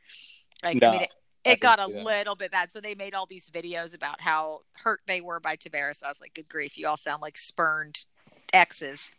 Like 0.63 0.81
no. 0.81 0.89
I 0.89 0.91
mean, 0.91 1.01
it, 1.03 1.13
it 1.45 1.59
got 1.59 1.79
a 1.79 1.87
little 1.87 2.35
bit 2.35 2.51
bad. 2.51 2.71
So 2.71 2.79
they 2.79 2.95
made 2.95 3.13
all 3.13 3.25
these 3.25 3.49
videos 3.49 3.95
about 3.95 4.21
how 4.21 4.61
hurt 4.73 5.01
they 5.07 5.21
were 5.21 5.39
by 5.39 5.55
Tavares. 5.55 6.03
I 6.03 6.09
was 6.09 6.21
like, 6.21 6.33
good 6.33 6.49
grief, 6.49 6.77
you 6.77 6.87
all 6.87 6.97
sound 6.97 7.21
like 7.21 7.37
spurned 7.37 8.05
exes. 8.53 9.11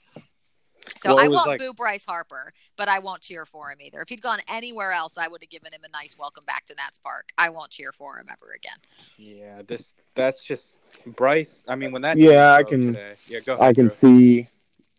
So 0.97 1.15
well, 1.15 1.25
I 1.25 1.29
won't 1.29 1.47
like... 1.47 1.59
boo 1.59 1.73
Bryce 1.73 2.05
Harper, 2.05 2.53
but 2.77 2.89
I 2.89 2.99
won't 2.99 3.23
cheer 3.23 3.47
for 3.47 3.71
him 3.71 3.79
either. 3.81 4.01
If 4.03 4.09
he'd 4.11 4.23
gone 4.23 4.41
anywhere 4.49 4.93
else, 4.93 5.17
I 5.17 5.29
would 5.29 5.43
have 5.43 5.51
given 5.51 5.73
him 5.73 5.81
a 5.85 5.89
nice 5.89 6.19
welcome 6.19 6.45
back 6.45 6.67
to 6.67 6.75
Nats 6.75 6.99
Park. 6.99 7.31
I 7.39 7.49
won't 7.49 7.71
cheer 7.71 7.93
for 7.93 8.19
him 8.19 8.27
ever 8.31 8.53
again. 8.53 8.77
Yeah, 9.17 9.63
this 9.67 9.95
that's 10.15 10.45
just 10.45 10.81
Bryce. 11.07 11.65
I 11.69 11.75
mean, 11.75 11.91
when 11.91 12.03
that 12.03 12.19
yeah, 12.19 12.53
I 12.53 12.63
can 12.63 12.89
today, 12.89 13.15
yeah, 13.27 13.41
go 13.41 13.55
ahead, 13.55 13.67
I 13.67 13.73
can 13.73 13.91
see, 13.91 14.47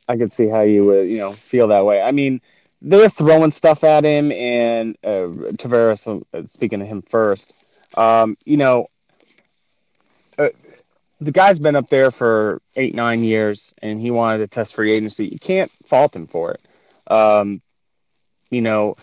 I 0.07 0.17
can 0.17 0.31
see 0.31 0.47
how 0.47 0.61
you 0.61 0.85
would 0.85 1.07
you 1.07 1.17
know 1.17 1.33
feel 1.33 1.67
that 1.67 1.85
way. 1.85 2.01
I 2.01 2.11
mean, 2.11 2.41
they're 2.85 3.09
throwing 3.09 3.51
stuff 3.51 3.83
at 3.83 4.03
him, 4.03 4.31
and 4.31 4.95
uh, 5.03 5.27
Tavares, 5.57 6.23
uh, 6.33 6.45
speaking 6.45 6.79
to 6.79 6.85
him 6.85 7.01
first, 7.01 7.51
um, 7.97 8.37
you 8.45 8.57
know, 8.57 8.87
uh, 10.37 10.49
the 11.19 11.31
guy's 11.31 11.59
been 11.59 11.75
up 11.75 11.89
there 11.89 12.11
for 12.11 12.61
eight, 12.75 12.93
nine 12.93 13.23
years, 13.23 13.73
and 13.81 13.99
he 13.99 14.11
wanted 14.11 14.37
to 14.39 14.47
test 14.47 14.75
free 14.75 14.93
agency. 14.93 15.25
You 15.25 15.39
can't 15.39 15.71
fault 15.87 16.15
him 16.15 16.27
for 16.27 16.51
it. 16.51 16.61
Um, 17.11 17.61
you 18.51 18.61
know, 18.61 18.97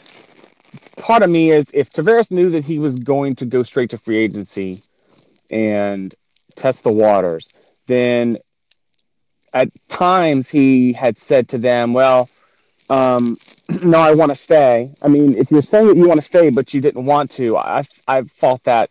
part 0.97 1.23
of 1.23 1.31
me 1.31 1.51
is 1.51 1.71
if 1.75 1.91
Tavares 1.91 2.31
knew 2.31 2.51
that 2.51 2.65
he 2.65 2.79
was 2.79 2.99
going 2.99 3.35
to 3.37 3.47
go 3.47 3.65
straight 3.65 3.91
to 3.91 3.99
free 3.99 4.19
agency 4.19 4.83
and 5.51 6.15
test 6.55 6.85
the 6.85 6.93
waters, 6.93 7.51
then 7.89 8.39
at 9.53 9.71
times 9.89 10.49
he 10.49 10.93
had 10.93 11.19
said 11.19 11.49
to 11.49 11.59
them, 11.59 11.95
well, 11.95 12.29
um, 12.91 13.37
no, 13.83 13.99
I 13.99 14.13
want 14.13 14.31
to 14.31 14.37
stay. 14.37 14.95
I 15.03 15.09
mean, 15.09 15.37
if 15.37 15.51
you're 15.51 15.63
saying 15.63 15.87
that 15.89 15.97
you 15.97 16.07
want 16.09 16.19
to 16.19 16.27
stay, 16.27 16.51
but 16.51 16.73
you 16.75 16.81
didn't 16.81 17.05
want 17.05 17.31
to, 17.33 17.57
I, 17.57 17.85
I 18.07 18.23
fault 18.23 18.65
that. 18.65 18.91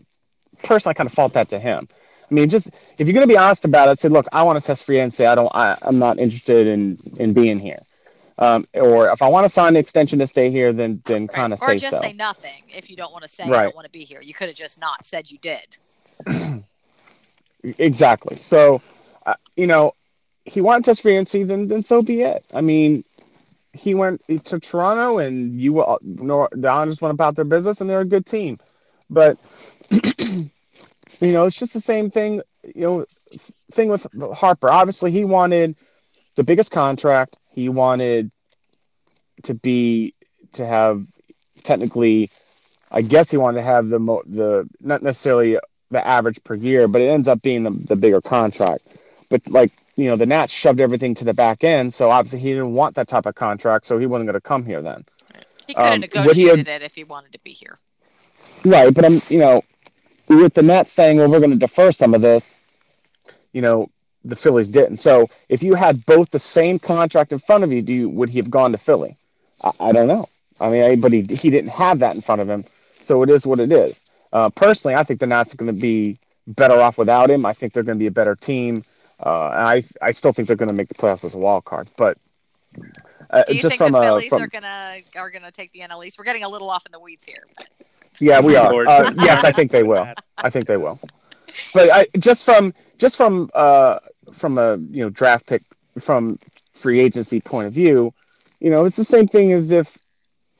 Personally, 0.64 0.92
I 0.92 0.94
kind 0.96 1.08
of 1.08 1.14
fault 1.14 1.34
that 1.34 1.50
to 1.50 1.60
him. 1.60 1.88
I 2.30 2.34
mean, 2.34 2.50
just 2.50 2.70
if 2.98 3.08
you're 3.08 3.14
going 3.14 3.28
to 3.28 3.32
be 3.34 3.38
honest 3.38 3.66
about 3.66 3.90
it, 3.90 4.00
say, 4.00 4.10
look, 4.10 4.28
I 4.32 4.44
want 4.44 4.60
to 4.60 4.66
test 4.66 4.86
free 4.86 5.00
and 5.00 5.14
say 5.14 5.26
I 5.26 5.36
don't, 5.36 5.52
I, 5.54 5.78
I'm 5.82 6.00
not 6.00 6.20
interested 6.20 6.68
in 6.68 6.98
in 7.18 7.34
being 7.34 7.60
here. 7.60 7.80
Um, 8.38 8.68
or 8.74 9.12
if 9.12 9.22
I 9.22 9.28
want 9.28 9.46
to 9.46 9.50
sign 9.50 9.74
the 9.74 9.80
extension 9.80 10.20
to 10.20 10.28
stay 10.28 10.50
here, 10.50 10.72
then 10.74 11.02
then 11.06 11.28
Right. 11.28 11.36
kind 11.36 11.54
of 11.54 11.60
Or 11.62 11.68
say 11.68 11.78
just 11.78 11.98
so. 11.98 12.02
say 12.02 12.14
nothing 12.14 12.64
if 12.70 12.90
you 12.90 12.96
don't 12.96 13.12
want 13.12 13.24
to 13.24 13.30
say 13.30 13.44
I 13.44 13.64
don't 13.64 13.76
want 13.76 13.86
to 13.86 13.92
be 13.92 14.04
here. 14.04 14.22
You 14.22 14.34
could 14.34 14.48
have 14.48 14.58
just 14.58 14.80
not 14.80 15.06
said 15.06 15.30
you 15.32 15.38
did. 15.40 15.78
Exactly. 17.64 18.38
So, 18.38 18.82
uh, 19.26 19.36
you 19.56 19.68
know, 19.68 19.94
he 20.46 20.62
wanted 20.62 20.84
to 20.86 20.92
test 20.92 21.02
free 21.04 21.14
agency, 21.14 21.44
then 21.44 21.68
then 21.68 21.84
so 21.84 22.02
be 22.02 22.22
it. 22.22 22.44
I 22.54 22.62
mean, 22.62 23.04
he 23.74 23.94
went 23.94 24.22
to 24.46 24.60
Toronto, 24.60 25.20
and 25.20 25.60
you 25.60 25.84
nor 26.02 26.50
the 26.52 26.70
Islanders 26.70 27.02
went 27.02 27.14
about 27.14 27.36
their 27.36 27.46
business, 27.46 27.82
and 27.82 27.90
they're 27.90 28.02
a 28.02 28.06
good 28.06 28.26
team. 28.26 28.60
But 29.10 29.38
you 29.90 30.50
know, 31.20 31.46
it's 31.46 31.58
just 31.58 31.74
the 31.74 31.82
same 31.82 32.12
thing. 32.12 32.42
You 32.64 32.82
know, 32.82 33.06
thing 33.72 33.90
with 33.90 34.06
Harper. 34.34 34.70
Obviously, 34.70 35.12
he 35.12 35.26
wanted 35.26 35.76
the 36.36 36.44
biggest 36.44 36.72
contract. 36.72 37.38
He 37.52 37.70
wanted 37.70 38.32
to 39.44 39.54
be 39.54 40.14
to 40.54 40.66
have 40.66 41.06
technically. 41.64 42.30
I 42.94 43.02
guess 43.02 43.32
he 43.32 43.38
wanted 43.38 43.60
to 43.60 43.66
have 43.66 43.88
the 43.88 44.00
mo- 44.00 44.24
the 44.26 44.68
not 44.82 45.02
necessarily 45.02 45.58
the 45.92 46.06
average 46.06 46.44
per 46.44 46.56
year, 46.56 46.90
but 46.90 47.02
it 47.02 47.08
ends 47.08 47.30
up 47.30 47.42
being 47.42 47.64
the, 47.64 47.72
the 47.72 47.96
bigger 47.96 48.20
contract. 48.20 48.86
But 49.30 49.48
like 49.48 49.72
you 49.96 50.06
know, 50.08 50.16
the 50.16 50.26
Nats 50.26 50.52
shoved 50.52 50.80
everything 50.80 51.16
to 51.16 51.26
the 51.26 51.34
back 51.34 51.64
end, 51.64 51.94
so 51.94 52.10
obviously 52.10 52.40
he 52.40 52.50
didn't 52.50 52.74
want 52.74 52.96
that 52.96 53.08
type 53.08 53.26
of 53.26 53.36
contract, 53.36 53.86
so 53.86 53.98
he 53.98 54.06
wasn't 54.06 54.28
going 54.28 54.34
to 54.36 54.42
come 54.42 54.66
here 54.66 54.82
then. 54.82 55.06
He 55.68 55.74
could 55.74 55.84
have 55.84 55.94
Um, 55.94 56.00
negotiated 56.02 56.68
have- 56.68 56.82
it 56.82 56.86
if 56.86 56.96
he 56.96 57.04
wanted 57.04 57.34
to 57.34 57.40
be 57.40 57.52
here. 57.52 57.78
Right, 58.64 58.94
but 58.94 59.06
I'm 59.06 59.22
you 59.30 59.40
know, 59.40 59.62
with 60.28 60.54
the 60.54 60.62
Nats 60.64 60.92
saying, 60.92 61.18
well, 61.18 61.30
we're 61.30 61.40
going 61.40 61.52
to 61.52 61.56
defer 61.58 61.92
some 61.92 62.14
of 62.14 62.22
this, 62.22 62.58
you 63.54 63.62
know, 63.62 63.90
the 64.24 64.36
Phillies 64.36 64.70
didn't. 64.70 64.98
So 64.98 65.30
if 65.50 65.64
you 65.64 65.74
had 65.74 66.06
both 66.06 66.30
the 66.30 66.40
same 66.40 66.78
contract 66.78 67.32
in 67.32 67.40
front 67.40 67.64
of 67.64 67.72
you, 67.72 67.82
do 67.82 67.92
you 67.92 68.10
would 68.10 68.30
he 68.30 68.38
have 68.38 68.52
gone 68.52 68.72
to 68.72 68.78
Philly? 68.78 69.18
I, 69.64 69.72
I 69.80 69.92
don't 69.92 70.08
know. 70.08 70.30
I 70.60 70.70
mean, 70.70 70.84
I, 70.84 70.96
but 70.96 71.12
he 71.12 71.22
he 71.24 71.50
didn't 71.50 71.72
have 71.72 72.00
that 72.00 72.16
in 72.16 72.22
front 72.22 72.42
of 72.42 72.50
him, 72.50 72.66
so 73.02 73.24
it 73.24 73.30
is 73.30 73.48
what 73.48 73.60
it 73.60 73.72
is. 73.72 74.06
Uh, 74.32 74.50
personally, 74.50 74.96
I 74.96 75.04
think 75.04 75.20
the 75.20 75.28
Nats 75.28 75.54
are 75.54 75.58
going 75.58 75.74
to 75.74 75.82
be 75.82 76.20
better 76.48 76.80
off 76.80 76.98
without 76.98 77.30
him. 77.32 77.46
I 77.46 77.54
think 77.54 77.74
they're 77.74 77.84
going 77.84 77.98
to 77.98 78.04
be 78.04 78.08
a 78.08 78.12
better 78.12 78.36
team. 78.36 78.84
Uh, 79.22 79.50
and 79.50 79.68
I 79.68 79.84
I 80.02 80.12
still 80.12 80.34
think 80.34 80.48
they're 80.48 80.58
going 80.58 80.68
to 80.68 80.74
make 80.74 80.88
the 80.88 80.96
playoffs 80.96 81.24
as 81.24 81.36
a 81.36 81.40
wild 81.40 81.66
card, 81.66 81.90
but. 81.98 82.18
Uh, 83.30 83.44
Do 83.48 83.54
you 83.54 83.62
just 83.62 83.78
think 83.78 83.78
from 83.78 83.94
the 83.94 84.00
a 84.00 84.02
Phillies 84.02 84.30
from, 84.30 84.42
are 84.42 84.48
gonna 84.48 84.98
are 85.16 85.30
gonna 85.30 85.52
take 85.52 85.72
the 85.72 85.80
NL 85.80 86.06
East? 86.06 86.18
We're 86.18 86.26
getting 86.26 86.44
a 86.44 86.50
little 86.50 86.70
off 86.70 86.86
in 86.86 86.92
the 86.92 87.00
weeds 87.00 87.26
here. 87.26 87.44
But 87.56 87.68
Yeah, 88.20 88.42
we 88.42 88.58
are. 88.58 88.86
Uh, 88.86 89.12
yes, 89.18 89.46
I 89.46 89.54
think 89.54 89.72
they 89.72 89.84
will. 89.84 90.06
I 90.38 90.50
think 90.50 90.68
they 90.68 90.76
will. 90.76 91.00
But 91.74 91.90
I 91.92 92.08
just 92.18 92.44
from 92.44 92.74
just 92.98 93.16
from 93.16 93.50
uh 93.54 94.00
from 94.34 94.58
a 94.58 94.78
you 94.78 95.04
know 95.04 95.10
draft 95.10 95.46
pick 95.48 95.64
from 96.00 96.40
free 96.74 97.00
agency 97.00 97.40
point 97.40 97.68
of 97.68 97.74
view, 97.74 98.14
you 98.60 98.70
know, 98.70 98.86
it's 98.86 98.96
the 98.96 99.06
same 99.06 99.28
thing 99.28 99.52
as 99.52 99.72
if 99.72 99.98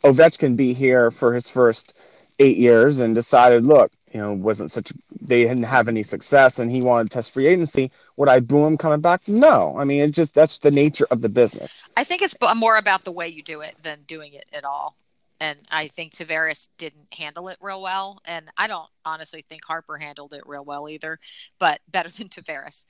Ovechkin 0.04 0.56
be 0.56 0.74
here 0.74 1.12
for 1.12 1.34
his 1.34 1.48
first 1.48 1.96
eight 2.40 2.58
years 2.58 3.00
and 3.00 3.14
decided, 3.14 3.66
look, 3.66 3.92
you 4.14 4.20
know, 4.20 4.34
wasn't 4.34 4.72
such 4.72 4.92
they 5.22 5.44
didn't 5.44 5.64
have 5.64 5.88
any 5.88 6.04
success 6.04 6.60
and 6.60 6.72
he 6.72 6.82
wanted 6.82 7.10
to 7.10 7.14
test 7.16 7.34
free 7.34 7.48
agency. 7.48 7.92
Would 8.22 8.30
I 8.30 8.40
boo 8.40 8.68
him 8.68 8.78
coming 8.78 9.02
back? 9.02 9.28
No. 9.28 9.76
I 9.80 9.84
mean, 9.84 10.04
it 10.04 10.12
just 10.12 10.36
that's 10.36 10.60
the 10.60 10.70
nature 10.70 11.08
of 11.10 11.22
the 11.22 11.28
business. 11.28 11.82
I 11.98 12.04
think 12.04 12.22
it's 12.22 12.38
more 12.56 12.78
about 12.78 13.04
the 13.04 13.12
way 13.12 13.28
you 13.28 13.42
do 13.42 13.62
it 13.62 13.74
than 13.82 14.04
doing 14.06 14.34
it 14.34 14.46
at 14.54 14.64
all. 14.64 14.96
And 15.40 15.58
I 15.72 15.88
think 15.88 16.12
Tavares 16.12 16.68
didn't 16.78 17.12
handle 17.12 17.48
it 17.48 17.58
real 17.60 17.82
well, 17.82 18.22
and 18.26 18.48
I 18.56 18.68
don't 18.68 18.88
honestly 19.06 19.44
think 19.50 19.66
Harper 19.66 19.98
handled 19.98 20.34
it 20.34 20.44
real 20.46 20.64
well 20.64 20.88
either, 20.88 21.18
but 21.58 21.80
better 21.90 22.10
than 22.16 22.30
Tavares. 22.30 22.86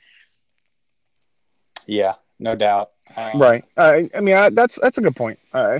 Yeah, 1.87 2.15
no 2.37 2.57
doubt. 2.57 2.89
Um, 3.15 3.39
Right. 3.39 3.63
I 3.77 4.09
I 4.13 4.19
mean, 4.19 4.35
I, 4.35 4.49
that's 4.49 4.77
that's 4.81 4.97
a 4.97 5.01
good 5.01 5.15
point. 5.15 5.39
Uh, 5.53 5.79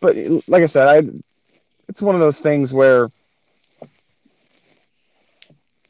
but 0.00 0.14
like 0.46 0.62
I 0.62 0.66
said, 0.66 0.86
I 0.86 1.10
it's 1.88 2.02
one 2.02 2.14
of 2.14 2.20
those 2.20 2.38
things 2.38 2.72
where 2.72 3.10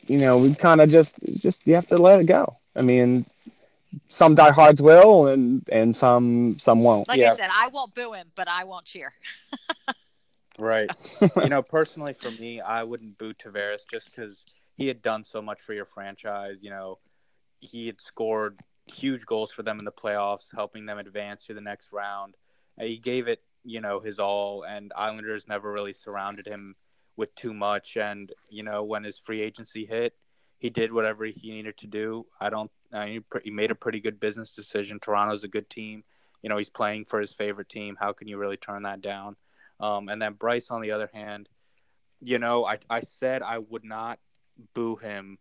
you 0.07 0.17
know 0.17 0.39
we 0.39 0.55
kind 0.55 0.81
of 0.81 0.89
just 0.89 1.17
just 1.43 1.67
you 1.67 1.75
have 1.75 1.89
to 1.89 1.99
let 1.99 2.19
it 2.19 2.25
go. 2.25 2.57
I 2.75 2.83
mean, 2.83 3.27
some 4.09 4.35
diehards 4.35 4.81
will, 4.81 5.29
and 5.29 5.67
and 5.71 5.95
some 5.95 6.59
some 6.59 6.83
won't. 6.83 7.09
Like 7.09 7.19
Yeah. 7.19 7.33
I 7.33 7.37
said, 7.37 7.51
I 7.53 7.69
won't 7.69 7.95
boo 7.95 8.13
him, 8.13 8.31
but 8.35 8.49
I 8.49 8.65
won't 8.65 8.85
cheer. 8.85 9.13
Right. 10.59 10.91
you 11.37 11.49
know, 11.49 11.63
personally 11.63 12.13
for 12.13 12.31
me, 12.31 12.61
I 12.61 12.83
wouldn't 12.83 13.17
boo 13.19 13.33
Tavares 13.33 13.83
just 13.91 14.15
because 14.15 14.45
he 14.77 14.87
had 14.87 15.03
done 15.03 15.25
so 15.25 15.41
much 15.41 15.61
for 15.61 15.73
your 15.73 15.87
franchise. 15.87 16.63
You 16.63 16.71
know, 16.71 16.99
he 17.61 17.87
had 17.87 18.01
scored 18.01 18.61
huge 18.87 19.25
goals 19.25 19.51
for 19.51 19.63
them 19.63 19.79
in 19.79 19.85
the 19.85 19.93
playoffs, 19.93 20.55
helping 20.55 20.85
them 20.85 20.99
advance 20.99 21.47
to 21.47 21.55
the 21.55 21.61
next 21.61 21.93
round. 21.93 22.37
He 22.79 22.99
gave 22.99 23.29
it, 23.29 23.43
you 23.65 23.81
know, 23.81 24.01
his 24.01 24.19
all, 24.19 24.63
and 24.65 24.93
Islanders 24.95 25.49
never 25.49 25.73
really 25.73 25.93
surrounded 25.93 26.47
him 26.47 26.75
with 27.17 27.35
too 27.35 27.55
much. 27.55 27.97
And 27.97 28.33
you 28.51 28.63
know, 28.63 28.83
when 28.83 29.05
his 29.05 29.19
free 29.19 29.41
agency 29.41 29.87
hit, 29.87 30.15
he 30.63 30.71
did 30.71 30.93
whatever 30.93 31.25
he 31.25 31.51
needed 31.51 31.77
to 31.79 31.89
do. 31.89 32.25
I 32.41 32.49
don't. 32.49 32.71
Uh, 32.93 33.05
he, 33.05 33.21
he 33.43 33.51
made 33.51 33.73
a 33.73 33.75
pretty 33.75 33.99
good 33.99 34.21
business 34.21 34.55
decision. 34.55 35.01
Toronto's 35.01 35.43
a 35.43 35.49
good 35.49 35.69
team. 35.69 36.05
You 36.41 36.49
know, 36.49 36.57
he's 36.57 36.71
playing 36.71 37.07
for 37.07 37.21
his 37.21 37.33
favorite 37.35 37.69
team. 37.69 37.97
How 37.99 38.13
can 38.13 38.29
you 38.29 38.39
really 38.39 38.57
turn 38.57 38.85
that 38.85 39.01
down? 39.01 39.35
Um, 39.81 40.09
and 40.09 40.23
then 40.23 40.35
Bryce, 40.35 40.71
on 40.71 40.81
the 40.81 40.93
other 40.93 41.11
hand, 41.13 41.49
you 42.21 42.39
know, 42.39 42.65
I, 42.65 42.79
I 42.89 43.01
said 43.01 43.43
I 43.43 43.59
would 43.59 43.83
not 43.83 44.21
boo 44.73 44.95
him 44.95 45.37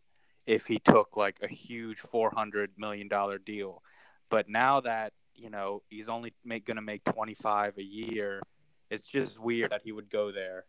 if 0.48 0.66
he 0.66 0.80
took 0.80 1.16
like 1.16 1.38
a 1.44 1.48
huge 1.48 2.00
$400 2.00 2.70
million 2.78 3.08
deal. 3.46 3.84
But 4.32 4.50
now 4.50 4.82
that, 4.82 5.14
you 5.36 5.52
know, 5.52 5.84
he's 5.88 6.10
only 6.10 6.34
make, 6.44 6.66
going 6.66 6.78
to 6.78 6.82
make 6.82 7.04
25 7.04 7.78
a 7.78 7.84
year, 7.84 8.42
it's 8.90 9.06
just 9.06 9.38
weird 9.38 9.70
that 9.70 9.82
he 9.84 9.92
would 9.92 10.10
go 10.10 10.32
there. 10.32 10.66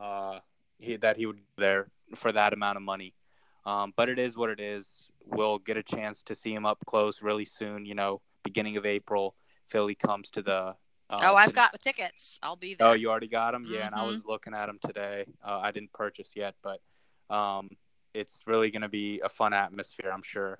Uh, 0.00 0.38
he, 0.78 0.94
that 0.94 1.16
he 1.16 1.26
would 1.26 1.40
there 1.56 1.88
for 2.14 2.32
that 2.32 2.52
amount 2.52 2.76
of 2.76 2.82
money. 2.82 3.14
Um, 3.66 3.92
but 3.96 4.08
it 4.08 4.18
is 4.18 4.36
what 4.36 4.50
it 4.50 4.60
is. 4.60 4.86
We'll 5.24 5.58
get 5.58 5.76
a 5.76 5.82
chance 5.82 6.22
to 6.24 6.34
see 6.34 6.52
him 6.52 6.66
up 6.66 6.78
close 6.86 7.22
really 7.22 7.44
soon, 7.44 7.84
you 7.84 7.94
know, 7.94 8.20
beginning 8.42 8.76
of 8.76 8.86
April. 8.86 9.34
Philly 9.68 9.94
comes 9.94 10.30
to 10.30 10.42
the 10.42 10.74
uh, 11.10 11.18
oh, 11.22 11.34
I've 11.34 11.48
to- 11.50 11.54
got 11.54 11.80
tickets. 11.80 12.38
I'll 12.42 12.56
be 12.56 12.74
there. 12.74 12.88
Oh, 12.88 12.92
you 12.92 13.10
already 13.10 13.28
got 13.28 13.52
them? 13.52 13.64
Yeah, 13.68 13.86
and 13.86 13.94
I 13.94 13.98
Mhm. 13.98 14.06
was 14.06 14.20
looking 14.24 14.54
at 14.54 14.66
them 14.66 14.78
today. 14.84 15.26
Uh, 15.44 15.58
I 15.58 15.72
didn't 15.72 15.92
purchase 15.92 16.30
yet, 16.36 16.54
but 16.62 16.80
um, 17.34 17.68
it's 18.14 18.42
really 18.46 18.70
going 18.70 18.82
to 18.82 18.88
be 18.88 19.20
a 19.24 19.28
fun 19.28 19.52
atmosphere, 19.52 20.10
I'm 20.12 20.22
sure. 20.22 20.56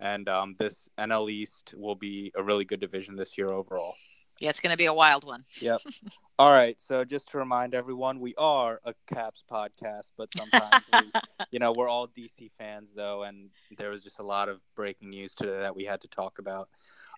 And 0.00 0.28
um, 0.28 0.54
this 0.58 0.88
NL 0.98 1.28
East 1.30 1.74
will 1.76 1.96
be 1.96 2.32
a 2.36 2.42
really 2.42 2.64
good 2.64 2.78
division 2.80 3.16
this 3.16 3.36
year 3.36 3.50
overall. 3.50 3.94
Yeah, 4.38 4.50
it's 4.50 4.60
going 4.60 4.70
to 4.70 4.76
be 4.76 4.86
a 4.86 4.92
wild 4.92 5.24
one. 5.24 5.44
Yep. 5.60 5.80
All 6.38 6.52
right. 6.52 6.80
So 6.80 7.04
just 7.04 7.30
to 7.30 7.38
remind 7.38 7.74
everyone, 7.74 8.20
we 8.20 8.34
are 8.36 8.80
a 8.84 8.94
Caps 9.12 9.42
podcast, 9.50 10.10
but 10.16 10.28
sometimes 10.36 10.84
we, 10.92 11.10
you 11.50 11.58
know, 11.58 11.72
we're 11.72 11.88
all 11.88 12.06
DC 12.06 12.50
fans 12.56 12.90
though, 12.94 13.24
and 13.24 13.50
there 13.76 13.90
was 13.90 14.04
just 14.04 14.20
a 14.20 14.22
lot 14.22 14.48
of 14.48 14.60
breaking 14.76 15.10
news 15.10 15.34
today 15.34 15.58
that 15.58 15.74
we 15.74 15.84
had 15.84 16.00
to 16.02 16.08
talk 16.08 16.38
about. 16.38 16.68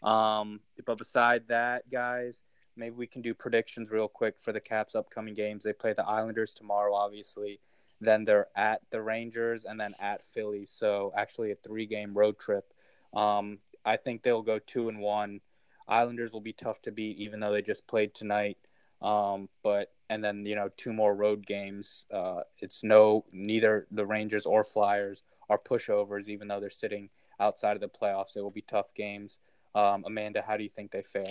Um, 0.03 0.61
but 0.87 0.97
beside 0.97 1.49
that, 1.49 1.91
guys, 1.91 2.43
maybe 2.77 2.97
we 2.97 3.07
can 3.07 3.21
do 3.21 3.35
predictions 3.35 3.91
real 3.91 4.09
quick 4.09 4.39
for 4.39 4.53
the 4.53 4.61
Caps' 4.61 4.95
upcoming 4.95 5.35
games. 5.35 5.63
They 5.63 5.75
play 5.75 5.93
the 5.93 6.07
Islanders 6.07 6.55
tomorrow, 6.55 6.95
obviously. 6.95 7.61
Then 8.01 8.25
they're 8.25 8.49
at 8.57 8.81
the 8.91 9.03
Rangers 9.03 9.65
and 9.67 9.79
then 9.79 9.95
at 10.01 10.25
Philly. 10.25 10.65
So 10.65 11.13
actually, 11.15 11.51
a 11.51 11.57
three-game 11.57 12.15
road 12.15 12.39
trip. 12.39 12.73
Um, 13.13 13.59
I 13.85 13.97
think 13.97 14.23
they'll 14.23 14.43
go 14.43 14.59
two 14.59 14.89
and 14.89 15.01
one. 15.01 15.41
Islanders 15.89 16.33
will 16.33 16.41
be 16.41 16.53
tough 16.53 16.81
to 16.83 16.93
beat, 16.93 17.19
even 17.19 17.41
though 17.41 17.53
they 17.53 17.63
just 17.63 17.87
played 17.87 18.15
tonight. 18.15 18.59
Um, 19.03 19.49
but 19.63 19.93
and 20.11 20.23
then 20.23 20.45
you 20.45 20.55
know 20.55 20.69
two 20.77 20.93
more 20.93 21.15
road 21.15 21.47
games. 21.47 22.05
Uh, 22.13 22.43
it's 22.59 22.85
no 22.85 23.25
neither 23.33 23.87
the 23.91 24.07
Rangers 24.07 24.47
or 24.47 24.65
Flyers 24.65 25.25
are 25.49 25.59
pushovers, 25.59 26.29
even 26.29 26.49
though 26.49 26.61
they're 26.61 26.71
sitting 26.71 27.09
outside 27.39 27.77
of 27.77 27.81
the 27.81 27.89
playoffs. 27.89 28.37
It 28.37 28.43
will 28.43 28.51
be 28.51 28.63
tough 28.63 28.95
games. 28.95 29.39
Um, 29.75 30.05
Amanda, 30.07 30.43
how 30.47 30.57
do 30.57 30.65
you 30.65 30.69
think 30.69 30.91
they 30.91 31.03
fare? 31.03 31.25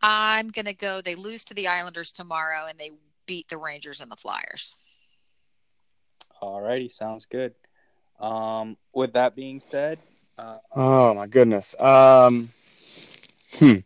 I'm 0.00 0.50
going 0.50 0.66
to 0.66 0.74
go. 0.74 1.00
They 1.00 1.14
lose 1.14 1.44
to 1.46 1.54
the 1.54 1.66
Islanders 1.68 2.12
tomorrow, 2.12 2.66
and 2.68 2.78
they 2.78 2.92
beat 3.26 3.48
the 3.48 3.56
Rangers 3.56 4.00
and 4.00 4.10
the 4.10 4.16
Flyers. 4.16 4.74
Alrighty, 6.42 6.90
sounds 6.90 7.26
good. 7.26 7.54
Um, 8.20 8.76
with 8.94 9.14
that 9.14 9.34
being 9.34 9.60
said, 9.60 9.98
uh, 10.38 10.58
Oh 10.74 11.14
my 11.14 11.26
goodness. 11.26 11.78
Um, 11.80 12.50
hmm. 13.54 13.76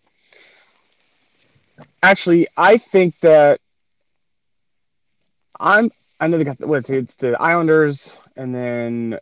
Actually, 2.02 2.48
I 2.56 2.78
think 2.78 3.18
that 3.20 3.60
I'm. 5.58 5.90
I 6.20 6.26
know 6.26 6.38
they 6.38 6.44
got 6.44 6.60
what 6.60 6.88
it's 6.90 7.14
the 7.16 7.40
Islanders, 7.40 8.18
and 8.36 8.54
then 8.54 9.18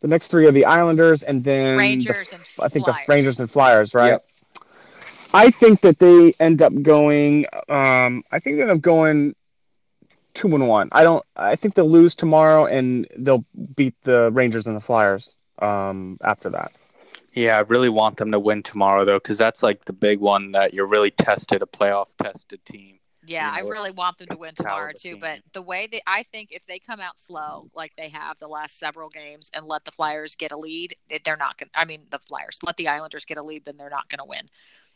the 0.00 0.08
next 0.08 0.28
three 0.28 0.46
are 0.46 0.52
the 0.52 0.66
Islanders, 0.66 1.22
and 1.22 1.42
then 1.42 1.72
the- 1.72 1.78
Rangers 1.78 2.32
and 2.32 2.42
I 2.60 2.68
think 2.68 2.86
Flyers. 2.86 3.06
the 3.06 3.12
Rangers 3.12 3.40
and 3.40 3.50
Flyers, 3.50 3.94
right? 3.94 4.10
Yep. 4.10 4.26
I 5.32 5.50
think 5.50 5.80
that 5.80 5.98
they 5.98 6.34
end 6.38 6.62
up 6.62 6.72
going. 6.82 7.46
Um, 7.68 8.22
I 8.30 8.38
think 8.38 8.56
they 8.56 8.62
end 8.62 8.70
up 8.70 8.80
going 8.80 9.34
two 10.34 10.54
and 10.54 10.68
one. 10.68 10.88
I 10.92 11.02
don't. 11.04 11.24
I 11.36 11.56
think 11.56 11.74
they'll 11.74 11.90
lose 11.90 12.14
tomorrow, 12.14 12.66
and 12.66 13.06
they'll 13.16 13.44
beat 13.74 13.94
the 14.02 14.30
Rangers 14.30 14.66
and 14.66 14.76
the 14.76 14.80
Flyers. 14.80 15.34
Um, 15.58 16.18
after 16.22 16.50
that. 16.50 16.72
Yeah, 17.34 17.56
I 17.56 17.60
really 17.62 17.88
want 17.88 18.16
them 18.16 18.30
to 18.32 18.38
win 18.38 18.62
tomorrow 18.62 19.04
though, 19.04 19.18
because 19.18 19.36
that's 19.36 19.62
like 19.62 19.84
the 19.84 19.92
big 19.92 20.20
one 20.20 20.52
that 20.52 20.72
you're 20.72 20.86
really 20.86 21.10
tested 21.10 21.62
a 21.62 21.66
playoff 21.66 22.16
tested 22.22 22.64
team. 22.64 23.00
Yeah, 23.26 23.56
you 23.56 23.62
know, 23.62 23.68
I 23.68 23.70
really 23.70 23.90
want 23.90 24.18
them 24.18 24.28
to 24.28 24.36
win 24.36 24.54
tomorrow 24.54 24.92
too. 24.92 25.12
team. 25.12 25.20
But 25.20 25.40
the 25.52 25.62
way 25.62 25.88
that 25.90 26.02
I 26.06 26.22
think 26.24 26.52
if 26.52 26.66
they 26.66 26.78
come 26.78 27.00
out 27.00 27.18
slow 27.18 27.68
like 27.74 27.92
they 27.96 28.08
have 28.10 28.38
the 28.38 28.48
last 28.48 28.78
several 28.78 29.08
games 29.08 29.50
and 29.54 29.66
let 29.66 29.84
the 29.84 29.90
Flyers 29.90 30.34
get 30.34 30.52
a 30.52 30.58
lead, 30.58 30.94
they're 31.24 31.36
not 31.36 31.58
going. 31.58 31.70
to 31.70 31.78
I 31.80 31.84
mean, 31.86 32.06
the 32.10 32.18
Flyers 32.18 32.58
let 32.64 32.76
the 32.76 32.88
Islanders 32.88 33.24
get 33.24 33.38
a 33.38 33.42
lead, 33.42 33.64
then 33.64 33.76
they're 33.76 33.90
not 33.90 34.08
going 34.08 34.18
to 34.18 34.24
win. 34.26 34.46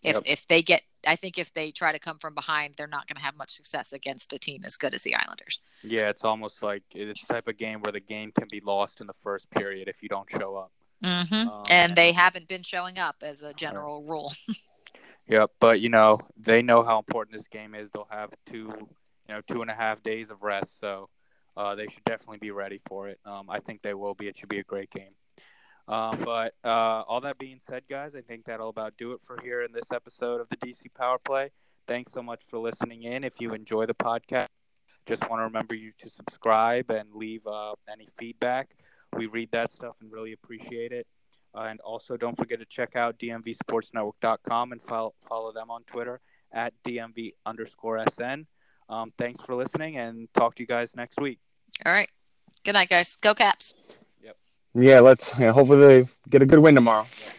If 0.02 0.16
Yep. 0.16 0.22
if 0.26 0.46
they 0.46 0.62
get, 0.62 0.82
I 1.06 1.16
think 1.16 1.38
if 1.38 1.52
they 1.52 1.72
try 1.72 1.90
to 1.92 1.98
come 1.98 2.18
from 2.18 2.34
behind, 2.34 2.74
they're 2.76 2.86
not 2.86 3.08
going 3.08 3.16
to 3.16 3.22
have 3.22 3.36
much 3.36 3.50
success 3.50 3.92
against 3.92 4.32
a 4.32 4.38
team 4.38 4.62
as 4.64 4.76
good 4.76 4.94
as 4.94 5.02
the 5.02 5.14
Islanders. 5.16 5.60
Yeah, 5.82 6.08
it's 6.10 6.24
almost 6.24 6.62
like 6.62 6.84
it's 6.94 7.22
the 7.26 7.34
type 7.34 7.48
of 7.48 7.56
game 7.56 7.80
where 7.80 7.92
the 7.92 8.00
game 8.00 8.32
can 8.32 8.46
be 8.48 8.60
lost 8.60 9.00
in 9.00 9.06
the 9.08 9.14
first 9.22 9.50
period 9.50 9.88
if 9.88 10.02
you 10.02 10.08
don't 10.08 10.30
show 10.30 10.56
up. 10.56 10.72
Hmm 11.02 11.48
Um, 11.48 11.62
and 11.70 11.96
they 11.96 12.12
haven't 12.12 12.48
been 12.48 12.62
showing 12.62 12.98
up 12.98 13.16
as 13.22 13.42
a 13.42 13.52
general 13.54 14.02
rule. 14.04 14.32
Yep, 15.28 15.50
but 15.60 15.80
you 15.80 15.88
know 15.88 16.18
they 16.36 16.62
know 16.62 16.82
how 16.82 16.98
important 16.98 17.34
this 17.36 17.46
game 17.48 17.74
is. 17.74 17.88
They'll 17.90 18.08
have 18.10 18.30
two, 18.46 18.72
you 19.28 19.34
know, 19.34 19.40
two 19.46 19.62
and 19.62 19.70
a 19.70 19.74
half 19.74 20.02
days 20.02 20.30
of 20.30 20.42
rest, 20.42 20.78
so 20.80 21.08
uh, 21.56 21.74
they 21.74 21.86
should 21.86 22.04
definitely 22.04 22.38
be 22.38 22.50
ready 22.50 22.80
for 22.88 23.08
it. 23.08 23.18
Um, 23.24 23.48
I 23.50 23.60
think 23.60 23.82
they 23.82 23.94
will 23.94 24.14
be. 24.14 24.28
It 24.28 24.36
should 24.36 24.48
be 24.48 24.58
a 24.58 24.64
great 24.64 24.90
game. 24.90 25.12
Um, 25.88 26.20
but 26.24 26.54
uh, 26.64 27.02
all 27.06 27.20
that 27.22 27.38
being 27.38 27.60
said, 27.68 27.82
guys, 27.88 28.14
I 28.14 28.20
think 28.20 28.44
that'll 28.44 28.68
about 28.68 28.94
do 28.98 29.12
it 29.12 29.20
for 29.26 29.38
here 29.42 29.62
in 29.62 29.72
this 29.72 29.90
episode 29.92 30.40
of 30.40 30.48
the 30.48 30.56
DC 30.56 30.88
Power 30.88 31.18
Play. 31.18 31.50
Thanks 31.86 32.12
so 32.12 32.22
much 32.22 32.42
for 32.48 32.58
listening 32.58 33.04
in. 33.04 33.24
If 33.24 33.40
you 33.40 33.54
enjoy 33.54 33.86
the 33.86 33.94
podcast, 33.94 34.48
just 35.06 35.28
want 35.28 35.40
to 35.40 35.44
remember 35.44 35.74
you 35.74 35.92
to 35.98 36.10
subscribe 36.10 36.90
and 36.90 37.12
leave 37.14 37.46
uh, 37.46 37.74
any 37.90 38.08
feedback. 38.18 38.76
We 39.16 39.26
read 39.26 39.50
that 39.52 39.72
stuff 39.72 39.96
and 40.00 40.12
really 40.12 40.32
appreciate 40.32 40.92
it. 40.92 41.06
Uh, 41.54 41.62
and 41.62 41.80
also, 41.80 42.16
don't 42.16 42.36
forget 42.36 42.58
to 42.60 42.66
check 42.66 42.94
out 42.94 43.18
dmvsportsnetwork.com 43.18 44.72
and 44.72 44.82
follow, 44.82 45.14
follow 45.28 45.52
them 45.52 45.70
on 45.70 45.82
Twitter 45.84 46.20
at 46.52 46.72
dmv 46.84 47.34
underscore 47.46 48.02
sn. 48.14 48.46
Um, 48.88 49.12
thanks 49.18 49.44
for 49.44 49.54
listening, 49.54 49.98
and 49.98 50.32
talk 50.34 50.54
to 50.56 50.62
you 50.62 50.66
guys 50.66 50.94
next 50.96 51.20
week. 51.20 51.38
All 51.84 51.92
right. 51.92 52.08
Good 52.64 52.72
night, 52.72 52.88
guys. 52.88 53.16
Go 53.16 53.34
Caps. 53.34 53.74
Yep. 54.22 54.36
Yeah, 54.74 55.00
let's 55.00 55.38
yeah, 55.38 55.52
hopefully 55.52 56.08
get 56.28 56.42
a 56.42 56.46
good 56.46 56.58
win 56.58 56.74
tomorrow. 56.74 57.06
Yep. 57.24 57.37